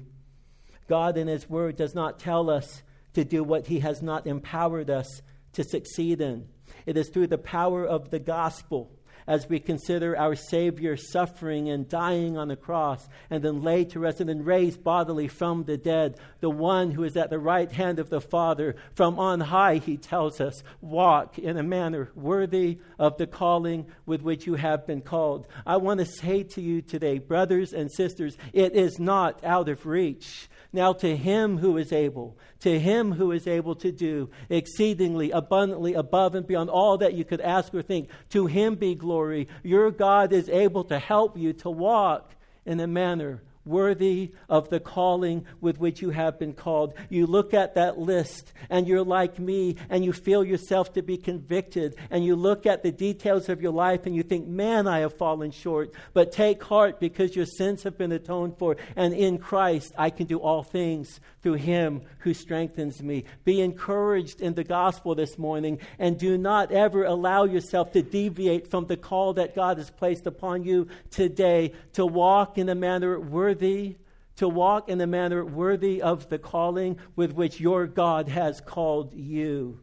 God, 0.88 1.18
in 1.18 1.26
His 1.26 1.50
Word, 1.50 1.76
does 1.76 1.96
not 1.96 2.20
tell 2.20 2.48
us 2.48 2.84
to 3.14 3.24
do 3.24 3.42
what 3.42 3.66
He 3.66 3.80
has 3.80 4.00
not 4.02 4.28
empowered 4.28 4.88
us 4.88 5.20
to 5.54 5.64
succeed 5.64 6.20
in. 6.20 6.46
It 6.86 6.96
is 6.96 7.08
through 7.08 7.26
the 7.26 7.38
power 7.38 7.84
of 7.84 8.10
the 8.10 8.20
gospel 8.20 8.95
as 9.26 9.48
we 9.48 9.58
consider 9.58 10.16
our 10.16 10.34
Savior 10.34 10.96
suffering 10.96 11.68
and 11.68 11.88
dying 11.88 12.36
on 12.36 12.48
the 12.48 12.56
cross, 12.56 13.08
and 13.30 13.42
then 13.42 13.62
laid 13.62 13.90
to 13.90 14.00
rest 14.00 14.20
and 14.20 14.28
then 14.28 14.44
raised 14.44 14.84
bodily 14.84 15.28
from 15.28 15.64
the 15.64 15.76
dead, 15.76 16.18
the 16.40 16.50
one 16.50 16.90
who 16.90 17.04
is 17.04 17.16
at 17.16 17.30
the 17.30 17.38
right 17.38 17.70
hand 17.70 17.98
of 17.98 18.10
the 18.10 18.20
Father. 18.20 18.76
From 18.94 19.18
on 19.18 19.40
high, 19.40 19.76
he 19.76 19.96
tells 19.96 20.40
us, 20.40 20.62
walk 20.80 21.38
in 21.38 21.56
a 21.56 21.62
manner 21.62 22.10
worthy 22.14 22.78
of 22.98 23.18
the 23.18 23.26
calling 23.26 23.86
with 24.04 24.22
which 24.22 24.46
you 24.46 24.54
have 24.54 24.86
been 24.86 25.00
called. 25.00 25.46
I 25.66 25.76
want 25.76 26.00
to 26.00 26.06
say 26.06 26.42
to 26.42 26.60
you 26.60 26.82
today, 26.82 27.18
brothers 27.18 27.72
and 27.72 27.90
sisters, 27.90 28.36
it 28.52 28.74
is 28.74 28.98
not 28.98 29.42
out 29.44 29.68
of 29.68 29.86
reach. 29.86 30.48
Now, 30.76 30.92
to 30.92 31.16
him 31.16 31.56
who 31.56 31.78
is 31.78 31.90
able, 31.90 32.36
to 32.60 32.78
him 32.78 33.12
who 33.12 33.32
is 33.32 33.46
able 33.46 33.74
to 33.76 33.90
do 33.90 34.28
exceedingly 34.50 35.30
abundantly 35.30 35.94
above 35.94 36.34
and 36.34 36.46
beyond 36.46 36.68
all 36.68 36.98
that 36.98 37.14
you 37.14 37.24
could 37.24 37.40
ask 37.40 37.72
or 37.72 37.80
think, 37.80 38.10
to 38.28 38.44
him 38.44 38.74
be 38.74 38.94
glory. 38.94 39.48
Your 39.62 39.90
God 39.90 40.34
is 40.34 40.50
able 40.50 40.84
to 40.84 40.98
help 40.98 41.38
you 41.38 41.54
to 41.54 41.70
walk 41.70 42.34
in 42.66 42.78
a 42.78 42.86
manner 42.86 43.42
worthy 43.66 44.32
of 44.48 44.68
the 44.70 44.80
calling 44.80 45.44
with 45.60 45.78
which 45.78 46.00
you 46.00 46.10
have 46.10 46.38
been 46.38 46.52
called. 46.52 46.94
You 47.08 47.26
look 47.26 47.52
at 47.52 47.74
that 47.74 47.98
list 47.98 48.52
and 48.70 48.86
you're 48.86 49.04
like 49.04 49.38
me 49.38 49.76
and 49.90 50.04
you 50.04 50.12
feel 50.12 50.44
yourself 50.44 50.92
to 50.94 51.02
be 51.02 51.16
convicted 51.16 51.96
and 52.10 52.24
you 52.24 52.36
look 52.36 52.66
at 52.66 52.82
the 52.82 52.92
details 52.92 53.48
of 53.48 53.60
your 53.60 53.72
life 53.72 54.06
and 54.06 54.14
you 54.14 54.22
think, 54.22 54.46
man, 54.46 54.86
I 54.86 55.00
have 55.00 55.18
fallen 55.18 55.50
short. 55.50 55.92
But 56.12 56.32
take 56.32 56.62
heart 56.62 57.00
because 57.00 57.34
your 57.34 57.46
sins 57.46 57.82
have 57.82 57.98
been 57.98 58.12
atoned 58.12 58.58
for 58.58 58.76
and 58.94 59.12
in 59.12 59.38
Christ 59.38 59.92
I 59.98 60.10
can 60.10 60.26
do 60.26 60.38
all 60.38 60.62
things 60.62 61.20
through 61.42 61.54
him 61.54 62.02
who 62.18 62.34
strengthens 62.34 63.02
me. 63.02 63.24
Be 63.44 63.60
encouraged 63.60 64.40
in 64.40 64.54
the 64.54 64.64
gospel 64.64 65.14
this 65.14 65.38
morning 65.38 65.78
and 65.98 66.18
do 66.18 66.36
not 66.38 66.72
ever 66.72 67.04
allow 67.04 67.44
yourself 67.44 67.92
to 67.92 68.02
deviate 68.02 68.70
from 68.70 68.86
the 68.86 68.96
call 68.96 69.34
that 69.34 69.54
God 69.54 69.78
has 69.78 69.90
placed 69.90 70.26
upon 70.26 70.64
you 70.64 70.88
today 71.10 71.72
to 71.92 72.04
walk 72.04 72.58
in 72.58 72.68
a 72.68 72.74
manner 72.74 73.18
worthy 73.18 73.55
worthy, 73.56 73.96
to 74.36 74.46
walk 74.46 74.90
in 74.90 75.00
a 75.00 75.06
manner 75.06 75.42
worthy 75.42 76.02
of 76.02 76.28
the 76.28 76.38
calling 76.38 76.98
with 77.14 77.32
which 77.32 77.58
your 77.58 77.86
God 77.86 78.28
has 78.28 78.60
called 78.60 79.14
you. 79.14 79.80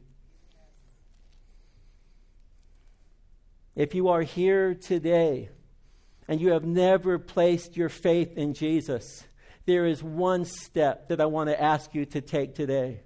If 3.75 3.95
you 3.95 4.09
are 4.09 4.21
here 4.21 4.75
today 4.75 5.49
and 6.27 6.39
you 6.39 6.51
have 6.51 6.63
never 6.63 7.17
placed 7.17 7.75
your 7.75 7.89
faith 7.89 8.37
in 8.37 8.53
Jesus, 8.53 9.23
there 9.65 9.87
is 9.87 10.03
one 10.03 10.45
step 10.45 11.07
that 11.07 11.19
I 11.19 11.25
want 11.25 11.49
to 11.49 11.59
ask 11.59 11.95
you 11.95 12.05
to 12.05 12.21
take 12.21 12.53
today. 12.53 13.01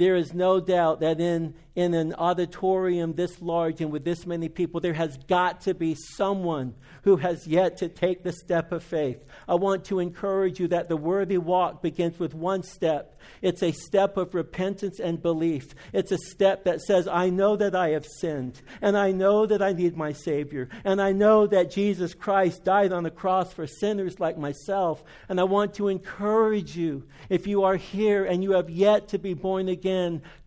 There 0.00 0.16
is 0.16 0.32
no 0.32 0.60
doubt 0.60 1.00
that 1.00 1.20
in, 1.20 1.52
in 1.76 1.92
an 1.92 2.14
auditorium 2.14 3.12
this 3.12 3.42
large 3.42 3.82
and 3.82 3.92
with 3.92 4.02
this 4.02 4.24
many 4.24 4.48
people, 4.48 4.80
there 4.80 4.94
has 4.94 5.18
got 5.28 5.60
to 5.62 5.74
be 5.74 5.94
someone 5.94 6.74
who 7.02 7.16
has 7.16 7.46
yet 7.46 7.76
to 7.78 7.88
take 7.88 8.22
the 8.22 8.32
step 8.32 8.72
of 8.72 8.82
faith. 8.82 9.22
I 9.46 9.56
want 9.56 9.84
to 9.86 9.98
encourage 9.98 10.58
you 10.58 10.68
that 10.68 10.88
the 10.88 10.96
worthy 10.96 11.36
walk 11.36 11.82
begins 11.82 12.18
with 12.18 12.32
one 12.32 12.62
step. 12.62 13.20
It's 13.42 13.62
a 13.62 13.72
step 13.72 14.16
of 14.16 14.34
repentance 14.34 15.00
and 15.00 15.20
belief. 15.20 15.74
It's 15.92 16.12
a 16.12 16.18
step 16.18 16.64
that 16.64 16.80
says, 16.80 17.06
I 17.06 17.28
know 17.28 17.56
that 17.56 17.74
I 17.74 17.90
have 17.90 18.06
sinned, 18.06 18.62
and 18.80 18.96
I 18.96 19.12
know 19.12 19.44
that 19.44 19.60
I 19.60 19.74
need 19.74 19.98
my 19.98 20.12
Savior, 20.12 20.70
and 20.82 21.00
I 21.00 21.12
know 21.12 21.46
that 21.46 21.70
Jesus 21.70 22.14
Christ 22.14 22.64
died 22.64 22.92
on 22.92 23.02
the 23.02 23.10
cross 23.10 23.52
for 23.52 23.66
sinners 23.66 24.18
like 24.18 24.38
myself. 24.38 25.04
And 25.28 25.38
I 25.38 25.44
want 25.44 25.74
to 25.74 25.88
encourage 25.88 26.74
you, 26.74 27.04
if 27.28 27.46
you 27.46 27.64
are 27.64 27.76
here 27.76 28.24
and 28.24 28.42
you 28.42 28.52
have 28.52 28.70
yet 28.70 29.08
to 29.08 29.18
be 29.18 29.34
born 29.34 29.68
again, 29.68 29.89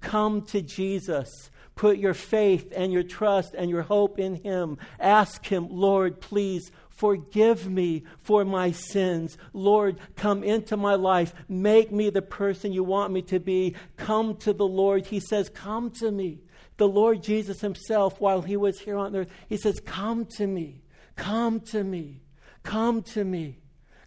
come 0.01 0.41
to 0.47 0.61
Jesus. 0.61 1.49
Put 1.75 1.97
your 1.97 2.13
faith 2.13 2.71
and 2.75 2.93
your 2.93 3.03
trust 3.03 3.55
and 3.55 3.69
your 3.69 3.81
hope 3.81 4.19
in 4.19 4.35
Him. 4.35 4.77
Ask 4.99 5.45
Him, 5.45 5.67
Lord, 5.69 6.21
please 6.21 6.71
forgive 6.89 7.69
me 7.69 8.03
for 8.21 8.45
my 8.45 8.71
sins. 8.71 9.37
Lord, 9.53 9.99
come 10.15 10.43
into 10.43 10.77
my 10.77 10.95
life. 10.95 11.33
Make 11.49 11.91
me 11.91 12.09
the 12.09 12.21
person 12.21 12.71
you 12.71 12.83
want 12.83 13.11
me 13.11 13.23
to 13.23 13.39
be. 13.39 13.75
Come 13.97 14.37
to 14.37 14.53
the 14.53 14.67
Lord. 14.67 15.07
He 15.07 15.19
says, 15.19 15.49
Come 15.49 15.89
to 15.99 16.11
me. 16.11 16.41
The 16.77 16.87
Lord 16.87 17.23
Jesus 17.23 17.61
Himself, 17.61 18.21
while 18.21 18.41
He 18.41 18.55
was 18.55 18.79
here 18.79 18.97
on 18.97 19.15
earth, 19.15 19.29
He 19.49 19.57
says, 19.57 19.79
Come 19.79 20.25
to 20.37 20.45
me. 20.45 20.83
Come 21.15 21.59
to 21.71 21.83
me. 21.83 22.21
Come 22.61 23.01
to 23.03 23.23
me. 23.23 23.62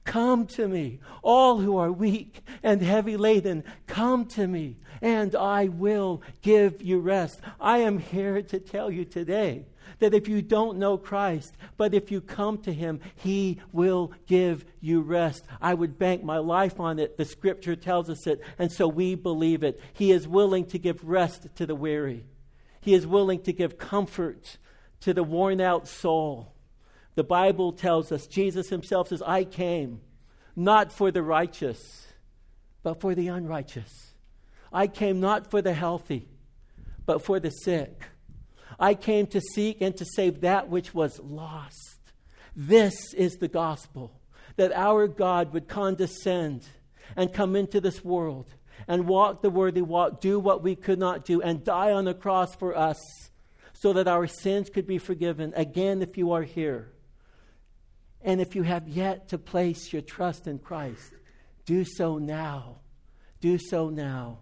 Come 0.07 0.47
to 0.47 0.69
me, 0.69 1.01
all 1.23 1.59
who 1.59 1.77
are 1.77 1.91
weak 1.91 2.41
and 2.63 2.81
heavy 2.81 3.17
laden. 3.17 3.65
Come 3.89 4.25
to 4.27 4.47
me, 4.47 4.77
and 5.03 5.35
I 5.35 5.67
will 5.67 6.23
give 6.43 6.81
you 6.81 7.01
rest. 7.01 7.41
I 7.61 7.79
am 7.79 7.99
here 7.99 8.41
to 8.41 8.61
tell 8.61 8.91
you 8.91 9.05
today 9.05 9.67
that 9.99 10.15
if 10.15 10.29
you 10.29 10.43
don't 10.43 10.79
know 10.79 10.97
Christ, 10.97 11.55
but 11.77 11.93
if 11.93 12.11
you 12.11 12.21
come 12.21 12.59
to 12.59 12.73
Him, 12.73 13.01
He 13.17 13.61
will 13.73 14.13
give 14.27 14.65
you 14.81 15.01
rest. 15.01 15.45
I 15.61 15.75
would 15.75 15.99
bank 15.99 16.23
my 16.23 16.39
life 16.39 16.79
on 16.79 17.01
it. 17.01 17.17
The 17.17 17.25
Scripture 17.25 17.77
tells 17.77 18.09
us 18.09 18.29
it, 18.29 18.41
and 18.59 18.71
so 18.71 18.87
we 18.87 19.17
believe 19.17 19.65
it. 19.65 19.81
He 19.93 20.13
is 20.13 20.29
willing 20.29 20.67
to 20.67 20.79
give 20.79 21.03
rest 21.03 21.49
to 21.57 21.67
the 21.67 21.75
weary, 21.75 22.25
He 22.81 22.95
is 22.95 23.07
willing 23.07 23.43
to 23.43 23.53
give 23.53 23.77
comfort 23.77 24.59
to 25.01 25.13
the 25.13 25.25
worn 25.25 25.61
out 25.61 25.89
soul. 25.89 26.53
The 27.17 27.25
Bible 27.25 27.73
tells 27.73 28.13
us, 28.13 28.27
Jesus 28.27 28.69
himself 28.69 29.09
says, 29.09 29.23
I 29.23 29.45
came 29.45 30.03
not 30.55 30.93
for 30.93 31.11
the 31.11 31.23
righteous, 31.23 32.07
but 32.83 33.01
for 33.01 33.15
the 33.15 33.29
unrighteous. 33.29 34.13
I 34.71 34.87
came 34.87 35.19
not 35.19 35.51
for 35.51 35.63
the 35.63 35.73
healthy, 35.73 36.29
but 37.07 37.25
for 37.25 37.41
the 37.41 37.51
sick. 37.51 38.03
I 38.79 38.95
came 38.95 39.27
to 39.29 39.41
seek 39.41 39.81
and 39.81 39.97
to 39.97 40.05
save 40.05 40.43
that 40.43 40.69
which 40.69 40.93
was 40.93 41.19
lost. 41.21 41.99
This 42.55 43.15
is 43.15 43.37
the 43.37 43.49
gospel 43.49 44.21
that 44.57 44.73
our 44.73 45.09
God 45.09 45.55
would 45.55 45.69
condescend 45.69 46.67
and 47.17 47.33
come 47.33 47.57
into 47.57 47.81
this 47.81 48.05
world 48.05 48.47
and 48.87 49.09
walk 49.09 49.41
the 49.41 49.51
worthy 49.51 49.81
walk, 49.81 50.21
do 50.21 50.39
what 50.39 50.63
we 50.63 50.77
could 50.77 50.99
not 50.99 51.25
do, 51.25 51.41
and 51.41 51.65
die 51.65 51.93
on 51.93 52.05
the 52.05 52.15
cross 52.15 52.55
for 52.55 52.77
us 52.77 53.01
so 53.73 53.95
that 53.95 54.09
our 54.09 54.27
sins 54.27 54.69
could 54.69 54.87
be 54.87 54.99
forgiven. 54.99 55.55
Again, 55.57 56.03
if 56.03 56.19
you 56.19 56.33
are 56.33 56.43
here 56.43 56.93
and 58.23 58.41
if 58.41 58.55
you 58.55 58.63
have 58.63 58.89
yet 58.89 59.29
to 59.29 59.39
place 59.39 59.93
your 59.93 60.03
trust 60.03 60.47
in 60.47 60.59
Christ, 60.59 61.13
do 61.65 61.85
so 61.85 62.19
now. 62.19 62.79
Do 63.41 63.59
so 63.59 63.91
now. 63.91 64.39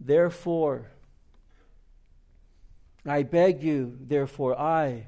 Therefore, 0.00 0.90
I 3.04 3.22
beg 3.22 3.62
you, 3.62 3.96
therefore, 4.00 4.58
I, 4.58 5.06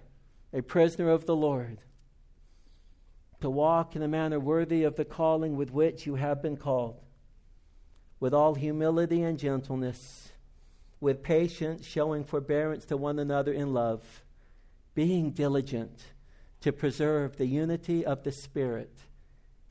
a 0.53 0.63
prisoner 0.63 1.11
of 1.11 1.27
the 1.27 1.37
Lord, 1.37 1.79
to 3.41 3.51
walk 3.51 3.95
in 3.95 4.03
a 4.03 4.09
manner 4.09 4.41
worthy 4.41 4.85
of 4.85 4.97
the 4.97 5.05
calling 5.05 5.57
with 5.57 5.71
which 5.71 6.07
you 6.07 6.17
have 6.17 6.43
been 6.43 6.57
called, 6.57 7.01
with 8.19 8.35
all 8.35 8.55
humility 8.55 9.23
and 9.23 9.39
gentleness 9.39 10.30
with 11.01 11.23
patience, 11.23 11.87
showing 11.87 12.25
forbearance 12.25 12.85
to 12.87 12.97
one 12.97 13.19
another 13.19 13.53
in 13.53 13.73
love, 13.73 14.23
being 14.95 15.31
diligent 15.31 16.05
to 16.61 16.73
preserve 16.73 17.37
the 17.37 17.47
unity 17.47 18.05
of 18.05 18.23
the 18.23 18.33
Spirit 18.33 18.93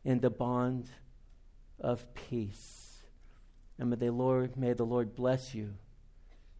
in 0.03 0.19
the 0.19 0.29
bond 0.29 0.89
of 1.79 2.13
peace. 2.15 2.97
And 3.77 3.91
may 3.91 3.95
the 3.95 4.11
Lord, 4.11 4.57
may 4.57 4.73
the 4.73 4.85
Lord 4.85 5.15
bless 5.15 5.53
you 5.53 5.75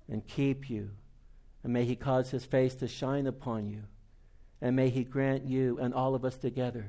and 0.07 0.25
keep 0.25 0.69
you, 0.69 0.91
and 1.63 1.73
may 1.73 1.85
He 1.85 1.95
cause 1.95 2.29
His 2.29 2.45
face 2.45 2.75
to 2.75 2.87
shine 2.87 3.25
upon 3.25 3.67
you, 3.67 3.83
and 4.61 4.75
may 4.75 4.89
He 4.89 5.03
grant 5.03 5.45
you 5.45 5.79
and 5.79 5.93
all 5.93 6.13
of 6.13 6.23
us 6.23 6.37
together 6.37 6.85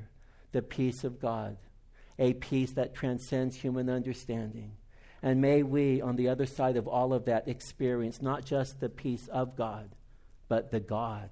the 0.51 0.61
peace 0.61 1.03
of 1.03 1.19
God, 1.19 1.57
a 2.19 2.33
peace 2.33 2.71
that 2.71 2.93
transcends 2.93 3.55
human 3.55 3.89
understanding 3.89 4.73
and 5.23 5.41
may 5.41 5.63
we, 5.63 6.01
on 6.01 6.15
the 6.15 6.29
other 6.29 6.45
side 6.45 6.77
of 6.77 6.87
all 6.87 7.13
of 7.13 7.25
that, 7.25 7.47
experience 7.47 8.21
not 8.21 8.43
just 8.43 8.79
the 8.79 8.89
peace 8.89 9.27
of 9.27 9.55
God, 9.55 9.89
but 10.47 10.71
the 10.71 10.79
God 10.79 11.29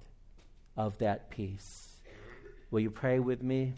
of 0.78 0.98
that 1.00 1.30
peace. 1.30 1.88
Will 2.72 2.82
you 2.82 2.92
pray 2.92 3.20
with 3.20 3.42
me? 3.42 3.74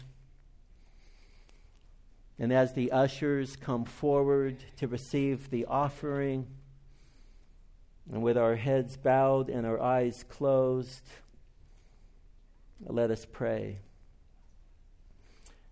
And 2.38 2.52
as 2.52 2.74
the 2.74 2.92
ushers 2.92 3.56
come 3.56 3.84
forward 3.84 4.56
to 4.76 4.88
receive 4.88 5.50
the 5.50 5.64
offering, 5.64 6.46
and 8.12 8.22
with 8.22 8.36
our 8.36 8.56
heads 8.56 8.96
bowed 8.96 9.48
and 9.48 9.66
our 9.66 9.80
eyes 9.80 10.24
closed, 10.28 11.08
let 12.84 13.10
us 13.10 13.24
pray. 13.24 13.78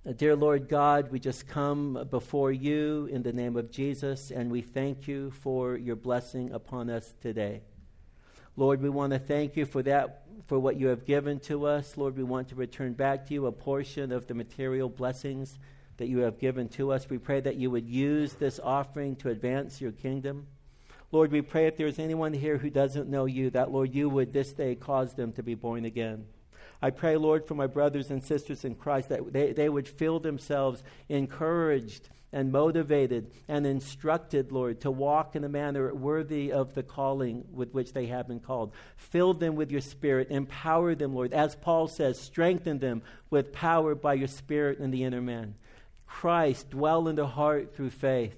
Uh, 0.08 0.12
dear 0.12 0.34
Lord 0.34 0.66
God, 0.66 1.12
we 1.12 1.20
just 1.20 1.46
come 1.46 2.06
before 2.08 2.50
you 2.50 3.06
in 3.12 3.22
the 3.22 3.34
name 3.34 3.54
of 3.54 3.70
Jesus, 3.70 4.30
and 4.30 4.50
we 4.50 4.62
thank 4.62 5.06
you 5.06 5.30
for 5.30 5.76
your 5.76 5.94
blessing 5.94 6.52
upon 6.52 6.88
us 6.88 7.12
today. 7.20 7.60
Lord, 8.56 8.80
we 8.80 8.88
want 8.88 9.12
to 9.12 9.18
thank 9.18 9.58
you 9.58 9.66
for 9.66 9.82
that, 9.82 10.22
for 10.46 10.58
what 10.58 10.80
you 10.80 10.86
have 10.86 11.04
given 11.04 11.38
to 11.40 11.66
us. 11.66 11.98
Lord, 11.98 12.16
we 12.16 12.22
want 12.22 12.48
to 12.48 12.54
return 12.54 12.94
back 12.94 13.26
to 13.26 13.34
you 13.34 13.44
a 13.44 13.52
portion 13.52 14.10
of 14.10 14.26
the 14.26 14.32
material 14.32 14.88
blessings 14.88 15.58
that 15.98 16.08
you 16.08 16.20
have 16.20 16.38
given 16.38 16.70
to 16.70 16.92
us. 16.92 17.10
We 17.10 17.18
pray 17.18 17.40
that 17.40 17.56
you 17.56 17.70
would 17.70 17.86
use 17.86 18.32
this 18.32 18.58
offering 18.58 19.16
to 19.16 19.28
advance 19.28 19.82
your 19.82 19.92
kingdom. 19.92 20.46
Lord, 21.12 21.30
we 21.30 21.42
pray 21.42 21.66
if 21.66 21.76
there's 21.76 21.98
anyone 21.98 22.32
here 22.32 22.56
who 22.56 22.70
doesn't 22.70 23.10
know 23.10 23.26
you, 23.26 23.50
that, 23.50 23.70
Lord, 23.70 23.94
you 23.94 24.08
would 24.08 24.32
this 24.32 24.54
day 24.54 24.76
cause 24.76 25.12
them 25.12 25.34
to 25.34 25.42
be 25.42 25.54
born 25.54 25.84
again. 25.84 26.24
I 26.82 26.90
pray, 26.90 27.16
Lord, 27.16 27.46
for 27.46 27.54
my 27.54 27.66
brothers 27.66 28.10
and 28.10 28.22
sisters 28.22 28.64
in 28.64 28.74
Christ 28.74 29.10
that 29.10 29.32
they, 29.32 29.52
they 29.52 29.68
would 29.68 29.86
feel 29.86 30.18
themselves 30.18 30.82
encouraged 31.08 32.08
and 32.32 32.52
motivated 32.52 33.30
and 33.48 33.66
instructed, 33.66 34.52
Lord, 34.52 34.80
to 34.82 34.90
walk 34.90 35.34
in 35.34 35.44
a 35.44 35.48
manner 35.48 35.92
worthy 35.92 36.52
of 36.52 36.74
the 36.74 36.82
calling 36.82 37.44
with 37.52 37.74
which 37.74 37.92
they 37.92 38.06
have 38.06 38.28
been 38.28 38.40
called. 38.40 38.72
Fill 38.96 39.34
them 39.34 39.56
with 39.56 39.70
your 39.70 39.80
Spirit. 39.80 40.30
Empower 40.30 40.94
them, 40.94 41.14
Lord. 41.14 41.32
As 41.32 41.56
Paul 41.56 41.88
says, 41.88 42.20
strengthen 42.20 42.78
them 42.78 43.02
with 43.30 43.52
power 43.52 43.94
by 43.94 44.14
your 44.14 44.28
Spirit 44.28 44.78
in 44.78 44.90
the 44.90 45.04
inner 45.04 45.20
man. 45.20 45.54
Christ, 46.06 46.70
dwell 46.70 47.08
in 47.08 47.16
the 47.16 47.26
heart 47.26 47.74
through 47.74 47.90
faith. 47.90 48.36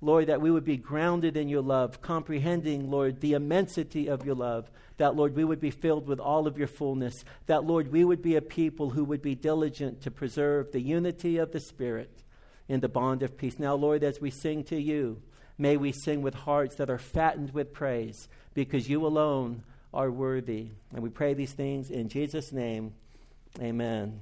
Lord, 0.00 0.26
that 0.26 0.40
we 0.40 0.50
would 0.50 0.64
be 0.64 0.76
grounded 0.76 1.36
in 1.36 1.48
your 1.48 1.62
love, 1.62 2.02
comprehending, 2.02 2.90
Lord, 2.90 3.20
the 3.20 3.32
immensity 3.32 4.08
of 4.08 4.24
your 4.24 4.34
love. 4.34 4.70
That, 4.96 5.16
Lord, 5.16 5.34
we 5.34 5.44
would 5.44 5.60
be 5.60 5.70
filled 5.70 6.06
with 6.06 6.20
all 6.20 6.46
of 6.46 6.56
your 6.56 6.68
fullness. 6.68 7.24
That, 7.46 7.64
Lord, 7.64 7.90
we 7.90 8.04
would 8.04 8.22
be 8.22 8.36
a 8.36 8.42
people 8.42 8.90
who 8.90 9.04
would 9.04 9.22
be 9.22 9.34
diligent 9.34 10.02
to 10.02 10.10
preserve 10.10 10.70
the 10.70 10.80
unity 10.80 11.38
of 11.38 11.52
the 11.52 11.60
Spirit 11.60 12.22
in 12.68 12.80
the 12.80 12.88
bond 12.88 13.22
of 13.22 13.36
peace. 13.36 13.58
Now, 13.58 13.74
Lord, 13.74 14.04
as 14.04 14.20
we 14.20 14.30
sing 14.30 14.64
to 14.64 14.80
you, 14.80 15.20
may 15.58 15.76
we 15.76 15.92
sing 15.92 16.22
with 16.22 16.34
hearts 16.34 16.76
that 16.76 16.90
are 16.90 16.98
fattened 16.98 17.52
with 17.52 17.72
praise 17.72 18.28
because 18.54 18.88
you 18.88 19.04
alone 19.04 19.62
are 19.92 20.10
worthy. 20.10 20.68
And 20.92 21.02
we 21.02 21.10
pray 21.10 21.34
these 21.34 21.52
things 21.52 21.90
in 21.90 22.08
Jesus' 22.08 22.52
name. 22.52 22.94
Amen. 23.60 24.20